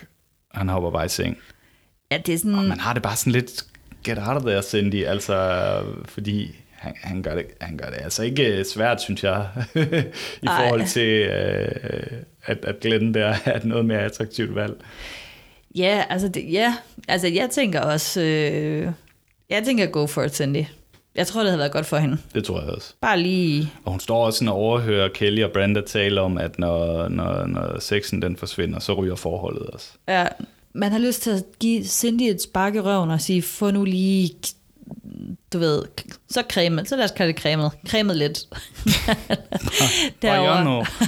Han 0.55 0.69
hopper 0.69 0.91
bare 0.91 1.05
i 1.05 1.09
seng. 1.09 1.39
ja, 2.13 2.19
det 2.27 2.35
er 2.35 2.39
sådan... 2.39 2.55
Og 2.55 2.65
man 2.65 2.81
har 2.81 2.93
det 2.93 3.03
bare 3.03 3.17
sådan 3.17 3.33
lidt, 3.33 3.65
get 4.05 4.19
out 4.19 4.37
of 4.37 4.43
there, 4.43 4.63
Cindy, 4.63 5.05
altså, 5.05 5.83
fordi 6.05 6.55
han, 6.73 6.95
han, 7.03 7.23
gør 7.23 7.35
det, 7.35 7.45
han 7.61 7.77
gør 7.77 7.87
det 7.87 7.99
altså 8.03 8.23
ikke 8.23 8.65
svært, 8.75 9.01
synes 9.03 9.25
jeg, 9.25 9.47
i 9.75 10.47
Ej. 10.47 10.63
forhold 10.63 10.87
til, 10.87 11.09
øh, 11.29 11.69
at, 12.45 12.65
at 12.65 12.81
Glenn 12.81 13.15
der 13.15 13.35
er 13.45 13.57
et 13.57 13.65
noget 13.65 13.85
mere 13.85 14.01
attraktivt 14.01 14.55
valg. 14.55 14.75
Ja, 15.77 16.05
altså, 16.11 16.29
det, 16.29 16.53
ja, 16.53 16.75
altså 17.09 17.29
jeg 17.29 17.51
tænker 17.51 17.81
også... 17.81 18.21
Øh, 18.21 18.93
jeg 19.51 19.65
tænker 19.65 19.87
go 19.87 20.07
for 20.07 20.23
it, 20.23 20.37
Cindy. 20.37 20.65
Jeg 21.15 21.27
tror, 21.27 21.41
det 21.41 21.51
havde 21.51 21.59
været 21.59 21.73
godt 21.73 21.87
for 21.87 21.97
hende. 21.97 22.19
Det 22.35 22.45
tror 22.45 22.61
jeg 22.61 22.71
også. 22.71 22.95
Bare 23.01 23.21
lige... 23.21 23.73
Og 23.85 23.91
hun 23.91 24.01
står 24.01 24.27
også 24.27 24.39
sådan 24.39 24.49
og 24.49 24.55
overhører 24.55 25.09
Kelly 25.09 25.43
og 25.43 25.51
Brenda 25.53 25.81
tale 25.81 26.21
om, 26.21 26.39
at 26.39 26.59
når, 26.59 27.09
når, 27.09 27.47
når 27.47 27.81
sexen 27.81 28.23
den 28.23 28.37
forsvinder, 28.37 28.79
så 28.79 28.95
ryger 28.95 29.15
forholdet 29.15 29.63
også. 29.63 29.89
Ja, 30.09 30.27
man 30.73 30.93
har 30.93 30.99
lyst 30.99 31.23
til 31.23 31.31
at 31.31 31.45
give 31.59 31.85
Cindy 31.85 32.23
et 32.23 32.43
spark 32.43 32.75
i 32.75 32.81
røven 32.81 33.11
og 33.11 33.21
sige, 33.21 33.43
få 33.43 33.71
nu 33.71 33.85
lige, 33.85 34.31
du 35.57 35.61
ved, 35.61 35.83
så 36.31 36.43
cremet, 36.53 36.89
så 36.89 36.97
lad 36.97 37.05
os 37.05 37.11
kalde 37.11 37.33
det 37.33 37.41
cremet, 37.41 37.71
cremet 37.89 38.17
lidt. 38.17 38.39
Gør 40.23 40.65
noget. 40.65 40.89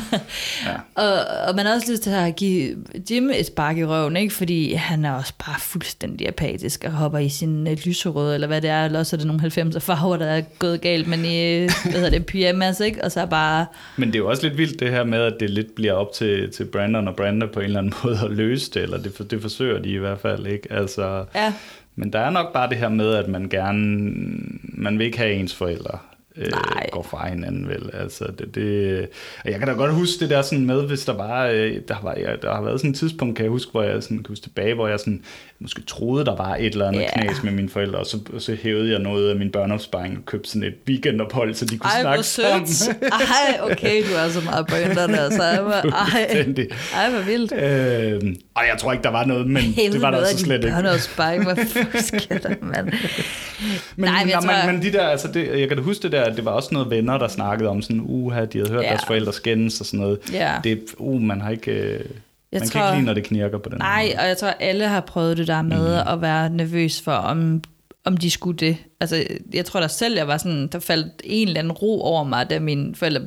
Og, 0.94 1.12
og 1.48 1.54
man 1.56 1.66
har 1.66 1.74
også 1.74 1.92
lyst 1.92 2.02
til 2.02 2.10
at 2.10 2.36
give 2.36 2.76
Jim 3.10 3.30
et 3.30 3.46
spark 3.46 3.78
i 3.78 3.84
røven, 3.84 4.16
ikke? 4.16 4.34
fordi 4.34 4.72
han 4.72 5.04
er 5.04 5.12
også 5.12 5.32
bare 5.46 5.60
fuldstændig 5.60 6.28
apatisk 6.28 6.84
og 6.84 6.92
hopper 6.92 7.18
i 7.18 7.28
sin 7.28 7.66
uh, 7.66 7.72
lyserøde, 7.84 8.34
eller 8.34 8.46
hvad 8.46 8.60
det 8.60 8.70
er, 8.70 8.84
eller 8.84 8.98
også 8.98 9.16
er 9.16 9.18
det 9.18 9.26
nogle 9.26 9.42
90'er 9.42 9.78
farver, 9.78 10.16
der 10.16 10.26
er 10.26 10.42
gået 10.58 10.80
galt, 10.80 11.08
men 11.08 11.24
i, 11.24 11.58
hvad 11.58 11.92
hedder 11.92 12.10
det, 12.10 12.26
pyjamas, 12.26 12.80
ikke? 12.80 13.04
og 13.04 13.12
så 13.12 13.26
bare, 13.26 13.66
Men 13.96 14.08
det 14.08 14.14
er 14.14 14.18
jo 14.18 14.28
også 14.28 14.42
lidt 14.42 14.58
vildt 14.58 14.80
det 14.80 14.90
her 14.90 15.04
med, 15.04 15.18
at 15.18 15.34
det 15.40 15.50
lidt 15.50 15.74
bliver 15.74 15.92
op 15.92 16.12
til, 16.12 16.52
til 16.52 16.64
Brandon 16.64 17.08
og 17.08 17.16
Brenda 17.16 17.46
på 17.46 17.60
en 17.60 17.66
eller 17.66 17.78
anden 17.78 17.94
måde 18.04 18.18
at 18.24 18.30
løse 18.30 18.70
det, 18.70 18.82
eller 18.82 18.98
det, 18.98 19.30
det 19.30 19.42
forsøger 19.42 19.78
de 19.78 19.90
i 19.90 19.98
hvert 19.98 20.20
fald 20.20 20.46
ikke. 20.46 20.72
Altså, 20.72 21.24
ja, 21.34 21.52
men 21.98 22.12
der 22.12 22.18
er 22.18 22.30
nok 22.30 22.52
bare 22.52 22.68
det 22.68 22.78
her 22.78 22.88
med, 22.88 23.14
at 23.14 23.28
man 23.28 23.48
gerne, 23.48 23.80
man 24.62 24.98
vil 24.98 25.06
ikke 25.06 25.18
have 25.18 25.32
ens 25.32 25.54
forældre 25.54 25.98
øh, 26.38 26.50
Nej. 26.50 26.86
går 26.92 27.02
fra 27.02 27.28
hinanden 27.28 27.68
vel. 27.68 27.90
Altså, 27.92 28.24
det, 28.38 28.54
det, 28.54 29.08
jeg 29.44 29.58
kan 29.58 29.68
da 29.68 29.72
godt 29.74 29.92
huske 29.92 30.20
det 30.20 30.30
der 30.30 30.42
sådan 30.42 30.66
med, 30.66 30.82
hvis 30.86 31.04
der 31.04 31.12
var, 31.16 31.46
øh, 31.46 31.76
der, 31.88 31.96
var 32.02 32.14
ja, 32.16 32.36
der 32.42 32.54
har 32.54 32.62
været 32.62 32.80
sådan 32.80 32.90
et 32.90 32.96
tidspunkt, 32.96 33.36
kan 33.36 33.44
jeg 33.44 33.50
huske, 33.50 33.70
hvor 33.72 33.82
jeg 33.82 34.02
sådan, 34.02 34.16
kan 34.16 34.24
huske 34.28 34.42
tilbage, 34.42 34.74
hvor 34.74 34.88
jeg 34.88 34.98
sådan, 34.98 35.22
måske 35.60 35.82
troede, 35.82 36.24
der 36.24 36.36
var 36.36 36.56
et 36.56 36.66
eller 36.72 36.88
andet 36.88 37.02
yeah. 37.16 37.24
knas 37.26 37.42
med 37.42 37.52
mine 37.52 37.68
forældre, 37.68 37.98
og 37.98 38.06
så, 38.06 38.18
og 38.34 38.42
så 38.42 38.56
hævede 38.62 38.90
jeg 38.92 38.98
noget 38.98 39.30
af 39.30 39.36
min 39.36 39.50
børneopsparing 39.52 40.16
og 40.18 40.24
købte 40.26 40.48
sådan 40.50 40.62
et 40.68 40.74
weekendophold, 40.88 41.54
så 41.54 41.64
de 41.64 41.78
kunne 41.78 41.90
ej, 41.90 42.00
snakke 42.00 42.22
sammen. 42.24 42.68
Ej, 43.02 43.60
okay, 43.70 44.02
du 44.10 44.14
er 44.16 44.28
så 44.28 44.40
meget 44.44 44.66
Brandon, 44.66 45.14
altså. 45.14 45.42
Ej, 45.42 46.44
ej, 46.94 47.10
hvor 47.10 47.20
vildt. 47.20 47.52
Øh, 47.52 48.34
og 48.54 48.62
jeg 48.70 48.76
tror 48.78 48.92
ikke, 48.92 49.02
der 49.02 49.10
var 49.10 49.24
noget, 49.24 49.46
men 49.46 49.62
Hævede 49.62 49.92
det 49.92 50.02
var 50.02 50.10
der 50.10 50.16
noget 50.16 50.26
så 50.28 50.32
af 50.32 50.36
din 50.36 50.44
slet 50.46 50.64
ikke. 50.64 50.68
børneopsparing. 50.76 51.42
Hvor 51.42 51.54
fusker 51.54 52.38
mand. 52.62 52.92
Men, 53.96 54.10
Nej, 54.10 54.24
men 54.24 54.30
jeg 54.30 54.38
tror- 54.42 54.66
men, 54.66 54.74
men 54.74 54.82
de 54.82 54.92
der, 54.92 55.06
altså 55.06 55.28
det, 55.34 55.60
jeg 55.60 55.68
kan 55.68 55.76
da 55.76 55.82
huske 55.82 56.02
det 56.02 56.12
der, 56.12 56.27
at 56.30 56.36
det 56.36 56.44
var 56.44 56.50
også 56.50 56.68
noget 56.72 56.90
venner, 56.90 57.18
der 57.18 57.28
snakkede 57.28 57.68
om 57.70 57.82
sådan, 57.82 58.02
uha, 58.04 58.44
de 58.44 58.58
havde 58.58 58.70
hørt 58.70 58.84
Ja. 58.84 58.88
deres 58.88 59.04
forældre 59.06 59.32
skændes 59.32 59.80
og 59.80 59.86
sådan 59.86 60.00
noget. 60.00 60.18
Ja. 60.32 60.54
Det, 60.64 60.80
uh, 60.98 61.22
man 61.22 61.40
har 61.40 61.50
ikke, 61.50 61.70
øh, 61.70 62.00
man 62.52 62.60
kan 62.60 62.70
tror- 62.70 62.86
ikke 62.86 62.96
lide, 62.96 63.06
når 63.06 63.14
det 63.14 63.24
knirker 63.24 63.58
på 63.58 63.68
den 63.68 63.78
Nej, 63.78 64.04
måde. 64.04 64.14
og 64.22 64.28
jeg 64.28 64.36
tror, 64.36 64.48
alle 64.48 64.88
har 64.88 65.00
prøvet 65.00 65.36
det 65.36 65.46
der 65.46 65.62
med 65.62 66.02
mm. 66.04 66.12
at 66.12 66.20
være 66.22 66.50
nervøs 66.50 67.00
for, 67.00 67.12
om, 67.12 67.62
om 68.04 68.16
de 68.16 68.30
skulle 68.30 68.58
det. 68.58 68.76
Altså, 69.00 69.24
jeg 69.54 69.64
tror 69.64 69.80
da 69.80 69.88
selv, 69.88 70.16
jeg 70.16 70.28
var 70.28 70.36
sådan, 70.36 70.66
der 70.66 70.78
faldt 70.78 71.12
en 71.24 71.48
eller 71.48 71.60
anden 71.60 71.72
ro 71.72 72.00
over 72.02 72.24
mig, 72.24 72.50
da 72.50 72.58
mine 72.60 72.94
forældre, 72.94 73.22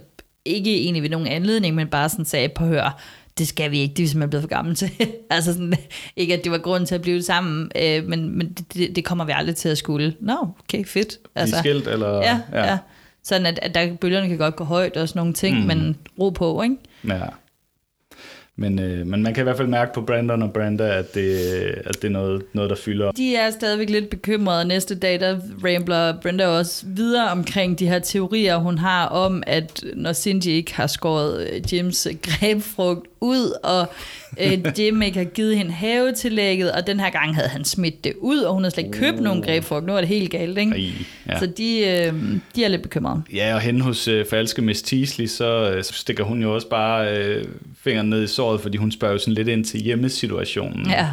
ikke 0.46 0.82
egentlig 0.84 1.04
ved 1.04 1.10
nogen 1.10 1.28
anledning, 1.28 1.76
men 1.76 1.88
bare 1.88 2.10
sådan 2.10 2.26
sagde, 2.26 2.50
på 2.50 2.66
hør, 2.66 3.02
det 3.42 3.48
skal 3.48 3.72
vi 3.72 3.80
ikke, 3.80 3.94
det 3.94 4.00
er 4.00 4.04
vi 4.04 4.08
simpelthen 4.08 4.30
blevet 4.30 4.44
for 4.44 4.50
gamle 4.50 4.76
til. 4.76 4.92
altså 5.30 5.54
sådan, 5.54 5.74
ikke 6.16 6.34
at 6.34 6.44
det 6.44 6.52
var 6.52 6.58
grunden 6.58 6.88
til 6.88 6.96
at 6.96 7.02
blive 7.02 7.24
sammen, 7.24 7.72
øh, 7.76 8.08
men, 8.08 8.38
men 8.38 8.54
det, 8.74 8.96
det, 8.96 9.06
kommer 9.06 9.26
vi 9.26 9.32
aldrig 9.36 9.56
til 9.56 9.70
at 9.70 9.78
skulle. 9.78 10.16
Nå, 10.20 10.34
no, 10.34 10.48
okay, 10.60 10.86
fedt. 10.86 11.20
Altså, 11.36 11.56
er 11.56 11.60
skilt, 11.60 11.88
eller? 11.88 12.16
ja, 12.16 12.40
ja. 12.54 12.66
ja. 12.66 12.78
Sådan 13.24 13.46
at, 13.46 13.60
at 13.62 13.76
der, 13.76 13.96
bølgerne 13.96 14.28
kan 14.28 14.38
godt 14.38 14.56
gå 14.56 14.64
højt 14.64 14.98
og 14.98 15.10
sådan 15.10 15.20
nogle 15.20 15.34
ting, 15.34 15.60
mm. 15.60 15.66
men 15.68 15.98
ro 16.20 16.30
på, 16.30 16.62
ikke? 16.62 16.76
Ja. 17.08 17.20
Men, 18.62 18.80
øh, 18.80 19.08
men 19.08 19.24
man 19.24 19.34
kan 19.34 19.42
i 19.42 19.44
hvert 19.44 19.58
fald 19.58 19.68
mærke 19.68 19.94
på 19.94 20.02
Brandon 20.02 20.42
og 20.42 20.54
Brenda, 20.54 20.84
at 20.84 21.14
det, 21.16 21.36
at 21.86 21.96
det 22.02 22.04
er 22.04 22.10
noget, 22.10 22.44
noget, 22.54 22.70
der 22.70 22.76
fylder. 22.76 23.12
De 23.12 23.36
er 23.36 23.52
stadigvæk 23.52 23.90
lidt 23.90 24.10
bekymrede. 24.10 24.66
Næste 24.66 24.96
dag, 24.96 25.20
der 25.20 25.40
rambler 25.64 26.22
Brenda 26.22 26.48
også 26.48 26.86
videre 26.88 27.30
omkring 27.30 27.80
de 27.80 27.88
her 27.88 28.00
teorier, 28.00 28.58
hun 28.58 28.78
har 28.78 29.06
om, 29.06 29.44
at 29.48 29.84
når 29.96 30.14
Cindy 30.14 30.48
ikke 30.48 30.76
har 30.76 30.88
skåret 30.88 31.50
øh, 31.54 31.74
Jims 31.74 32.08
grebfrugt 32.28 33.08
ud, 33.22 33.54
og 33.64 33.88
øh, 34.40 34.80
Jim 34.80 35.02
ikke 35.02 35.18
har 35.18 35.26
givet 35.26 35.58
hende 35.58 35.72
havetillægget, 35.72 36.72
og 36.72 36.88
den 36.88 37.00
her 37.00 37.10
gang 37.10 37.36
havde 37.36 37.50
han 37.50 37.66
smidt 37.66 38.04
det 38.04 38.14
ud, 38.20 38.40
og 38.40 38.54
hun 38.54 38.64
havde 38.64 38.74
slet 38.74 38.86
ikke 38.86 38.98
købt 38.98 39.20
nogen 39.22 39.42
grebfrugt. 39.42 39.86
Nu 39.86 39.94
er 39.94 39.98
det 39.98 40.08
helt 40.08 40.32
galt, 40.32 40.58
ikke? 40.58 40.72
Ej, 40.72 40.92
ja. 41.30 41.40
Så 41.40 41.46
de, 41.46 41.80
øh, 41.80 42.14
de 42.56 42.64
er 42.64 42.68
lidt 42.68 42.82
bekymrede. 42.82 43.22
Ja, 43.34 43.56
og 43.56 43.62
hen 43.62 43.82
hos 43.82 44.08
øh, 44.08 44.26
falske 44.26 44.62
Miss 44.62 44.82
Teasley, 44.82 45.28
så, 45.28 45.72
øh, 45.72 45.84
så 45.84 45.94
stikker 45.94 46.24
hun 46.24 46.42
jo 46.42 46.56
også 46.56 46.70
bare 46.70 47.18
øh, 47.18 47.46
fingeren 47.84 48.10
ned 48.10 48.24
i 48.24 48.28
såret, 48.28 48.62
fordi 48.62 48.78
hun 48.78 48.92
spørger 48.92 49.14
jo 49.14 49.20
sådan 49.20 49.34
lidt 49.34 49.48
ind 49.48 49.66
til 49.66 49.82
hjemmesituationen. 49.82 50.90
Ja. 50.90 51.08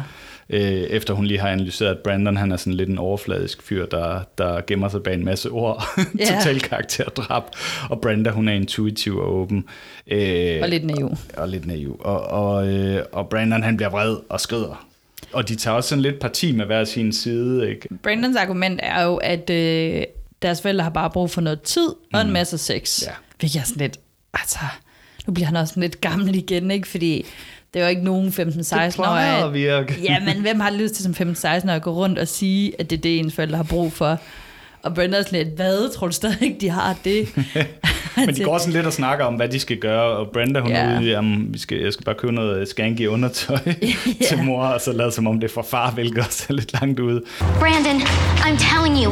Øh, 0.49 0.61
efter 0.71 1.13
hun 1.13 1.25
lige 1.25 1.39
har 1.39 1.49
analyseret, 1.49 1.89
at 1.91 1.97
Brandon 1.97 2.37
han 2.37 2.51
er 2.51 2.57
sådan 2.57 2.73
lidt 2.73 2.89
en 2.89 2.97
overfladisk 2.97 3.63
fyr, 3.63 3.85
der, 3.85 4.21
der 4.37 4.61
gemmer 4.67 4.89
sig 4.89 5.03
bag 5.03 5.13
en 5.13 5.25
masse 5.25 5.49
ord. 5.49 5.83
Ja. 6.19 6.25
Total 6.25 6.59
karakterdrab. 6.59 7.43
Og 7.89 8.01
Brenda, 8.01 8.29
hun 8.29 8.47
er 8.47 8.53
intuitiv 8.53 9.17
og 9.17 9.33
åben. 9.35 9.65
Øh, 10.07 10.59
Og 10.61 10.69
lidt 10.69 10.85
naiv. 10.85 11.11
Og 11.37 11.47
lidt 11.49 11.65
naiv. 11.65 12.01
Og, 12.03 12.23
og, 12.23 12.67
øh, 12.67 13.03
og 13.11 13.29
Brandon, 13.29 13.63
han 13.63 13.77
bliver 13.77 13.89
vred 13.89 14.17
og 14.29 14.39
skrider. 14.41 14.85
Og 15.33 15.49
de 15.49 15.55
tager 15.55 15.75
også 15.75 15.89
sådan 15.89 16.01
lidt 16.01 16.19
parti 16.19 16.51
med 16.51 16.65
hver 16.65 16.83
sin 16.83 17.13
side, 17.13 17.69
ikke? 17.69 17.87
Brandons 18.03 18.35
argument 18.37 18.79
er 18.83 19.03
jo, 19.03 19.15
at 19.15 19.49
øh, 19.49 20.03
deres 20.41 20.61
forældre 20.61 20.83
har 20.83 20.91
bare 20.91 21.09
brug 21.09 21.31
for 21.31 21.41
noget 21.41 21.61
tid 21.61 21.87
og 22.13 22.21
en 22.21 22.31
masse 22.31 22.57
sex. 22.57 23.03
Ja. 23.05 23.11
Hvilket 23.39 23.59
er 23.59 23.63
sådan 23.63 23.81
lidt, 23.81 23.99
altså, 24.33 24.59
nu 25.27 25.33
bliver 25.33 25.47
han 25.47 25.55
også 25.55 25.71
sådan 25.71 25.81
lidt 25.81 26.01
gammel 26.01 26.35
igen, 26.35 26.71
ikke? 26.71 26.87
Fordi 26.87 27.25
det 27.73 27.79
er 27.79 27.83
jo 27.83 27.89
ikke 27.89 28.03
nogen 28.03 28.27
15-16 28.27 28.35
Det 29.43 29.53
virke. 29.53 29.97
Ja, 30.03 30.19
men 30.19 30.41
hvem 30.41 30.59
har 30.59 30.71
lyst 30.71 30.93
til 30.93 31.03
som 31.03 31.29
15-16 31.29 31.71
år 31.71 31.73
at 31.73 31.81
gå 31.81 31.91
rundt 31.91 32.19
og 32.19 32.27
sige, 32.27 32.73
at 32.79 32.89
det 32.89 32.97
er 32.97 33.01
det, 33.01 33.19
ens 33.19 33.35
forældre 33.35 33.57
har 33.57 33.63
brug 33.63 33.93
for? 33.93 34.19
Og 34.83 34.93
Brenda 34.95 35.17
er 35.17 35.23
sådan 35.23 35.45
lidt, 35.45 35.55
hvad? 35.55 35.93
Tror 35.93 36.07
du 36.07 36.13
stadig 36.13 36.41
ikke, 36.41 36.57
de 36.61 36.69
har 36.69 36.95
det? 37.03 37.27
Men 38.15 38.35
de 38.35 38.43
går 38.43 38.57
sådan 38.57 38.73
lidt 38.73 38.85
og 38.85 38.93
snakker 38.93 39.25
om, 39.25 39.33
hvad 39.33 39.49
de 39.49 39.59
skal 39.59 39.77
gøre, 39.77 40.03
og 40.17 40.27
Brenda, 40.33 40.59
hun 40.59 40.71
Ja. 40.71 40.77
er 40.77 40.99
ude 40.99 41.09
jamen, 41.09 41.47
vi 41.53 41.59
skal, 41.59 41.77
jeg 41.77 41.93
skal 41.93 42.05
bare 42.05 42.15
købe 42.15 42.33
noget 42.33 42.67
skanky 42.69 43.07
undertøj 43.07 43.57
til 44.29 44.43
mor, 44.43 44.63
og 44.65 44.81
så 44.81 44.91
lade 44.91 45.11
som 45.11 45.27
om 45.27 45.39
det 45.39 45.49
er 45.49 45.53
for 45.53 45.65
far, 45.69 45.91
hvilket 45.91 46.17
også 46.27 46.45
er 46.49 46.53
lidt 46.53 46.81
langt 46.81 46.99
ude. 46.99 47.21
Brandon, 47.59 48.01
I'm 48.45 48.57
telling 48.73 49.03
you, 49.03 49.11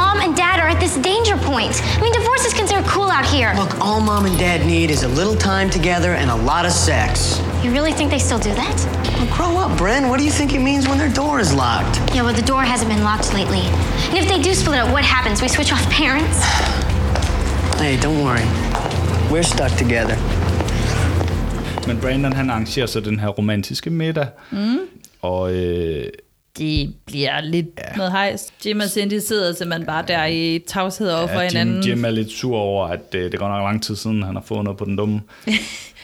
mom 0.00 0.18
and 0.24 0.32
dad 0.36 0.56
are 0.62 0.70
at 0.76 0.80
this 0.84 0.94
danger 1.12 1.36
point. 1.50 1.74
I 1.96 2.00
mean, 2.02 2.12
divorce 2.20 2.44
is 2.48 2.54
considered 2.60 2.86
cool 2.94 3.10
out 3.18 3.26
here. 3.36 3.50
Look, 3.62 3.72
all 3.86 4.00
mom 4.10 4.24
and 4.30 4.36
dad 4.38 4.60
need 4.66 4.88
is 4.96 5.02
a 5.02 5.08
little 5.20 5.38
time 5.50 5.68
together 5.78 6.12
and 6.20 6.28
a 6.30 6.38
lot 6.52 6.64
of 6.68 6.72
sex. 6.72 7.40
You 7.64 7.70
really 7.78 7.92
think 7.98 8.08
they 8.10 8.22
still 8.28 8.42
do 8.50 8.52
that? 8.62 8.76
Well, 9.18 9.30
grow 9.38 9.52
up, 9.64 9.70
Bren. 9.80 10.02
What 10.10 10.18
do 10.20 10.24
you 10.28 10.34
think 10.38 10.50
it 10.58 10.62
means 10.70 10.82
when 10.88 10.98
their 11.02 11.14
door 11.22 11.34
is 11.40 11.50
locked? 11.64 11.94
Yeah, 12.14 12.22
well, 12.26 12.36
the 12.42 12.48
door 12.52 12.62
hasn't 12.72 12.90
been 12.94 13.04
locked 13.10 13.28
lately. 13.40 13.64
And 14.10 14.16
if 14.22 14.26
they 14.30 14.40
do 14.48 14.52
split 14.54 14.78
up, 14.82 14.88
what 14.96 15.04
happens? 15.16 15.36
We 15.42 15.48
switch 15.48 15.72
off 15.74 15.84
parents? 16.02 16.38
Hey, 17.80 17.96
don't 18.04 18.18
worry. 18.24 18.46
We're 19.32 19.42
stuck 19.42 19.70
together. 19.78 20.16
Men 21.88 22.00
Brandon, 22.00 22.32
han 22.32 22.50
arrangerer 22.50 22.86
så 22.86 23.00
den 23.00 23.20
her 23.20 23.28
romantiske 23.28 23.90
middag, 23.90 24.26
mm. 24.50 24.78
og 25.22 25.54
øh, 25.54 26.04
de 26.58 26.92
bliver 27.06 27.40
lidt 27.40 27.66
ja. 27.78 27.96
noget 27.96 28.12
hejs. 28.12 28.46
Jim 28.66 28.80
og 28.80 28.88
Cindy 28.88 29.18
sidder 29.18 29.52
simpelthen 29.54 29.86
bare 29.86 30.04
der 30.08 30.24
i 30.26 30.64
tavshed 30.68 31.10
over 31.10 31.26
for 31.26 31.40
ja, 31.40 31.48
hinanden. 31.48 31.74
Jim, 31.82 31.94
Jim 31.94 32.04
er 32.04 32.10
lidt 32.10 32.30
sur 32.30 32.56
over, 32.56 32.86
at 32.86 33.14
øh, 33.14 33.32
det 33.32 33.38
går 33.38 33.48
nok 33.48 33.62
lang 33.62 33.82
tid 33.82 33.96
siden, 33.96 34.22
han 34.22 34.34
har 34.34 34.42
fået 34.42 34.64
noget 34.64 34.78
på 34.78 34.84
den 34.84 34.96
dumme. 34.96 35.20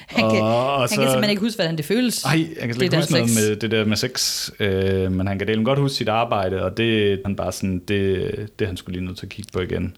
han, 0.06 0.30
kan, 0.30 0.40
Og- 0.42 0.74
og 0.74 0.80
han 0.80 0.88
så- 0.88 0.94
kan 0.94 1.04
simpelthen 1.04 1.30
ikke 1.30 1.42
huske, 1.42 1.56
hvordan 1.58 1.76
det 1.76 1.84
føles. 1.84 2.24
Nej, 2.24 2.46
jeg 2.60 2.62
kan 2.66 2.74
slet 2.74 2.82
ikke 2.82 2.96
huske 2.96 3.12
noget 3.12 3.30
sex. 3.30 3.38
med 3.48 3.56
det 3.56 3.70
der 3.70 3.84
med 3.84 3.96
sex, 3.96 4.50
øh, 4.60 5.12
men 5.12 5.26
han 5.26 5.38
kan 5.38 5.48
dele 5.48 5.64
godt 5.64 5.78
huske 5.78 5.96
sit 5.96 6.08
arbejde, 6.08 6.62
og 6.64 6.76
det 6.76 7.20
han 7.24 7.36
bare 7.36 7.52
sådan, 7.52 7.78
det, 7.78 8.30
det 8.58 8.64
er 8.64 8.66
han 8.66 8.76
skulle 8.76 8.96
lige 8.98 9.06
nødt 9.06 9.18
til 9.18 9.26
at 9.26 9.30
kigge 9.30 9.50
på 9.52 9.60
igen. 9.60 9.96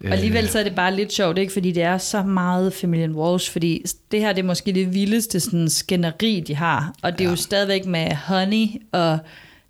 Og 0.00 0.10
alligevel 0.10 0.48
så 0.48 0.58
er 0.58 0.62
det 0.62 0.74
bare 0.74 0.94
lidt 0.96 1.12
sjovt, 1.12 1.38
ikke? 1.38 1.52
fordi 1.52 1.72
det 1.72 1.82
er 1.82 1.98
så 1.98 2.22
meget 2.22 2.72
familien 2.72 3.12
Walsh, 3.12 3.52
fordi 3.52 3.84
det 4.10 4.20
her 4.20 4.32
det 4.32 4.42
er 4.42 4.46
måske 4.46 4.72
det 4.72 4.94
vildeste 4.94 5.40
sådan, 5.40 5.68
skænderi, 5.68 6.44
de 6.46 6.54
har. 6.54 6.94
Og 7.02 7.12
det 7.12 7.20
er 7.20 7.24
ja. 7.24 7.30
jo 7.30 7.36
stadigvæk 7.36 7.86
med 7.86 8.14
Honey, 8.14 8.66
og 8.92 9.18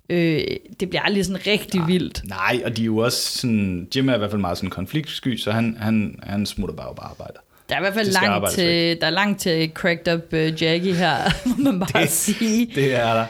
øh, 0.09 0.41
det 0.81 0.89
bliver 0.89 1.03
aldrig 1.03 1.25
sådan 1.25 1.47
rigtig 1.47 1.81
ja. 1.81 1.87
vildt. 1.87 2.23
Nej, 2.29 2.63
og 2.65 2.77
de 2.77 2.83
er 2.83 2.87
jo 2.87 2.97
også 2.97 3.39
sådan, 3.39 3.89
Jim 3.97 4.09
er 4.09 4.15
i 4.15 4.19
hvert 4.19 4.31
fald 4.31 4.41
meget 4.41 4.57
sådan 4.57 4.71
konfliktsky, 4.71 5.37
så 5.37 5.53
han, 5.53 5.77
han, 5.81 6.19
han 6.23 6.47
smutter 6.47 6.77
bare 6.77 6.95
på 6.95 7.03
arbejde. 7.03 7.35
Der 7.69 7.75
er 7.75 7.79
i 7.79 7.83
hvert 7.83 7.95
fald 7.95 8.13
langt 8.13 8.51
til, 8.51 9.01
der 9.01 9.07
er 9.07 9.11
langt 9.11 9.41
til 9.41 9.71
cracked 9.75 10.15
up 10.15 10.33
uh, 10.33 10.63
Jackie 10.63 10.95
her, 10.95 11.17
må 11.63 11.71
man 11.71 11.81
bare 11.81 12.03
det, 12.03 12.11
sige. 12.11 12.71
Det 12.75 12.95
er 12.95 13.15
der. 13.15 13.27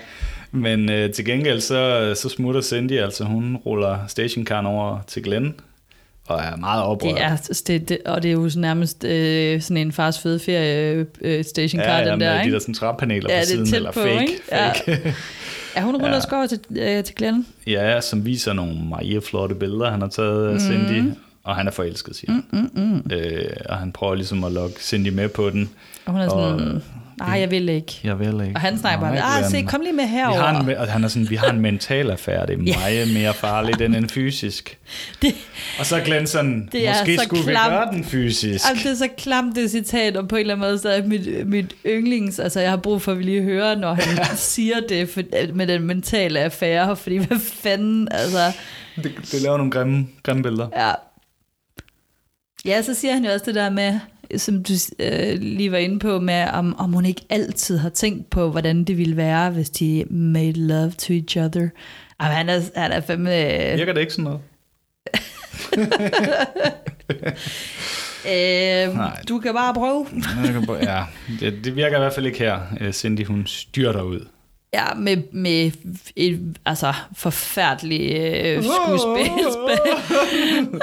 Men 0.52 0.90
øh, 0.90 1.12
til 1.12 1.24
gengæld, 1.24 1.60
så, 1.60 2.12
så 2.16 2.28
smutter 2.28 2.62
Cindy, 2.62 2.92
altså 2.92 3.24
hun 3.24 3.56
ruller 3.56 3.98
stationcaren 4.08 4.66
over 4.66 4.98
til 5.06 5.22
Glenn, 5.22 5.54
og 6.28 6.40
er 6.40 6.56
meget 6.56 6.82
oprørt. 6.82 7.14
Det 7.14 7.22
er, 7.22 7.60
det, 7.66 7.88
det, 7.88 7.98
og 8.04 8.22
det 8.22 8.28
er 8.28 8.32
jo 8.32 8.48
sådan 8.48 8.60
nærmest 8.60 9.04
øh, 9.04 9.60
sådan 9.62 9.76
en 9.76 9.92
fars 9.92 10.18
fede 10.18 10.38
ferie 10.38 11.06
øh, 11.20 11.44
stationcar, 11.44 11.90
ja, 11.92 11.98
ja, 11.98 12.10
den 12.10 12.18
med 12.18 12.26
der, 12.26 12.34
de 12.34 12.40
ikke? 12.44 12.54
der 12.54 12.60
sådan 12.60 12.74
træpaneler 12.74 13.30
Ja, 13.30 13.36
på 13.36 13.40
er 13.40 13.44
siden, 13.46 13.74
eller 13.74 13.92
på, 13.92 14.00
fake. 14.00 14.20
ikke? 14.20 14.32
Fake. 14.52 15.14
Ja, 15.76 15.82
hun 15.82 15.94
ruller 15.96 16.14
Ja. 16.14 16.20
skår 16.20 16.46
til, 16.46 16.60
øh, 16.78 17.04
til 17.04 17.14
Glenn. 17.14 17.46
Ja, 17.66 18.00
som 18.00 18.24
viser 18.26 18.52
nogle 18.52 18.74
meget 18.88 19.24
flotte 19.24 19.54
billeder, 19.54 19.90
han 19.90 20.00
har 20.00 20.08
taget 20.08 20.48
af 20.54 20.60
Cindy. 20.60 21.10
Og 21.44 21.56
han 21.56 21.66
er 21.66 21.70
forelsket, 21.70 22.16
siger 22.16 22.32
han. 22.32 22.44
Mm, 22.50 22.70
mm, 22.74 22.82
mm. 22.82 23.10
Øh, 23.12 23.50
og 23.68 23.76
han 23.76 23.92
prøver 23.92 24.14
ligesom 24.14 24.44
at 24.44 24.52
lokke 24.52 24.76
Cindy 24.80 25.08
med 25.08 25.28
på 25.28 25.50
den. 25.50 25.70
Og 26.06 26.12
hun 26.12 26.20
er 26.20 26.28
sådan, 26.28 26.82
nej, 27.18 27.40
jeg 27.40 27.50
vil 27.50 27.68
ikke. 27.68 28.00
Jeg 28.04 28.18
vil 28.18 28.26
ikke. 28.40 28.52
Og 28.54 28.60
han 28.60 28.78
snakker 28.78 29.00
bare, 29.00 29.20
ah, 29.38 29.50
se, 29.50 29.62
kom 29.62 29.80
lige 29.80 29.92
med 29.92 30.04
Vi 30.04 30.10
herover. 30.10 30.40
har 30.40 30.60
en, 30.60 30.68
og 30.76 30.88
han 30.88 31.04
er 31.04 31.08
sådan, 31.08 31.30
vi 31.30 31.36
har 31.36 31.50
en 31.50 31.60
mental 31.60 32.10
affære, 32.10 32.46
det 32.46 32.54
er 32.58 32.78
meget 32.80 33.14
mere 33.14 33.34
farligt 33.34 33.80
end 33.80 33.96
en 33.96 34.08
fysisk. 34.08 34.78
Det, 35.22 35.34
Og 35.78 35.86
så 35.86 36.00
Glenn 36.04 36.26
sådan, 36.26 36.68
Det 36.72 36.88
er 36.88 36.92
måske 36.92 37.16
så 37.16 37.22
skulle 37.24 37.42
klamt. 37.42 37.70
vi 37.72 37.76
gøre 37.76 37.88
den 37.92 38.04
fysisk. 38.04 38.64
altså, 38.68 38.88
det 38.88 38.92
er 38.92 38.96
så 38.96 39.08
klamt, 39.18 39.56
det 39.56 39.70
citat, 39.70 40.16
og 40.16 40.28
på 40.28 40.36
en 40.36 40.40
eller 40.40 40.54
anden 40.54 40.68
måde, 40.68 40.78
så 40.78 40.88
er 40.88 41.02
mit, 41.02 41.46
mit 41.46 41.74
yndlings, 41.86 42.38
altså 42.38 42.60
jeg 42.60 42.70
har 42.70 42.76
brug 42.76 43.02
for, 43.02 43.12
at 43.12 43.18
vi 43.18 43.22
lige 43.22 43.42
hører, 43.42 43.76
når 43.78 43.94
han 43.94 44.36
siger 44.36 44.76
det 44.88 45.08
for, 45.08 45.22
med 45.54 45.66
den 45.66 45.82
mentale 45.82 46.40
affære, 46.40 46.96
fordi 46.96 47.16
hvad 47.16 47.38
fanden, 47.38 48.08
altså, 48.10 48.52
Det, 48.96 49.12
det 49.32 49.42
laver 49.42 49.56
nogle 49.56 49.72
grimme, 49.72 50.06
grimme 50.22 50.42
billeder. 50.42 50.68
ja. 50.76 50.92
Ja, 52.64 52.82
så 52.82 52.94
siger 52.94 53.14
han 53.14 53.24
jo 53.24 53.32
også 53.32 53.44
det 53.46 53.54
der 53.54 53.70
med, 53.70 53.98
som 54.36 54.62
du 54.62 54.72
øh, 54.98 55.38
lige 55.40 55.72
var 55.72 55.78
inde 55.78 55.98
på, 55.98 56.20
med 56.20 56.48
om, 56.52 56.78
om 56.78 56.92
hun 56.92 57.04
ikke 57.04 57.22
altid 57.30 57.78
har 57.78 57.88
tænkt 57.88 58.30
på, 58.30 58.50
hvordan 58.50 58.84
det 58.84 58.98
ville 58.98 59.16
være, 59.16 59.50
hvis 59.50 59.70
de 59.70 60.04
made 60.10 60.52
love 60.52 60.90
to 60.90 61.12
each 61.12 61.38
other. 61.38 61.68
Jamen, 62.20 62.36
han 62.36 62.48
er, 62.48 62.60
han 62.76 62.92
er 62.92 63.00
fandme... 63.00 63.30
Virker 63.76 63.92
det 63.92 64.00
ikke 64.00 64.12
sådan 64.12 64.24
noget? 64.24 64.40
Øh, 68.28 68.94
Nej. 68.96 69.22
du 69.28 69.38
kan 69.38 69.54
bare 69.54 69.74
prøve. 69.74 70.06
Ja, 70.82 71.04
det, 71.40 71.64
det 71.64 71.76
virker 71.76 71.96
i 71.96 72.00
hvert 72.00 72.12
fald 72.14 72.26
ikke 72.26 72.38
her. 72.38 72.60
Øh, 72.80 72.92
Cindy, 72.92 73.26
hun 73.26 73.46
styrter 73.46 74.02
ud. 74.02 74.26
Ja, 74.74 74.94
med, 74.96 75.16
med 75.32 75.70
et 76.16 76.56
altså, 76.66 76.92
forfærdeligt 77.16 78.16
øh, 78.18 78.62
skuespil. 78.64 79.26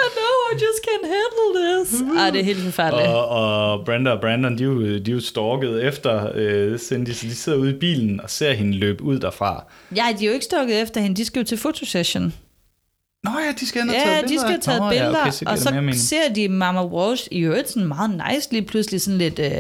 I 0.06 0.10
know, 0.18 0.36
I 0.52 0.54
just 0.54 0.80
can't 0.88 1.08
handle 1.16 1.50
this. 1.62 2.02
Ej, 2.18 2.30
det 2.30 2.40
er 2.40 2.44
helt 2.44 2.64
forfærdeligt. 2.64 3.08
Og, 3.10 3.28
og 3.28 3.86
Brenda 3.86 4.12
og 4.12 4.22
Brandon, 4.22 4.58
de 4.58 4.64
er 4.64 4.68
jo, 4.68 4.82
de 4.98 5.12
er 5.12 5.16
jo 5.16 5.20
stalket 5.22 5.88
efter 5.88 6.30
øh, 6.36 6.80
Cindy, 6.80 7.10
så 7.10 7.28
de 7.28 7.36
sidder 7.36 7.58
ude 7.58 7.72
i 7.72 7.80
bilen 7.80 8.22
og 8.22 8.30
ser 8.30 8.54
hende 8.54 8.78
løbe 8.78 9.04
ud 9.04 9.20
derfra. 9.20 9.64
Ja, 9.96 10.06
de 10.20 10.24
er 10.26 10.28
jo 10.28 10.34
ikke 10.34 10.46
stukket 10.46 10.82
efter 10.82 11.02
hende. 11.02 11.16
De 11.16 11.26
skal 11.26 11.40
jo 11.40 11.46
til 11.46 11.58
fotosession. 11.58 12.34
Nå 13.24 13.32
ja, 13.46 13.54
de 13.60 13.68
skal 13.68 13.82
og 13.82 13.88
Ja, 13.88 14.00
tage 14.00 14.16
de 14.18 14.22
billeder. 14.22 14.40
skal 14.42 14.50
have 14.52 14.62
taget 14.62 14.82
Nå, 14.82 14.90
billeder, 14.90 15.12
Ja, 15.12 15.22
okay, 15.22 15.32
så 15.32 15.46
og 15.48 15.58
så 15.58 15.90
ser 15.94 16.34
de 16.36 16.50
Mama 16.50 16.86
Walsh 16.86 17.28
i 17.32 17.40
øvrigt 17.40 17.70
sådan 17.70 17.88
meget 17.88 18.22
nice 18.32 18.52
lige 18.52 18.66
pludselig 18.66 19.02
sådan 19.02 19.18
lidt... 19.18 19.40
Øh, 19.40 19.52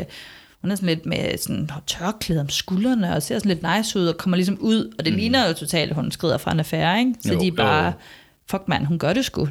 hun 0.61 0.71
er 0.71 0.75
sådan 0.75 0.89
lidt 0.89 1.05
med 1.05 1.37
sådan 1.37 1.69
tørklæde 1.87 2.41
om 2.41 2.49
skuldrene, 2.49 3.15
og 3.15 3.23
ser 3.23 3.39
sådan 3.39 3.49
lidt 3.49 3.65
nice 3.77 3.99
ud, 3.99 4.07
og 4.07 4.17
kommer 4.17 4.37
ligesom 4.37 4.57
ud, 4.59 4.93
og 4.99 5.05
det 5.05 5.13
mm. 5.13 5.19
ligner 5.19 5.47
jo 5.47 5.53
totalt, 5.53 5.89
at 5.89 5.95
hun 5.95 6.11
skrider 6.11 6.37
fra 6.37 6.51
en 6.51 6.59
affære, 6.59 6.99
ikke? 6.99 7.13
Så 7.21 7.33
Jo, 7.33 7.39
de 7.39 7.47
er 7.47 7.51
bare, 7.51 7.85
jo. 7.85 7.91
fuck 8.51 8.63
mand, 8.67 8.85
hun 8.85 8.99
gør 8.99 9.13
det 9.13 9.25
sgu. 9.25 9.47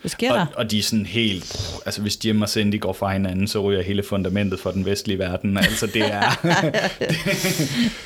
Hvad 0.00 0.08
sker 0.08 0.32
der? 0.32 0.40
Og, 0.40 0.46
og 0.56 0.70
de 0.70 0.78
er 0.78 0.82
sådan 0.82 1.06
helt... 1.06 1.80
Altså, 1.86 2.02
hvis 2.02 2.24
Jim 2.24 2.42
og 2.42 2.48
Cindy 2.48 2.80
går 2.80 2.92
fra 2.92 3.12
hinanden, 3.12 3.48
så 3.48 3.60
ryger 3.60 3.82
hele 3.82 4.02
fundamentet 4.02 4.60
for 4.60 4.70
den 4.70 4.84
vestlige 4.84 5.18
verden. 5.18 5.56
Altså, 5.56 5.86
det 5.86 6.02
er... 6.02 6.22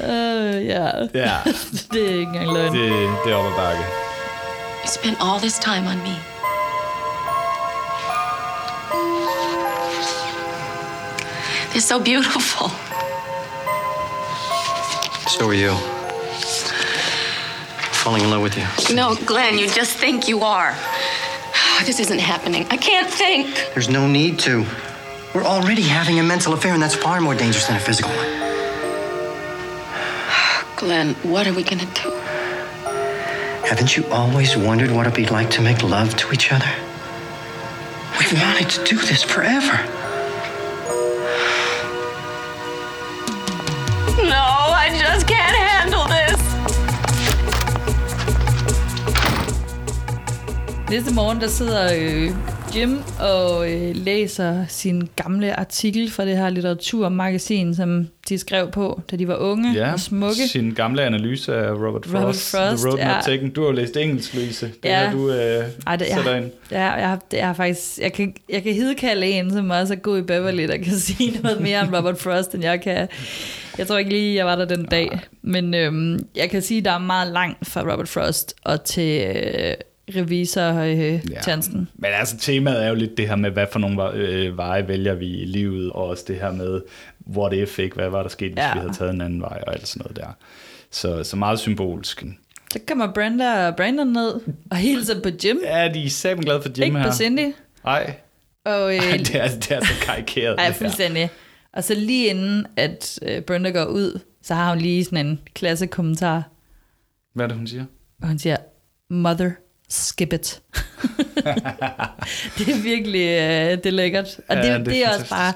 Øh, 0.09 0.67
ja, 0.67 0.87
ja, 1.15 1.37
det 1.93 2.03
er 2.03 2.15
ikke 2.15 2.23
engang 2.23 2.53
løgn. 2.53 2.75
det, 2.75 2.91
det 3.25 3.33
er 3.33 3.37
op 3.37 3.53
ad 3.53 3.57
bakke. 3.57 3.83
You 4.83 4.89
spent 4.89 5.17
all 5.21 5.41
this 5.41 5.59
time 5.59 5.89
on 5.89 5.97
me. 5.97 6.32
They're 11.83 11.99
so 11.99 12.05
beautiful. 12.05 12.69
So 15.29 15.49
are 15.49 15.53
you. 15.53 15.73
Falling 17.91 18.23
in 18.23 18.31
love 18.31 18.41
with 18.41 18.57
you. 18.57 18.65
No, 18.95 19.17
Glenn, 19.17 19.59
you 19.59 19.69
just 19.69 19.97
think 19.97 20.29
you 20.29 20.43
are. 20.43 20.77
this 21.85 21.99
isn't 21.99 22.21
happening. 22.21 22.69
I 22.71 22.77
can't 22.77 23.11
think. 23.11 23.67
There's 23.75 23.89
no 23.89 24.07
need 24.07 24.39
to. 24.41 24.65
We're 25.35 25.43
already 25.43 25.83
having 25.83 26.21
a 26.21 26.23
mental 26.23 26.53
affair, 26.53 26.73
and 26.73 26.81
that's 26.81 26.95
far 26.95 27.21
more 27.21 27.35
dangerous 27.35 27.67
than 27.67 27.75
a 27.75 27.81
physical 27.81 28.13
one. 28.13 28.29
Glenn, 30.77 31.15
what 31.29 31.49
are 31.49 31.53
we 31.53 31.65
gonna 31.65 31.93
do? 31.95 32.13
Haven't 33.67 33.97
you 33.97 34.07
always 34.13 34.57
wondered 34.57 34.93
what 34.93 35.09
it'd 35.09 35.17
be 35.17 35.27
like 35.27 35.51
to 35.51 35.61
make 35.61 35.83
love 35.83 36.15
to 36.19 36.33
each 36.33 36.53
other? 36.53 36.71
We've 38.21 38.41
wanted 38.41 38.71
to 38.71 38.85
do 38.85 38.99
this 38.99 39.25
forever. 39.25 40.02
Næste 50.93 51.15
morgen, 51.15 51.41
der 51.41 51.49
sidder 51.49 51.89
øh, 52.01 52.31
Jim 52.77 52.99
og 53.21 53.71
øh, 53.73 53.97
læser 53.97 54.65
sin 54.69 55.09
gamle 55.17 55.59
artikel 55.61 56.11
fra 56.11 56.25
det 56.27 56.37
her 56.37 56.51
litteraturmagasin, 56.51 57.75
som 57.75 58.09
de 58.29 58.39
skrev 58.39 58.71
på, 58.71 59.01
da 59.11 59.17
de 59.17 59.29
var 59.29 59.37
unge 59.37 59.73
Ja, 59.75 59.93
og 59.93 60.01
smukke. 60.01 60.49
sin 60.49 60.75
gamle 60.75 61.03
analyse 61.03 61.55
af 61.55 61.73
Robert 61.73 62.07
Frost. 62.07 62.15
Robert 62.15 62.71
Frost, 62.71 62.83
The 62.83 62.89
Road 62.91 62.99
ja. 62.99 63.15
Not 63.15 63.25
Taken. 63.25 63.51
Du 63.51 63.65
har 63.65 63.73
læst 63.73 63.97
engelsk, 63.97 64.35
Louise. 64.35 64.67
Det 64.67 64.89
Ja. 64.89 64.97
har 65.05 65.13
du 65.17 65.31
øh, 65.31 65.65
Ej, 65.87 65.97
det, 65.97 66.07
sætter 66.15 66.31
jeg, 66.33 66.43
ind. 66.43 66.51
ja, 66.71 66.91
jeg, 66.91 67.09
har- 67.09 67.21
det 67.31 67.41
er 67.41 67.53
faktisk, 67.53 67.99
jeg 67.99 68.13
kan, 68.13 68.35
jeg 68.49 68.63
kan 68.63 68.73
hidkalde 68.75 69.27
en, 69.27 69.51
som 69.53 69.71
også 69.71 69.95
er 69.95 69.99
god 69.99 70.19
i 70.19 70.23
Beverly, 70.23 70.69
der 70.69 70.77
kan 70.77 70.93
sige 71.09 71.41
noget 71.43 71.61
mere 71.61 71.81
om 71.81 71.95
Robert 71.95 72.19
Frost, 72.19 72.55
end 72.55 72.63
jeg 72.65 72.81
kan. 72.81 73.09
Jeg 73.79 73.87
tror 73.87 73.99
ikke 73.99 74.11
lige, 74.11 74.37
jeg 74.37 74.47
var 74.47 74.57
der 74.57 74.65
den 74.65 74.85
dag. 74.85 75.21
Men 75.43 75.75
øhm, 75.75 76.19
jeg 76.37 76.51
kan 76.51 76.63
sige, 76.63 76.79
at 76.79 76.85
der 76.85 76.93
er 76.93 76.99
meget 76.99 77.33
langt 77.33 77.67
fra 77.69 77.81
Robert 77.93 78.09
Frost 78.09 78.55
og 78.65 78.85
til 78.85 79.27
øh, 79.37 79.75
revisor 80.17 80.73
øh, 80.75 80.99
ja. 80.99 81.19
Tjansen. 81.43 81.89
Men 81.95 82.11
altså, 82.15 82.37
temaet 82.39 82.85
er 82.85 82.89
jo 82.89 82.95
lidt 82.95 83.17
det 83.17 83.29
her 83.29 83.37
med, 83.37 83.51
hvad 83.51 83.67
for 83.73 83.79
nogle 83.79 84.13
øh, 84.13 84.57
veje 84.57 84.89
vælger 84.89 85.15
vi 85.15 85.27
i 85.27 85.45
livet, 85.45 85.91
og 85.91 86.05
også 86.09 86.25
det 86.29 86.37
her 86.37 86.53
med, 86.53 86.81
what 87.37 87.53
if, 87.53 87.79
ikke? 87.79 87.95
Hvad 87.97 88.09
var 88.09 88.23
der 88.23 88.29
sket, 88.29 88.53
hvis 88.53 88.59
Ja. 88.63 88.73
vi 88.73 88.79
havde 88.79 88.93
taget 88.93 89.15
en 89.15 89.21
anden 89.21 89.41
vej, 89.41 89.63
og 89.67 89.73
alt 89.75 89.89
sådan 89.89 90.01
noget 90.01 90.17
der. 90.17 90.37
Så, 90.91 91.25
så 91.25 91.37
meget 91.37 91.59
symbolsk. 91.59 92.25
Så 92.73 92.79
kommer 92.89 93.13
Brenda 93.13 93.67
og 93.69 93.77
Brandon 93.77 94.07
ned 94.13 94.41
og 94.71 94.77
hilser 94.77 95.21
på 95.23 95.29
Jim. 95.45 95.61
Ja, 95.65 95.91
de 95.95 96.05
er 96.05 96.09
sammen 96.11 96.45
glade 96.45 96.63
for 96.63 96.69
Jim 96.79 96.85
Ikke 96.85 96.99
her. 96.99 97.07
på 97.07 97.13
Cindy. 97.17 97.53
Nej, 97.85 98.15
Og, 98.65 98.95
øh, 98.97 99.03
Ej, 99.03 99.17
det 99.17 99.35
er, 99.35 99.49
det 99.49 99.71
er 99.71 99.81
så 99.85 99.93
karikeret. 100.07 100.55
Ej, 100.59 100.65
det 100.67 100.75
her. 100.75 100.79
fuldstændig. 100.79 101.31
Og 101.73 101.85
så 101.85 101.95
lige 101.95 102.27
inden, 102.27 102.67
at 102.77 103.19
øh, 103.23 103.41
Brenda 103.43 103.71
går 103.71 103.85
ud, 103.85 104.21
så 104.43 104.55
har 104.55 104.69
hun 104.73 104.79
lige 104.79 105.05
sådan 105.05 105.27
en 105.27 105.41
klasse 105.55 105.87
kommentar, 105.87 106.43
Hvad 107.35 107.45
er 107.45 107.49
det, 107.49 107.57
hun 107.57 107.67
siger? 107.67 107.85
og 108.23 108.29
hun 108.29 108.39
siger, 108.39 108.57
mother, 109.11 109.51
skip 109.93 110.33
it. 110.33 110.61
det 112.59 112.69
er 112.69 112.83
virkelig, 112.83 113.21
øh, 113.21 113.71
det 113.79 113.87
er 113.87 113.91
lækkert. 113.91 114.27
Og 114.49 114.57
Ja, 114.57 114.63
det, 114.63 114.65
det 114.65 114.71
er 114.73 114.79
det, 114.79 114.87
det 114.87 115.05
er 115.05 115.09
også 115.15 115.29
bare, 115.31 115.53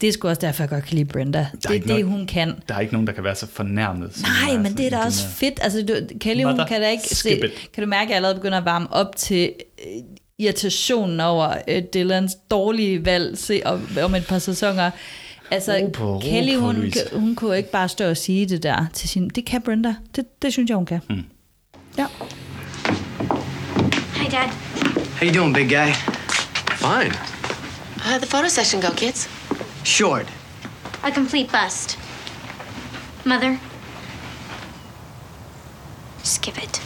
det 0.00 0.08
er 0.08 0.12
sgu 0.12 0.28
også 0.28 0.40
derfor, 0.40 0.62
jeg 0.62 0.70
godt 0.70 0.84
kan 0.84 0.94
lide 0.98 1.04
Brenda. 1.08 1.46
Det 1.52 1.64
er 1.64 1.70
det, 1.70 1.86
noget- 1.86 2.04
hun 2.06 2.26
kan. 2.26 2.54
Der 2.68 2.74
er 2.74 2.80
ikke 2.80 2.92
nogen, 2.92 3.06
der 3.06 3.12
kan 3.12 3.24
være 3.24 3.34
så 3.34 3.46
fornærmet. 3.52 4.22
Nej, 4.22 4.54
hun 4.54 4.62
men 4.62 4.76
det 4.76 4.86
er 4.86 4.90
da 4.90 4.98
også 4.98 5.24
hun 5.26 5.32
fedt. 5.32 5.58
Altså, 5.62 5.82
du, 5.82 5.94
Kelly, 6.20 6.42
hun 6.42 6.52
Mother, 6.52 6.66
kan 6.66 6.80
da 6.80 6.90
ikke 6.90 7.02
se, 7.08 7.30
it. 7.44 7.70
kan 7.74 7.82
du 7.84 7.88
mærke, 7.88 8.02
at 8.04 8.08
jeg 8.08 8.16
allerede 8.16 8.34
begynder 8.34 8.58
at 8.58 8.64
varme 8.64 8.92
op 8.92 9.16
til 9.16 9.52
øh, 9.86 10.02
irritationen 10.38 11.20
over 11.20 11.54
øh, 11.68 11.82
Dylans 11.94 12.34
dårlige 12.50 13.04
valg 13.04 13.38
se, 13.38 13.62
om, 13.64 13.88
om 14.02 14.14
et 14.14 14.26
par 14.26 14.38
sæsoner. 14.38 14.90
Altså, 15.50 15.78
Ro 15.82 15.86
på, 15.88 16.14
ro 16.14 16.18
Kelly, 16.20 16.54
på, 16.54 16.60
hun, 16.60 16.76
Louise. 16.76 17.00
hun 17.12 17.34
kunne 17.34 17.56
ikke 17.56 17.70
bare 17.70 17.88
stå 17.88 18.04
og 18.10 18.16
sige 18.16 18.46
det 18.46 18.62
der 18.62 18.86
til 18.92 19.08
sin... 19.08 19.28
Det 19.28 19.44
kan 19.44 19.62
Brenda. 19.62 19.94
Det, 20.16 20.42
det 20.42 20.52
synes 20.52 20.68
jeg, 20.68 20.76
hun 20.76 20.86
kan. 20.86 21.00
Hmm. 21.08 21.24
Ja. 21.98 22.06
Hi, 24.18 24.28
Dad. 24.28 24.48
How 25.18 25.26
you 25.26 25.32
doing, 25.32 25.52
big 25.54 25.68
guy? 25.68 25.92
Fine. 26.84 27.12
How'd 28.04 28.20
the 28.22 28.26
photo 28.26 28.48
session 28.48 28.80
go, 28.80 28.88
kids? 28.90 29.28
Short. 29.84 30.26
A 31.04 31.10
complete 31.12 31.48
bust. 31.52 31.98
Mother, 33.24 33.56
skip 36.22 36.56
it. 36.64 36.82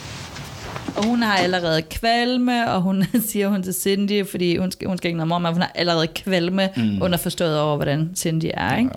Og 0.96 1.04
hun 1.04 1.22
har 1.22 1.36
allerede 1.36 1.82
kvalme, 1.82 2.70
og 2.70 2.82
hun 2.82 3.04
siger 3.28 3.48
hun 3.48 3.62
til 3.62 3.74
Cindy, 3.74 4.26
fordi 4.30 4.56
hun 4.56 4.72
skal, 4.72 4.88
hun 4.88 4.98
skal 4.98 5.08
ikke 5.08 5.16
noget 5.16 5.28
morgen, 5.28 5.42
men 5.42 5.52
hun 5.52 5.62
har 5.62 5.72
allerede 5.74 6.06
kvalme 6.06 6.68
Mm. 6.76 7.02
underforstået 7.02 7.60
over, 7.60 7.76
hvordan 7.76 8.10
Cindy 8.16 8.50
er. 8.54 8.76
Ikke? 8.76 8.90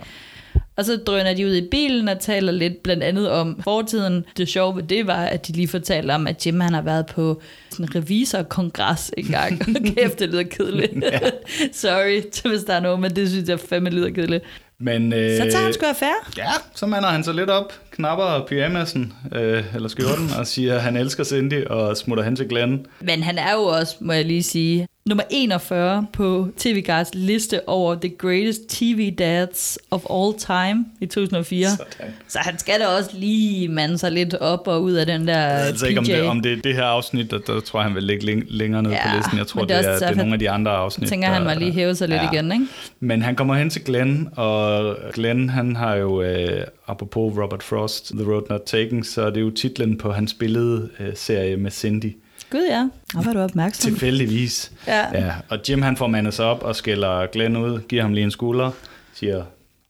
Og 0.76 0.84
så 0.84 0.96
drøner 0.96 1.34
de 1.34 1.46
ud 1.46 1.54
i 1.54 1.68
bilen 1.70 2.08
og 2.08 2.20
taler 2.20 2.52
lidt 2.52 2.82
blandt 2.82 3.02
andet 3.02 3.30
om 3.30 3.60
fortiden. 3.64 4.24
Det 4.36 4.48
sjove 4.48 4.76
ved 4.76 4.82
det 4.82 5.06
var, 5.06 5.24
at 5.24 5.46
de 5.46 5.52
lige 5.52 5.68
fortalte 5.68 6.12
om, 6.12 6.26
at 6.26 6.46
Jim 6.46 6.60
han 6.60 6.74
har 6.74 6.82
været 6.82 7.06
på 7.06 7.40
sådan 7.70 7.86
en 7.86 7.96
revisorkongres 7.96 9.10
en 9.16 9.24
gang. 9.24 9.60
Kæft, 9.96 10.18
det 10.18 10.28
lyder 10.28 10.42
kedeligt. 10.42 10.92
Sorry, 11.72 12.22
hvis 12.50 12.64
der 12.64 12.74
er 12.74 12.80
noget, 12.80 13.00
men 13.00 13.16
det 13.16 13.30
synes 13.30 13.48
jeg 13.48 13.60
fandme 13.60 13.90
lyder 13.90 14.10
kedeligt. 14.10 14.44
Men, 14.80 15.12
øh, 15.12 15.36
Så 15.36 15.42
tager 15.50 15.64
han 15.64 15.72
sgu 15.72 15.86
affære. 15.86 16.14
Ja, 16.36 16.50
så 16.74 16.86
mander 16.86 17.08
han 17.08 17.24
sig 17.24 17.34
lidt 17.34 17.50
op, 17.50 17.72
knapper 17.90 18.44
pyjamasen, 18.48 19.12
øh, 19.34 19.64
eller 19.74 19.88
skjorten, 19.88 20.30
og 20.38 20.46
siger, 20.46 20.74
at 20.74 20.82
han 20.82 20.96
elsker 20.96 21.24
Cindy, 21.24 21.64
og 21.64 21.96
smutter 21.96 22.24
hen 22.24 22.36
til 22.36 22.48
Glenn. 22.48 22.86
Men 23.00 23.22
han 23.22 23.38
er 23.38 23.52
jo 23.52 23.62
også, 23.62 23.96
må 24.00 24.12
jeg 24.12 24.24
lige 24.24 24.42
sige, 24.42 24.88
nummer 25.06 25.24
41 25.30 26.06
på 26.12 26.48
TV 26.56 26.82
Guides 26.86 27.10
liste 27.14 27.68
over 27.68 27.94
The 27.94 28.08
Greatest 28.18 28.60
TV 28.68 29.14
Dads 29.18 29.78
of 29.90 30.02
All 30.10 30.34
Time 30.38 30.84
i 31.00 31.06
2004. 31.06 31.68
Sådan. 31.68 32.14
Så 32.28 32.38
han 32.38 32.58
skal 32.58 32.80
da 32.80 32.86
også 32.86 33.10
lige 33.14 33.68
mande 33.68 33.98
sig 33.98 34.12
lidt 34.12 34.34
op 34.34 34.68
og 34.68 34.82
ud 34.82 34.92
af 34.92 35.06
den 35.06 35.28
der 35.28 35.38
Jeg 35.38 35.58
ved 35.60 35.66
altså 35.66 35.86
ikke, 35.86 35.98
om 35.98 36.04
PJ. 36.04 36.12
det, 36.12 36.22
om 36.22 36.40
det 36.40 36.52
er 36.52 36.56
det 36.62 36.74
her 36.74 36.82
afsnit, 36.84 37.30
der, 37.30 37.38
der 37.38 37.60
tror 37.60 37.78
jeg, 37.80 37.84
han 37.84 37.94
vil 37.94 38.02
ligge 38.02 38.24
læng- 38.26 38.44
længere 38.48 38.82
ned 38.82 38.90
Ja, 38.90 39.10
på 39.10 39.16
listen. 39.16 39.38
Jeg 39.38 39.46
tror, 39.46 39.60
det 39.60 39.68
det 39.68 39.76
er, 39.76 39.90
er 39.90 39.98
det 39.98 40.08
er, 40.08 40.14
nogle 40.14 40.32
af 40.32 40.38
de 40.38 40.50
andre 40.50 40.70
afsnit. 40.70 41.08
Tænker, 41.08 41.28
han 41.28 41.44
må 41.44 41.50
lige 41.58 41.72
hæve 41.72 41.94
sig 41.94 42.08
lidt 42.08 42.22
igen, 42.32 42.52
ikke? 42.52 42.66
Men 43.00 43.22
han 43.22 43.36
kommer 43.36 43.54
hen 43.54 43.70
til 43.70 43.84
Glenn, 43.84 44.28
og 44.36 44.96
Glenn, 45.14 45.48
han 45.50 45.76
har 45.76 45.94
jo, 45.94 46.22
øh, 46.22 46.64
apropos 46.86 47.38
Robert 47.38 47.62
Frost, 47.62 48.12
The 48.14 48.32
Road 48.32 48.42
Not 48.50 48.60
Taken, 48.66 49.04
så 49.04 49.22
er 49.22 49.30
det 49.30 49.40
jo 49.40 49.50
titlen 49.50 49.98
på 49.98 50.12
hans 50.12 50.34
billedserie 50.34 51.56
med 51.56 51.70
Cindy. 51.70 52.12
Gud 52.50 52.66
ja, 52.68 52.88
og 53.14 53.26
var 53.26 53.32
du 53.32 53.38
opmærksom. 53.38 53.90
Tilfældigvis. 53.90 54.72
Ja. 54.86 55.26
ja. 55.26 55.34
Og 55.48 55.58
Jim 55.68 55.82
han 55.82 55.96
får 55.96 56.06
mandet 56.06 56.34
sig 56.34 56.44
op 56.44 56.62
og 56.62 56.76
skælder 56.76 57.26
Glenn 57.26 57.56
ud, 57.56 57.80
giver 57.88 58.02
ham 58.02 58.12
lige 58.12 58.24
en 58.24 58.30
skulder, 58.30 58.70
siger, 59.14 59.44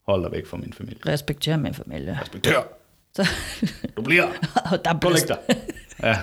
hold 0.09 0.22
dig 0.22 0.32
væk 0.32 0.46
fra 0.46 0.57
min 0.57 0.72
familie. 0.72 0.98
Respekter 1.07 1.57
min 1.57 1.74
familie. 1.74 2.18
Respektør, 2.22 2.62
Så, 3.16 3.28
du 3.96 4.02
bliver. 4.02 4.26
og 4.72 4.84
der 4.84 4.94
blev. 4.94 5.16
Ja, 6.02 6.16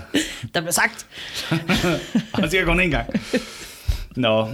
der 0.53 0.61
blev 0.61 0.71
sagt. 0.71 1.07
og 2.33 2.39
han 2.39 2.49
siger 2.49 2.65
kun 2.65 2.79
en 2.79 2.91
gang. 2.91 3.09
Nå. 4.15 4.37
og 4.39 4.49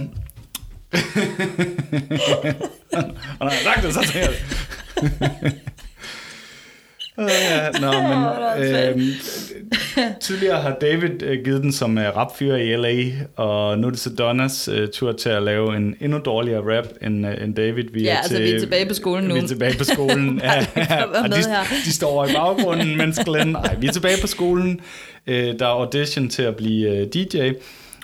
når 3.40 3.50
jeg 3.50 3.58
har 3.58 3.74
sagt 3.74 3.82
det, 3.82 3.94
så 3.94 4.02
siger 4.02 4.20
jeg 4.24 4.30
det. 4.30 4.38
Ja, 7.18 7.70
nå, 7.80 7.92
men 8.08 8.18
øh, 8.64 9.02
tidligere 10.20 10.62
har 10.62 10.76
David 10.80 11.22
øh, 11.22 11.44
givet 11.44 11.62
den 11.62 11.72
som 11.72 11.98
øh, 11.98 12.16
rapfyr 12.16 12.54
i 12.54 12.76
LA, 12.76 13.10
og 13.36 13.78
nu 13.78 13.86
er 13.86 13.90
det 13.90 14.00
så 14.00 14.10
Donnas 14.10 14.68
øh, 14.68 14.88
tur 14.88 15.12
til 15.12 15.28
at 15.28 15.42
lave 15.42 15.76
en 15.76 15.94
endnu 16.00 16.18
dårligere 16.18 16.76
rap 16.76 16.86
end, 17.02 17.26
øh, 17.26 17.44
end 17.44 17.54
David. 17.54 17.84
Vi 17.92 18.02
Ja, 18.02 18.16
altså, 18.16 18.38
vi 18.38 18.50
er 18.50 18.60
tilbage 18.60 18.86
på 18.86 18.94
skolen 18.94 19.24
nu. 19.24 19.34
Vi 19.34 19.40
er 19.40 19.46
tilbage 19.46 19.78
på 19.78 19.84
skolen. 19.84 20.40
ja, 20.44 20.66
ja, 20.76 21.02
de, 21.26 21.42
de 21.84 21.92
står 21.92 22.26
i 22.26 22.32
baggrunden, 22.32 22.96
mens 22.96 23.18
Glenn... 23.24 23.52
Nej, 23.52 23.76
vi 23.80 23.86
er 23.86 23.92
tilbage 23.92 24.20
på 24.20 24.26
skolen. 24.26 24.80
Øh, 25.26 25.58
der 25.58 25.66
er 25.66 25.70
audition 25.70 26.28
til 26.28 26.42
at 26.42 26.56
blive 26.56 26.96
øh, 26.96 27.06
DJ, 27.06 27.50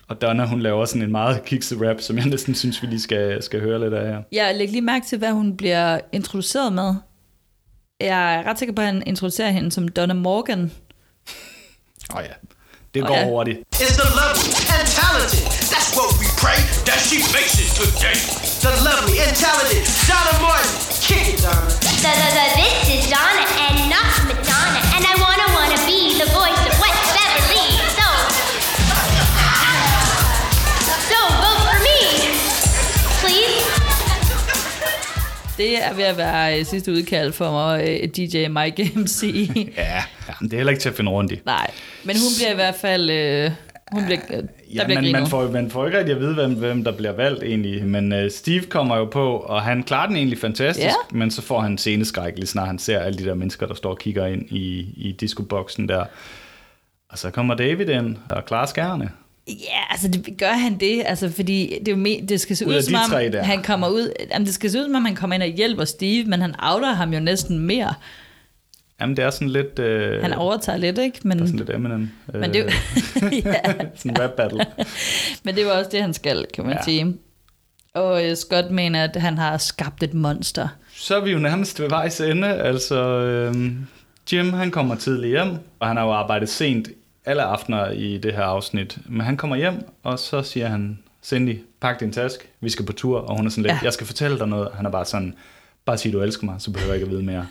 og 0.08 0.22
Donna, 0.22 0.44
hun 0.46 0.60
laver 0.60 0.84
sådan 0.84 1.02
en 1.02 1.12
meget 1.12 1.44
kikset 1.44 1.78
rap, 1.82 2.00
som 2.00 2.18
jeg 2.18 2.26
næsten 2.26 2.54
synes, 2.54 2.82
vi 2.82 2.86
lige 2.86 3.00
skal, 3.00 3.42
skal 3.42 3.60
høre 3.60 3.80
lidt 3.80 3.94
af 3.94 4.06
her. 4.06 4.22
Jeg 4.32 4.54
lægger 4.56 4.72
lige 4.72 4.82
mærke 4.82 5.06
til, 5.06 5.18
hvad 5.18 5.30
hun 5.32 5.56
bliver 5.56 5.98
introduceret 6.12 6.72
med. 6.72 6.94
Jeg 8.04 8.34
er 8.34 8.42
ret 8.48 8.58
sikker 8.58 8.74
på, 8.74 8.80
at 8.82 8.86
han 8.86 9.02
introducerer 9.06 9.50
hende 9.50 9.72
som 9.72 9.88
Donna 9.88 10.14
Morgan. 10.14 10.72
Åh 12.12 12.16
oh, 12.16 12.22
ja, 12.24 12.34
det 12.94 13.00
går 13.00 13.14
Åh, 13.14 13.20
ja. 13.20 13.24
hurtigt. 13.30 13.58
is 13.84 13.94
the 14.02 14.08
lovely 14.20 14.52
and 14.76 14.86
talented. 15.00 15.44
That's 15.72 15.90
what 15.98 16.08
we 16.20 16.28
pray 16.44 16.58
that 16.88 17.00
she 17.08 17.18
makes 17.36 17.54
it 17.64 17.70
today. 17.82 18.18
The 18.66 18.72
lovely 18.88 19.16
and 19.24 19.34
talented 19.44 19.82
Donna 20.10 20.34
Martin. 20.46 20.72
Kick 21.06 21.24
it, 21.32 21.38
Donna. 21.46 21.70
The, 22.04 22.13
Det 35.64 35.84
er 35.84 35.94
ved 35.94 36.04
at 36.04 36.16
være 36.18 36.58
øh, 36.58 36.66
sidste 36.66 36.92
udkald 36.92 37.32
for 37.32 37.50
mig, 37.50 37.80
øh, 37.88 38.08
DJ 38.08 38.48
Mike 38.48 38.92
MC. 38.94 39.22
Ja, 39.76 39.94
ja, 40.28 40.34
men 40.40 40.50
det 40.50 40.52
er 40.52 40.58
heller 40.58 40.70
ikke 40.70 40.82
til 40.82 40.88
at 40.88 40.94
finde 40.94 41.10
rundt 41.10 41.32
i. 41.32 41.40
Nej, 41.46 41.70
men 42.04 42.16
hun 42.16 42.28
bliver 42.38 42.52
i 42.52 42.54
hvert 42.54 42.74
fald... 42.74 43.10
Øh, 43.10 43.50
hun 43.92 44.04
bliver, 44.04 44.20
øh, 44.30 44.36
der 44.36 44.42
Ja, 44.74 44.84
bliver 44.84 45.00
man, 45.00 45.12
man, 45.12 45.26
får, 45.26 45.50
man 45.50 45.70
får 45.70 45.86
ikke 45.86 45.98
rigtig 45.98 46.14
at 46.14 46.20
vide, 46.20 46.34
hvem, 46.34 46.52
hvem 46.54 46.84
der 46.84 46.92
bliver 46.92 47.12
valgt 47.12 47.42
egentlig. 47.42 47.84
Men 47.84 48.12
uh, 48.12 48.30
Steve 48.30 48.62
kommer 48.62 48.96
jo 48.96 49.04
på, 49.04 49.36
og 49.36 49.62
han 49.62 49.82
klarer 49.82 50.06
den 50.06 50.16
egentlig 50.16 50.38
fantastisk. 50.38 50.86
Ja. 50.86 50.92
Men 51.10 51.30
så 51.30 51.42
får 51.42 51.60
han 51.60 51.78
sceneskræk, 51.78 52.32
lige 52.36 52.46
snart 52.46 52.66
han 52.66 52.78
ser 52.78 52.98
alle 52.98 53.18
de 53.18 53.24
der 53.24 53.34
mennesker, 53.34 53.66
der 53.66 53.74
står 53.74 53.90
og 53.90 53.98
kigger 53.98 54.26
ind 54.26 54.42
i, 54.50 54.78
i 54.96 55.16
discoboksen 55.20 55.88
der. 55.88 56.04
Og 57.10 57.18
så 57.18 57.30
kommer 57.30 57.54
David 57.54 57.88
ind 57.88 58.16
og 58.30 58.44
klarer 58.44 58.66
skærene. 58.66 59.10
Ja, 59.48 59.80
altså 59.90 60.08
det, 60.08 60.38
gør 60.38 60.52
han 60.52 60.76
det, 60.80 61.02
altså 61.06 61.30
fordi 61.30 61.76
det, 61.80 61.88
er 61.88 61.92
jo 61.92 61.98
me, 61.98 62.20
det 62.28 62.40
skal 62.40 62.56
se 62.56 62.66
Ud 62.66 62.74
ud, 62.74 62.82
som 62.82 62.94
om 62.94 63.10
tre 63.10 63.42
han 63.42 63.62
kommer 63.62 63.88
ud, 63.88 64.12
jamen 64.30 64.46
det 64.46 64.54
skal 64.54 64.70
se 64.70 64.78
ud 64.78 64.84
som 64.84 64.94
om 64.94 65.04
han 65.04 65.14
kommer 65.14 65.34
ind 65.34 65.42
og 65.42 65.48
hjælper 65.48 65.84
Steve, 65.84 66.24
men 66.24 66.40
han 66.40 66.54
outer 66.62 66.92
ham 66.92 67.12
jo 67.12 67.20
næsten 67.20 67.58
mere. 67.58 67.94
Jamen, 69.00 69.16
det 69.16 69.24
er 69.24 69.30
sådan 69.30 69.48
lidt... 69.48 69.78
Øh, 69.78 70.22
Han 70.22 70.32
overtager 70.32 70.78
lidt, 70.78 70.98
ikke? 70.98 71.18
Men, 71.24 71.38
der 71.38 71.42
er 71.44 71.46
sådan 71.46 71.58
lidt 71.58 71.70
Eminem. 71.70 72.10
Øh, 72.34 72.40
men 72.40 72.52
det, 72.54 72.60
er 72.60 72.64
ja, 73.44 73.62
sådan 73.94 74.10
en 74.10 74.20
rap 74.20 74.30
battle. 74.30 74.66
men 75.44 75.54
det 75.56 75.66
var 75.66 75.70
også 75.72 75.90
det, 75.92 76.00
han 76.00 76.14
skal, 76.14 76.46
kan 76.54 76.64
man 76.66 76.76
Ja. 76.76 76.82
sige. 76.84 77.14
Og 77.94 78.24
øh, 78.30 78.36
Scott 78.36 78.70
mener, 78.70 79.04
at 79.04 79.16
han 79.16 79.38
har 79.38 79.58
skabt 79.58 80.02
et 80.02 80.14
monster. 80.14 80.68
Så 80.96 81.16
er 81.16 81.24
vi 81.24 81.30
jo 81.30 81.38
nærmest 81.38 81.80
ved 81.80 81.88
vejs 81.88 82.20
ende. 82.20 82.48
Altså, 82.48 83.00
øhm, 83.20 83.86
Jim, 84.32 84.52
han 84.52 84.70
kommer 84.70 84.94
tidligt 84.94 85.30
hjem, 85.30 85.48
og 85.80 85.88
han 85.88 85.96
har 85.96 86.04
jo 86.04 86.10
arbejdet 86.12 86.48
sent 86.48 86.88
alle 87.24 87.42
aftener 87.42 87.90
i 87.90 88.18
det 88.18 88.34
her 88.34 88.42
afsnit. 88.42 88.98
Men 89.08 89.20
han 89.20 89.36
kommer 89.36 89.56
hjem, 89.56 89.74
og 90.02 90.18
så 90.18 90.42
siger 90.42 90.68
han, 90.68 90.98
Cindy, 91.24 91.58
pak 91.80 92.00
din 92.00 92.12
task, 92.12 92.48
vi 92.60 92.70
skal 92.70 92.86
på 92.86 92.92
tur. 92.92 93.18
Og 93.18 93.36
hun 93.36 93.46
er 93.46 93.50
sådan 93.50 93.62
lidt, 93.62 93.72
ja. 93.72 93.78
Jeg 93.82 93.92
skal 93.92 94.06
fortælle 94.06 94.38
dig 94.38 94.48
noget. 94.48 94.68
Han 94.74 94.86
er 94.86 94.90
bare 94.90 95.04
sådan, 95.04 95.34
bare 95.84 95.98
sig, 95.98 96.12
du 96.12 96.20
elsker 96.20 96.44
mig, 96.44 96.54
så 96.58 96.70
behøver 96.70 96.92
jeg 96.92 97.02
ikke 97.02 97.06
at 97.06 97.10
vide 97.10 97.22
mere. 97.22 97.46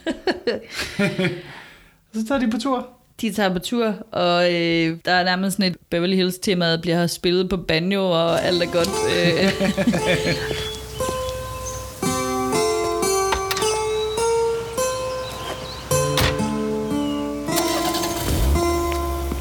så 2.14 2.28
tager 2.28 2.40
de 2.40 2.52
på 2.52 2.58
tur. 2.58 2.88
De 3.22 3.34
tager 3.34 3.54
på 3.54 3.60
tur, 3.60 3.96
og 4.12 4.54
øh, 4.54 4.98
der 5.06 5.12
er 5.12 5.24
nærmest 5.24 5.58
sådan 5.58 5.72
et 5.72 5.78
Beverly 5.90 6.16
Hills 6.16 6.40
tema, 6.40 6.72
der 6.72 6.82
bliver 6.82 7.08
spillet 7.08 7.50
på 7.50 7.58
banjo, 7.58 8.12
og 8.12 8.44
alt 8.44 8.64
er 8.64 8.72
godt. 8.72 8.90
Øh. 9.10 10.70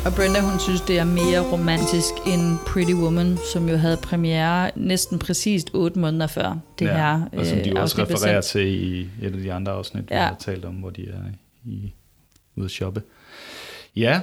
Og 0.06 0.12
Brenda, 0.16 0.40
hun 0.40 0.60
synes, 0.60 0.80
det 0.80 0.98
er 0.98 1.04
mere 1.04 1.40
romantisk 1.52 2.12
end 2.26 2.58
Pretty 2.66 2.92
Woman, 2.92 3.38
som 3.52 3.68
jo 3.68 3.76
havde 3.76 3.96
premiere 3.96 4.70
næsten 4.76 5.18
præcist 5.18 5.70
otte 5.74 5.98
måneder 5.98 6.26
før 6.26 6.58
det 6.78 6.84
ja, 6.86 6.96
her 6.96 7.20
og 7.32 7.46
som 7.46 7.58
de 7.58 7.70
øh, 7.70 7.82
også 7.82 8.02
refererer 8.02 8.40
til 8.40 8.66
i 8.66 9.00
et 9.00 9.08
af 9.26 9.32
de 9.32 9.52
andre 9.52 9.72
afsnit, 9.72 10.10
vi 10.10 10.14
Ja. 10.14 10.20
har 10.24 10.36
talt 10.40 10.64
om, 10.64 10.74
hvor 10.74 10.90
de 10.90 11.02
er 11.08 11.18
i, 11.70 11.92
ude 12.56 12.64
at 12.64 12.70
shoppe. 12.70 13.02
Ja, 13.96 14.20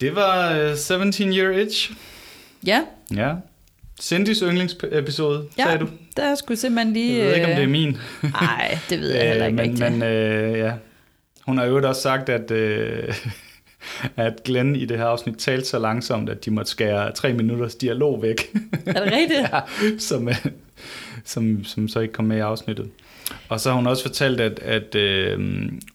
det 0.00 0.14
var 0.14 0.52
øh, 0.58 0.76
17 0.76 1.12
Year 1.32 1.50
Itch. 1.50 1.92
Ja, 2.66 2.82
Ja. 3.16 3.34
Cindys 4.00 4.38
yndlingsepisode, 4.38 5.46
ja 5.58 5.64
sagde 5.64 5.78
du. 5.78 5.88
der 6.16 6.34
skulle 6.34 6.58
simpelthen 6.58 6.92
lige... 6.92 7.18
Jeg 7.18 7.26
ved 7.26 7.34
ikke, 7.34 7.46
om 7.46 7.52
det 7.54 7.62
er 7.64 7.68
min. 7.68 7.96
Nej, 8.22 8.78
det 8.90 9.00
ved 9.00 9.10
jeg 9.14 9.28
heller 9.28 9.46
ikke 9.46 9.56
men, 9.56 9.70
rigtigt. 9.70 9.92
men 9.92 10.02
øh, 10.02 10.58
ja. 10.58 10.72
Hun 11.46 11.58
har 11.58 11.64
jo 11.64 11.88
også 11.88 12.02
sagt, 12.02 12.28
at, 12.28 12.50
øh, 12.50 13.14
at 14.16 14.44
Glenn 14.44 14.76
i 14.76 14.84
det 14.84 14.98
her 14.98 15.06
afsnit 15.06 15.34
talte 15.38 15.66
så 15.66 15.78
langsomt, 15.78 16.30
at 16.30 16.44
de 16.44 16.50
måtte 16.50 16.70
skære 16.70 17.12
tre 17.12 17.32
minutters 17.32 17.74
dialog 17.74 18.22
væk. 18.22 18.54
Er 18.86 19.04
det 19.04 19.12
rigtigt? 19.12 19.40
ja, 19.52 19.60
som, 19.98 20.28
øh, 20.28 20.46
som, 21.24 21.64
som 21.64 21.88
så 21.88 22.00
ikke 22.00 22.14
kom 22.14 22.24
med 22.24 22.36
i 22.36 22.40
afsnittet. 22.40 22.90
Og 23.48 23.60
så 23.60 23.68
har 23.68 23.76
hun 23.76 23.86
også 23.86 24.02
fortalt, 24.02 24.40
at, 24.40 24.58
at 24.58 24.94
øh, 24.94 25.38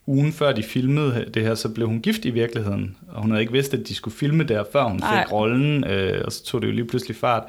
ugen 0.06 0.32
før 0.32 0.52
de 0.52 0.62
filmede 0.62 1.26
det 1.34 1.42
her, 1.42 1.54
så 1.54 1.68
blev 1.68 1.86
hun 1.86 2.00
gift 2.00 2.24
i 2.24 2.30
virkeligheden. 2.30 2.96
Og 3.08 3.22
hun 3.22 3.30
havde 3.30 3.40
ikke 3.40 3.52
vidst, 3.52 3.74
at 3.74 3.88
de 3.88 3.94
skulle 3.94 4.16
filme 4.16 4.44
der, 4.44 4.64
før 4.72 4.84
hun 4.84 4.96
Nej. 4.96 5.22
fik 5.22 5.32
rollen. 5.32 5.84
Øh, 5.84 6.22
og 6.24 6.32
så 6.32 6.44
tog 6.44 6.62
det 6.62 6.68
jo 6.68 6.72
lige 6.72 6.86
pludselig 6.86 7.16
fart. 7.16 7.42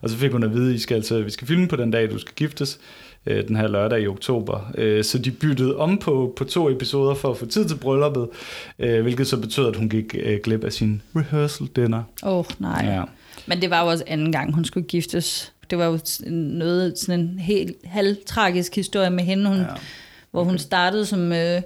Og 0.00 0.10
så 0.10 0.16
fik 0.16 0.32
hun 0.32 0.42
at 0.42 0.54
vide, 0.54 0.70
at 0.70 0.76
I 0.76 0.78
skal 0.78 0.94
altså, 0.94 1.20
vi 1.20 1.30
skal 1.30 1.46
filme 1.46 1.68
på 1.68 1.76
den 1.76 1.90
dag, 1.90 2.10
du 2.10 2.18
skal 2.18 2.34
giftes. 2.34 2.80
Øh, 3.26 3.48
den 3.48 3.56
her 3.56 3.68
lørdag 3.68 4.00
i 4.00 4.06
oktober. 4.06 4.70
Øh, 4.74 5.04
så 5.04 5.18
de 5.18 5.30
byttede 5.30 5.76
om 5.76 5.98
på, 5.98 6.32
på 6.36 6.44
to 6.44 6.70
episoder 6.70 7.14
for 7.14 7.30
at 7.30 7.36
få 7.36 7.46
tid 7.46 7.68
til 7.68 7.76
brylluppet. 7.76 8.28
Øh, 8.78 9.02
hvilket 9.02 9.26
så 9.26 9.40
betød, 9.40 9.68
at 9.68 9.76
hun 9.76 9.88
gik 9.88 10.14
øh, 10.18 10.40
glip 10.44 10.64
af 10.64 10.72
sin 10.72 11.02
rehearsal 11.16 11.66
dinner. 11.76 12.02
Åh, 12.22 12.38
oh, 12.38 12.44
nej. 12.58 12.84
Ja. 12.84 13.02
Men 13.46 13.62
det 13.62 13.70
var 13.70 13.82
jo 13.82 13.86
også 13.90 14.04
anden 14.06 14.32
gang, 14.32 14.54
hun 14.54 14.64
skulle 14.64 14.86
giftes. 14.86 15.52
Det 15.70 15.78
var 15.78 15.84
jo 15.84 15.98
noget, 16.30 16.98
sådan 16.98 17.20
en 17.20 17.38
helt 17.38 17.76
halvtragisk 17.84 18.74
historie 18.74 19.10
med 19.10 19.24
hende, 19.24 19.48
hun, 19.48 19.58
ja. 19.58 19.64
hvor 20.30 20.44
hun 20.44 20.58
startede 20.58 21.06
som 21.06 21.32
øh, 21.32 21.62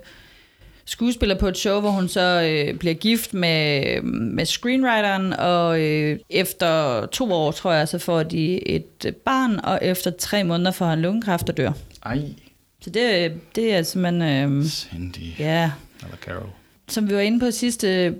skuespiller 0.84 1.38
på 1.38 1.48
et 1.48 1.56
show, 1.58 1.80
hvor 1.80 1.90
hun 1.90 2.08
så 2.08 2.42
øh, 2.70 2.78
bliver 2.78 2.94
gift 2.94 3.34
med, 3.34 4.02
med 4.02 4.44
screenwriteren, 4.46 5.32
og 5.32 5.80
øh, 5.80 6.18
efter 6.30 7.06
to 7.06 7.32
år, 7.32 7.50
tror 7.52 7.72
jeg, 7.72 7.88
så 7.88 7.98
får 7.98 8.22
de 8.22 8.68
et 8.68 9.04
øh, 9.06 9.12
barn, 9.12 9.60
og 9.64 9.78
efter 9.82 10.10
tre 10.10 10.44
måneder 10.44 10.70
får 10.70 10.86
han 10.86 11.00
lungekræft 11.00 11.48
og 11.48 11.56
dør. 11.56 11.72
Ej, 12.06 12.18
Så 12.80 12.90
det, 12.90 13.32
det 13.54 13.74
er 13.74 13.82
simpelthen... 13.82 14.22
Øh, 14.60 14.64
Cindy. 14.64 15.38
ja, 15.38 15.70
Eller 16.02 16.16
Carol. 16.16 16.48
som 16.88 17.08
vi 17.10 17.14
var 17.14 17.20
inde 17.20 17.40
på 17.40 17.50
sidste 17.50 18.14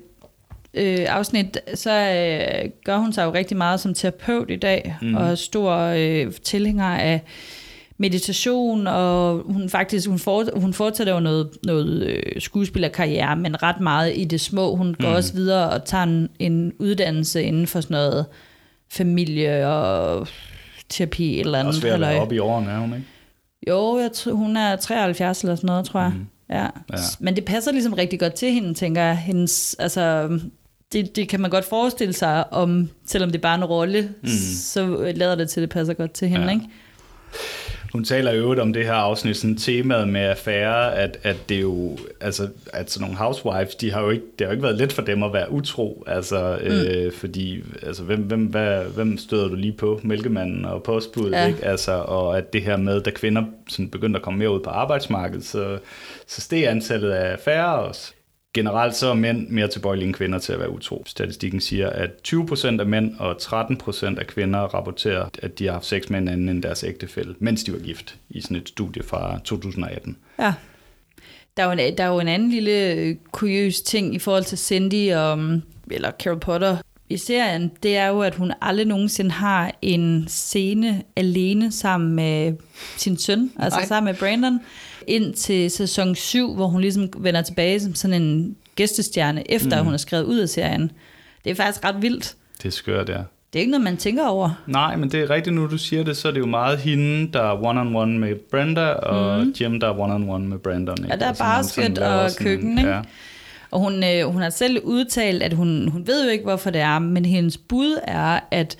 øh, 0.74 1.06
afsnit, 1.08 1.58
så 1.74 1.90
øh, 1.90 2.70
gør 2.84 2.96
hun 2.96 3.12
sig 3.12 3.24
jo 3.24 3.32
rigtig 3.34 3.56
meget 3.56 3.80
som 3.80 3.94
terapeut 3.94 4.50
i 4.50 4.56
dag, 4.56 4.96
mm. 5.02 5.14
og 5.14 5.26
er 5.30 5.34
stor 5.34 5.76
øh, 5.76 6.32
tilhænger 6.32 6.84
af 6.96 7.20
meditation, 7.98 8.86
og 8.86 9.42
hun 9.46 9.68
faktisk 9.70 10.08
hun, 10.08 10.18
for, 10.18 10.60
hun 10.60 10.72
fortsætter 10.74 11.14
jo 11.14 11.20
noget, 11.20 11.50
noget 11.64 12.02
øh, 12.06 12.40
skuespillerkarriere, 12.40 13.36
men 13.36 13.62
ret 13.62 13.80
meget 13.80 14.12
i 14.16 14.24
det 14.24 14.40
små. 14.40 14.76
Hun 14.76 14.94
går 15.00 15.08
Mhm. 15.08 15.16
også 15.16 15.34
videre 15.34 15.70
og 15.70 15.84
tager 15.84 16.04
en, 16.04 16.28
en 16.38 16.72
uddannelse 16.78 17.42
inden 17.42 17.66
for 17.66 17.80
sådan 17.80 17.94
noget 17.94 18.26
familie 18.92 19.68
og 19.68 20.28
terapi 20.88 21.40
eller 21.40 21.58
andet. 21.58 21.68
Også 21.68 21.80
ved 21.82 21.90
at 21.90 22.00
være 22.00 22.20
oppe 22.20 22.34
i 22.34 22.38
årene, 22.38 22.70
er 22.70 22.78
hun 22.78 22.94
ikke? 22.94 23.06
Jo, 23.68 23.98
jeg 23.98 24.12
tror, 24.12 24.32
hun 24.32 24.56
er 24.56 24.76
73 24.76 25.40
eller 25.42 25.54
sådan 25.56 25.66
noget, 25.66 25.84
tror 25.84 26.00
jeg. 26.00 26.12
Mm. 26.16 26.26
Ja. 26.50 26.62
Ja. 26.62 26.70
Men 27.20 27.36
det 27.36 27.44
passer 27.44 27.72
ligesom 27.72 27.92
rigtig 27.92 28.20
godt 28.20 28.34
til 28.34 28.52
hende, 28.52 28.74
tænker 28.74 29.02
jeg. 29.02 29.16
Hendes, 29.18 29.76
altså, 29.78 30.38
det, 30.92 31.16
det 31.16 31.28
kan 31.28 31.40
man 31.40 31.50
godt 31.50 31.64
forestille 31.64 32.12
sig, 32.14 32.52
om, 32.52 32.88
selvom 33.06 33.30
det 33.30 33.38
er 33.38 33.42
bare 33.42 33.54
en 33.54 33.64
rolle, 33.64 34.08
mm. 34.22 34.28
så 34.56 35.12
lader 35.16 35.34
det 35.34 35.48
til, 35.50 35.60
at 35.60 35.62
det 35.62 35.70
passer 35.70 35.94
godt 35.94 36.12
til 36.12 36.28
hende, 36.28 36.44
ja. 36.46 36.50
ikke? 36.52 36.64
Hun 37.94 38.04
taler 38.04 38.32
i 38.32 38.38
øvrigt 38.38 38.60
om 38.60 38.72
det 38.72 38.84
her 38.84 38.92
afsnit, 38.92 39.36
sådan 39.36 39.56
temaet 39.56 40.08
med 40.08 40.20
affære, 40.20 40.94
at, 40.94 41.18
at 41.22 41.36
det 41.48 41.60
jo, 41.62 41.98
altså, 42.20 42.48
at 42.72 42.90
sådan 42.90 43.04
nogle 43.04 43.16
housewives, 43.16 43.74
de 43.74 43.92
har 43.92 44.02
jo 44.02 44.10
ikke, 44.10 44.24
det 44.38 44.46
har 44.46 44.46
jo 44.46 44.52
ikke 44.52 44.62
været 44.62 44.78
let 44.78 44.92
for 44.92 45.02
dem 45.02 45.22
at 45.22 45.32
være 45.32 45.52
utro, 45.52 46.04
altså, 46.06 46.58
mm. 46.62 46.70
øh, 46.70 47.12
fordi, 47.12 47.62
altså, 47.82 48.02
hvem, 48.02 48.20
hvem, 48.20 48.44
hvad, 48.46 48.84
hvem 48.84 49.18
støder 49.18 49.48
du 49.48 49.54
lige 49.54 49.72
på? 49.72 50.00
Mælkemanden 50.02 50.64
og 50.64 50.82
postbuddet. 50.82 51.32
Ja. 51.32 51.46
ikke? 51.46 51.64
Altså, 51.64 51.92
og 51.92 52.38
at 52.38 52.52
det 52.52 52.62
her 52.62 52.76
med, 52.76 53.00
da 53.00 53.10
kvinder 53.10 53.42
sådan 53.68 53.88
begyndte 53.88 54.16
at 54.16 54.22
komme 54.22 54.38
mere 54.38 54.50
ud 54.50 54.60
på 54.60 54.70
arbejdsmarkedet, 54.70 55.44
så, 55.44 55.78
så 56.26 56.40
steg 56.40 56.66
antallet 56.68 57.10
af 57.10 57.32
affærer 57.32 57.72
også. 57.72 58.13
Generelt 58.54 58.96
så 58.96 59.08
er 59.08 59.14
mænd 59.14 59.48
mere 59.48 59.68
tilbøjelige 59.68 60.06
end 60.06 60.14
kvinder 60.14 60.38
til 60.38 60.52
at 60.52 60.58
være 60.58 60.70
utro. 60.70 61.02
Statistikken 61.06 61.60
siger, 61.60 61.90
at 61.90 62.10
20% 62.28 62.80
af 62.80 62.86
mænd 62.86 63.14
og 63.18 63.36
13% 63.42 64.18
af 64.18 64.26
kvinder 64.26 64.60
rapporterer, 64.60 65.28
at 65.42 65.58
de 65.58 65.64
har 65.64 65.72
haft 65.72 65.86
sex 65.86 66.08
med 66.08 66.18
en 66.18 66.28
anden 66.28 66.48
end 66.48 66.62
deres 66.62 66.84
ægtefælle, 66.84 67.34
mens 67.38 67.64
de 67.64 67.72
var 67.72 67.78
gift, 67.78 68.16
i 68.30 68.40
sådan 68.40 68.56
et 68.56 68.68
studie 68.68 69.02
fra 69.02 69.38
2018. 69.44 70.16
Ja. 70.38 70.54
Der 71.56 71.62
er, 71.62 71.66
jo 71.66 71.72
en, 71.72 71.98
der 71.98 72.04
er 72.04 72.08
jo 72.08 72.20
en 72.20 72.28
anden 72.28 72.50
lille 72.50 72.92
øh, 72.92 73.16
kuriøs 73.32 73.80
ting 73.80 74.14
i 74.14 74.18
forhold 74.18 74.44
til 74.44 74.58
Cindy 74.58 75.14
og, 75.14 75.38
mm, 75.38 75.62
eller 75.90 76.10
Carol 76.10 76.40
Potter 76.40 76.76
i 77.08 77.16
serien, 77.16 77.72
det 77.82 77.96
er 77.96 78.06
jo, 78.06 78.20
at 78.20 78.34
hun 78.34 78.52
aldrig 78.60 78.86
nogensinde 78.86 79.30
har 79.30 79.72
en 79.82 80.24
scene 80.28 81.02
alene 81.16 81.72
sammen 81.72 82.12
med 82.12 82.52
sin 82.96 83.18
søn, 83.18 83.52
altså 83.58 83.78
Nej. 83.78 83.86
sammen 83.86 84.12
med 84.12 84.18
Brandon, 84.18 84.60
ind 85.08 85.34
til 85.34 85.70
sæson 85.70 86.14
7, 86.14 86.54
hvor 86.54 86.66
hun 86.66 86.80
ligesom 86.80 87.08
vender 87.18 87.42
tilbage 87.42 87.80
som 87.80 87.94
sådan 87.94 88.22
en 88.22 88.56
gæstestjerne, 88.76 89.50
efter 89.52 89.78
mm. 89.78 89.84
hun 89.84 89.94
er 89.94 89.98
skrevet 89.98 90.24
ud 90.24 90.38
af 90.38 90.48
serien. 90.48 90.90
Det 91.44 91.50
er 91.50 91.54
faktisk 91.54 91.84
ret 91.84 92.02
vildt. 92.02 92.34
Det 92.62 92.66
er 92.68 92.72
skørt, 92.72 93.08
ja. 93.08 93.18
Det 93.52 93.58
er 93.58 93.60
ikke 93.60 93.70
noget, 93.70 93.84
man 93.84 93.96
tænker 93.96 94.26
over. 94.26 94.62
Nej, 94.66 94.96
men 94.96 95.10
det 95.10 95.20
er 95.20 95.30
rigtigt, 95.30 95.54
nu 95.56 95.66
du 95.66 95.78
siger 95.78 96.04
det, 96.04 96.16
så 96.16 96.28
er 96.28 96.32
det 96.32 96.40
jo 96.40 96.46
meget 96.46 96.78
hende, 96.78 97.32
der 97.32 97.42
er 97.42 97.56
one-on-one 97.56 98.18
med 98.18 98.34
Brenda, 98.50 98.86
og 98.86 99.44
mm. 99.46 99.54
Jim, 99.60 99.80
der 99.80 99.88
er 99.88 99.92
one-on-one 99.98 100.44
med 100.48 100.58
Brandon. 100.58 100.96
Ikke? 100.98 101.08
Ja, 101.10 101.16
der 101.16 101.24
er 101.24 101.28
Altså, 101.28 101.44
basket 101.44 101.98
og 101.98 102.30
sådan- 102.30 102.44
køkken, 102.46 102.78
ikke? 102.78 102.90
Ja. 102.90 103.00
Og 103.70 103.80
hun, 103.80 104.04
øh, 104.04 104.24
hun 104.32 104.42
har 104.42 104.50
selv 104.50 104.80
udtalt, 104.84 105.42
at 105.42 105.52
hun, 105.52 105.88
hun 105.88 106.06
ved 106.06 106.24
jo 106.24 106.30
ikke, 106.30 106.44
hvorfor 106.44 106.70
det 106.70 106.80
er, 106.80 106.98
men 106.98 107.24
hendes 107.24 107.58
bud 107.58 107.98
er, 108.02 108.40
at 108.50 108.76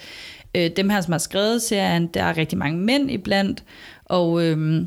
øh, 0.55 0.71
dem 0.77 0.91
her, 0.91 1.01
som 1.01 1.13
har 1.13 1.19
skrevet 1.19 1.63
serien, 1.63 2.07
der 2.07 2.23
er 2.23 2.37
rigtig 2.37 2.59
mange 2.59 2.79
mænd 2.81 3.11
iblandt, 3.11 3.63
og 4.05 4.43
øh, 4.45 4.83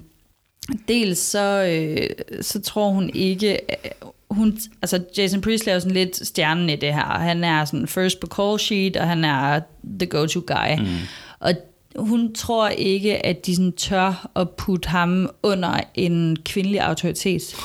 dels 0.88 1.20
så, 1.20 1.64
øh, 1.64 2.10
så 2.42 2.62
tror 2.62 2.90
hun 2.90 3.10
ikke, 3.14 3.54
øh, 3.54 3.92
hun, 4.32 4.58
altså 4.82 5.04
Jason 5.18 5.42
Priestley 5.42 5.72
er 5.72 5.76
jo 5.76 5.80
sådan 5.80 5.94
lidt 5.94 6.28
stjernen 6.28 6.70
i 6.70 6.76
det 6.76 6.94
her. 6.94 7.20
Han 7.20 7.44
er 7.44 7.66
sådan 7.66 7.88
first 7.88 8.20
på 8.20 8.28
call 8.28 8.60
sheet, 8.60 8.98
og 8.98 9.08
han 9.08 9.26
er 9.26 9.60
the 10.00 10.08
go-to 10.08 10.42
guy. 10.48 10.80
Mm. 10.80 10.86
Og 11.40 11.54
hun 11.96 12.34
tror 12.34 12.68
ikke, 12.70 13.26
at 13.26 13.46
de 13.46 13.56
sådan 13.56 13.72
tør 13.72 14.30
at 14.36 14.50
putte 14.50 14.90
ham 14.90 15.30
under 15.44 15.80
en 15.96 16.38
kvindelig 16.46 16.82
autoritet. 16.82 17.42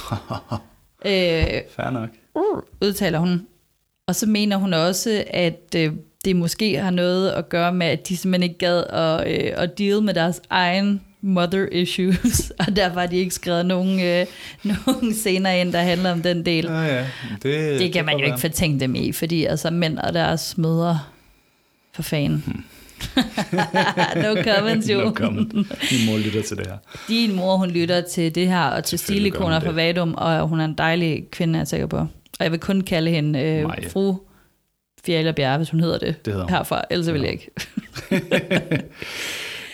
øh, 1.07 1.61
Fair 1.77 1.91
nok. 1.91 2.09
udtaler 2.81 3.19
hun. 3.19 3.47
Og 4.07 4.15
så 4.15 4.27
mener 4.27 4.57
hun 4.57 4.75
også, 4.75 5.25
at 5.27 5.75
øh, 5.77 5.93
det 6.25 6.37
måske 6.37 6.79
har 6.79 6.91
noget 6.91 7.31
at 7.31 7.49
gøre 7.49 7.73
med, 7.73 7.87
at 7.87 8.09
de 8.09 8.17
simpelthen 8.17 8.43
ikke 8.43 8.59
gad 8.59 8.85
at, 8.85 9.29
øh, 9.29 9.53
at 9.57 9.79
deal 9.79 10.03
med 10.03 10.15
deres 10.15 10.41
egen 10.51 11.01
mother 11.23 11.67
issues, 11.73 12.51
og 12.67 12.77
derfor 12.77 13.01
har 13.01 13.07
de 13.07 13.17
ikke 13.17 13.35
skrevet 13.35 13.67
nogen, 13.67 14.01
øh, 14.01 14.27
nogen 14.87 15.15
scener 15.15 15.51
ind, 15.51 15.73
der 15.73 15.79
handler 15.81 16.13
om 16.13 16.23
den 16.23 16.47
del. 16.47 16.65
Ja, 16.65 16.81
ja. 16.83 17.07
Det, 17.43 17.81
Det 17.81 17.93
kan 17.93 18.05
man 18.05 18.19
jo 18.19 18.25
ikke 18.27 18.39
fortænke 18.41 18.81
dem 18.81 18.95
i, 18.95 19.13
fordi 19.13 19.45
altså 19.45 19.71
mænd 19.71 19.99
og 19.99 20.15
deres 20.15 20.59
mødre, 20.59 21.01
For 21.95 22.03
fanden. 22.03 22.65
no 24.25 24.43
comments, 24.45 24.91
jo. 24.91 25.01
No 25.01 25.11
comment. 25.15 25.55
Min 25.55 26.07
mor 26.07 26.19
lytter 26.19 26.43
til 26.43 26.57
det 26.57 26.67
her. 26.67 26.77
Din 27.09 27.37
mor, 27.37 27.57
hun 27.57 27.71
lytter 27.71 28.01
til 28.01 28.35
det 28.35 28.49
her, 28.49 28.63
og 28.65 28.85
til 28.85 28.99
stilikoner 28.99 29.61
fra 29.61 29.71
Vadum, 29.73 30.15
og 30.15 30.49
hun 30.49 30.61
er 30.61 30.65
en 30.65 30.75
dejlig 30.79 31.25
kvinde, 31.33 31.55
er 31.57 31.61
jeg 31.61 31.69
sikker 31.69 31.87
på. 31.87 31.97
Og 31.97 32.09
jeg 32.41 32.51
vil 32.53 32.61
kun 32.61 32.81
kalde 32.81 33.11
hende 33.11 33.41
øh, 33.41 33.67
Maja. 33.69 33.89
fru 33.89 34.15
Fjæler 35.07 35.33
Bjerre, 35.33 35.57
hvis 35.57 35.71
hun 35.71 35.81
hedder 35.81 35.99
det, 35.99 36.25
Det 36.25 36.33
hedder 36.33 36.47
hun. 36.47 36.55
herfra. 36.55 36.83
Ellers 36.91 37.13
vil 37.13 37.21
jeg 37.23 37.31
ikke. 37.33 37.51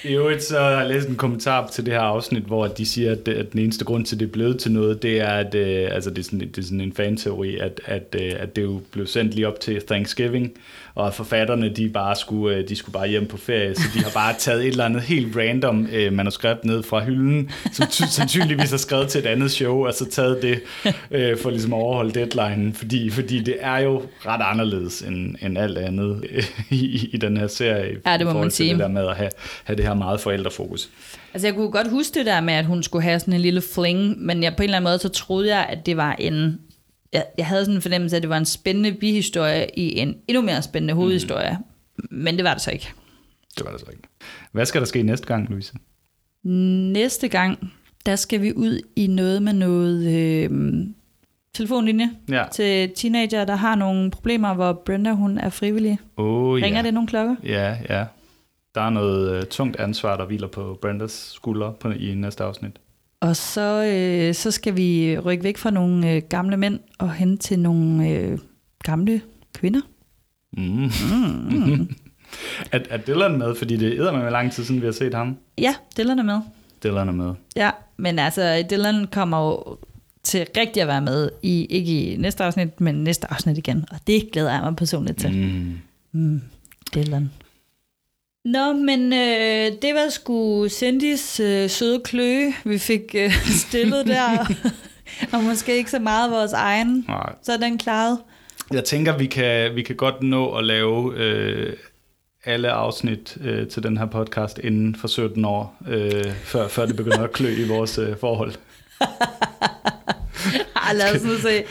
I 0.05 0.15
øvrigt 0.15 0.43
så 0.43 0.59
har 0.59 0.71
jeg 0.71 0.89
læst 0.89 1.09
en 1.09 1.17
kommentar 1.17 1.67
til 1.67 1.87
det 1.87 1.95
her 1.95 2.01
afsnit, 2.01 2.43
hvor 2.43 2.67
de 2.67 2.87
siger, 2.87 3.13
at, 3.13 3.29
at 3.29 3.53
den 3.53 3.61
eneste 3.61 3.85
grund 3.85 4.05
til, 4.05 4.17
at 4.17 4.21
det 4.21 4.27
er 4.27 4.33
blevet 4.33 4.59
til 4.61 4.73
noget, 4.73 5.03
det 5.03 5.21
er, 5.21 5.29
at 5.29 5.55
øh, 5.55 5.89
altså 5.93 6.11
det, 6.11 6.19
er 6.19 6.23
sådan, 6.23 6.41
det 6.41 6.59
er 6.59 6.63
sådan 6.63 6.81
en 6.81 6.93
fanteori, 6.93 7.59
at, 7.59 7.81
at, 7.85 8.17
øh, 8.21 8.33
at 8.39 8.57
det 8.57 8.63
jo 8.63 8.81
blev 8.91 9.07
sendt 9.07 9.35
lige 9.35 9.49
op 9.49 9.61
til 9.61 9.83
Thanksgiving, 9.87 10.53
og 10.99 11.07
at 11.07 11.15
forfatterne, 11.15 11.69
de 11.69 11.89
bare 11.89 12.17
skulle, 12.17 12.57
øh, 12.57 12.69
de 12.69 12.77
skulle 12.77 12.93
bare 12.93 13.09
hjem 13.09 13.27
på 13.27 13.37
ferie, 13.37 13.75
så 13.75 13.83
de 13.95 13.99
har 13.99 14.11
bare 14.15 14.35
taget 14.39 14.61
et 14.61 14.67
eller 14.69 14.85
andet 14.85 15.03
helt 15.03 15.37
random 15.37 15.89
øh, 15.93 16.13
manuskript 16.13 16.65
ned 16.65 16.83
fra 16.83 17.05
hylden, 17.05 17.51
som 17.73 17.87
ty- 17.87 18.03
sandsynligvis 18.11 18.73
er 18.73 18.77
skrevet 18.77 19.09
til 19.09 19.19
et 19.19 19.27
andet 19.27 19.51
show, 19.51 19.87
og 19.87 19.95
så 19.95 20.11
taget 20.11 20.43
det 20.43 20.61
øh, 21.11 21.39
for 21.39 21.51
ligesom 21.51 21.73
at 21.73 21.77
overholde 21.77 22.11
deadline, 22.27 22.75
fordi, 22.75 23.11
fordi 23.11 23.39
det 23.41 23.57
er 23.61 23.79
jo 23.79 24.03
ret 24.27 24.41
anderledes 24.45 25.03
end, 25.03 25.35
end 25.43 25.59
alt 25.59 25.79
andet 25.79 26.25
øh, 26.31 26.45
i, 26.71 27.09
i 27.13 27.17
den 27.17 27.37
her 27.37 27.47
serie, 27.47 27.97
Ja, 28.07 28.17
det 28.19 28.27
må 28.27 28.31
i 28.31 28.33
forhold 28.33 28.51
til 28.51 28.57
sige. 28.57 28.71
det 28.71 28.79
der 28.79 28.89
med 28.89 29.07
at 29.09 29.17
have, 29.17 29.31
have 29.65 29.77
det 29.77 29.85
her 29.85 29.95
meget 29.95 30.21
forældrefokus. 30.21 30.89
Altså, 31.35 31.47
jeg 31.49 31.55
kunne 31.55 31.71
godt 31.71 31.91
huske 31.91 32.19
det 32.19 32.27
der 32.27 32.41
med, 32.41 32.55
at 32.55 32.65
hun 32.67 32.83
skulle 32.83 33.03
have 33.03 33.21
sådan 33.21 33.35
en 33.35 33.41
lille 33.41 33.63
fling, 33.75 34.23
men 34.27 34.43
jeg, 34.43 34.57
på 34.57 34.63
en 34.63 34.65
eller 34.65 34.77
anden 34.77 34.91
måde, 34.91 34.99
så 34.99 35.09
troede 35.09 35.57
jeg, 35.57 35.67
at 35.69 35.87
det 35.87 35.97
var 35.97 36.13
en... 36.19 36.59
Jeg, 37.13 37.25
jeg 37.39 37.47
havde 37.47 37.65
sådan 37.65 37.75
en 37.77 37.83
fornemmelse, 37.83 38.17
at 38.17 38.23
det 38.23 38.29
var 38.31 38.37
en 38.39 38.45
spændende 38.47 38.93
bihistorie 38.93 39.67
i 39.77 39.99
en 39.99 40.17
endnu 40.29 40.43
mere 40.43 40.63
spændende 40.63 40.95
hovedhistorie. 40.95 41.59
Mm. 41.97 42.05
Men 42.11 42.37
det 42.37 42.45
var 42.45 42.53
det 42.55 42.63
så 42.63 42.71
ikke. 42.71 42.89
Det 43.59 43.65
var 43.67 43.73
det 43.73 43.81
så 43.81 43.87
ikke. 43.91 44.03
Hvad 44.53 44.67
skal 44.67 44.81
der 44.81 44.87
ske 44.87 45.03
næste 45.03 45.27
gang, 45.27 45.49
Louise? 45.51 45.73
Næste 46.45 47.29
gang, 47.29 47.73
der 48.07 48.17
skal 48.17 48.43
vi 48.43 48.53
ud 48.57 48.81
i 48.97 49.07
noget 49.07 49.43
med 49.43 49.53
noget 49.53 50.07
øh, 50.15 50.51
telefonlinje 51.55 52.11
Ja. 52.29 52.45
til 52.53 52.91
teenager, 52.97 53.45
der 53.45 53.57
har 53.57 53.75
nogle 53.75 54.11
problemer, 54.11 54.55
hvor 54.55 54.73
Brenda 54.73 55.13
hun 55.13 55.39
er 55.39 55.51
frivillig. 55.51 55.99
Oh, 56.17 56.55
Ringer 56.55 56.79
ja. 56.79 56.83
det 56.83 56.95
nogle 56.95 57.09
klokker? 57.09 57.37
Ja, 57.45 57.77
ja. 57.89 58.05
Der 58.75 58.81
er 58.81 58.91
noget 58.91 59.39
uh, 59.39 59.49
tungt 59.49 59.77
ansvar, 59.77 60.17
der 60.17 60.25
hviler 60.27 60.49
på 60.49 60.79
Brendas 60.83 61.31
skuldre 61.35 61.75
på, 61.81 61.91
i 61.91 62.15
næste 62.15 62.45
afsnit. 62.45 62.73
Og 63.21 63.37
så, 63.37 63.85
øh, 63.85 64.35
så 64.35 64.51
skal 64.51 64.77
vi 64.77 65.19
rykke 65.19 65.45
væk 65.45 65.57
fra 65.57 65.71
nogle 65.71 66.13
øh, 66.13 66.23
gamle 66.29 66.57
mænd 66.57 66.81
og 66.99 67.13
hen 67.13 67.39
til 67.39 67.59
nogle 67.59 68.09
øh, 68.09 68.39
gamle 68.83 69.21
kvinder. 69.55 69.81
Mm. 70.53 70.63
Mm. 70.63 71.89
er, 72.73 72.79
er 72.91 72.97
Dylan 72.97 73.39
med? 73.39 73.55
Fordi 73.55 73.77
det 73.77 73.99
er 73.99 74.13
med 74.13 74.31
lang 74.31 74.53
tid 74.53 74.65
siden, 74.65 74.81
vi 74.81 74.87
har 74.87 74.93
set 74.93 75.15
ham. 75.15 75.37
Ja, 75.59 75.75
Dylan 75.97 76.19
er 76.19 76.23
med. 76.23 76.41
Dylan 76.85 77.09
er 77.09 77.13
med. 77.13 77.35
Ja, 77.57 77.71
men 77.97 78.19
altså, 78.19 78.65
Dylan 78.71 79.07
kommer 79.07 79.47
jo 79.47 79.79
til 80.23 80.47
rigtig 80.57 80.83
at 80.83 80.89
være 80.89 81.03
med 81.03 81.31
i, 81.43 81.65
ikke 81.65 82.13
i 82.13 82.17
næste 82.17 82.45
afsnit, 82.45 82.81
men 82.81 82.95
næste 82.95 83.33
afsnit 83.33 83.59
igen. 83.59 83.85
Og 83.91 83.99
det 84.07 84.29
glæder 84.33 84.53
jeg 84.53 84.63
mig 84.63 84.77
personligt 84.77 85.19
til. 85.19 85.31
Mm. 85.33 85.79
Mm, 86.21 86.43
Dylan. 86.95 87.31
Nå, 88.53 88.73
men 88.73 89.13
øh, 89.13 89.73
det 89.83 89.95
var 89.95 90.11
sgu 90.11 90.69
Cindys 90.69 91.41
øh, 91.41 91.71
søde 91.71 92.01
kløe, 92.05 92.53
vi 92.65 92.79
fik 92.79 93.03
øh, 93.15 93.33
stillet 93.69 94.07
der. 94.07 94.47
og 95.33 95.45
måske 95.45 95.77
ikke 95.77 95.91
så 95.91 95.99
meget 95.99 96.31
vores 96.31 96.53
egen. 96.53 97.05
Nej. 97.09 97.33
Så 97.43 97.53
er 97.53 97.57
den 97.57 97.79
klaret. 97.79 98.19
Jeg 98.73 98.85
tænker, 98.85 99.17
vi 99.19 99.27
kan, 99.27 99.75
vi 99.75 99.83
kan 99.83 99.97
godt 99.97 100.23
nå 100.23 100.55
at 100.55 100.65
lave 100.65 101.15
øh, 101.17 101.73
alle 102.45 102.71
afsnit 102.71 103.37
øh, 103.45 103.69
til 103.69 103.83
den 103.83 103.99
her 103.99 104.07
podcast 104.07 104.59
inden 104.59 104.97
for 104.97 105.09
17 105.09 105.45
år, 105.45 105.77
øh, 105.89 106.25
før, 106.45 106.69
før 106.69 106.87
det 106.87 106.97
begynder 106.97 107.23
at 107.23 107.33
klø 107.33 107.49
i 107.49 107.69
vores 107.69 107.99
øh, 107.99 108.17
forhold. 108.21 108.53
Ej, 110.87 110.95
lad 110.95 111.17
os 111.17 111.25
nu 111.25 111.35
se. 111.39 111.65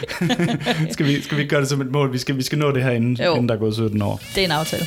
skal, 0.92 1.06
vi, 1.06 1.22
skal 1.22 1.38
vi 1.38 1.46
gøre 1.46 1.62
det 1.62 1.70
som 1.70 1.82
et 1.82 1.92
mål? 1.92 2.14
Vi 2.14 2.18
skal, 2.18 2.38
vi 2.38 2.44
skal 2.44 2.58
nå 2.58 2.72
det 2.72 2.84
her, 2.84 2.92
inden, 2.92 3.18
Jo. 3.26 3.34
inden 3.34 3.50
der 3.50 3.56
er 3.56 3.60
gået 3.60 3.76
17 3.76 4.02
år. 4.02 4.22
Det 4.36 4.42
er 4.42 4.46
en 4.46 4.52
aftale. 4.52 4.84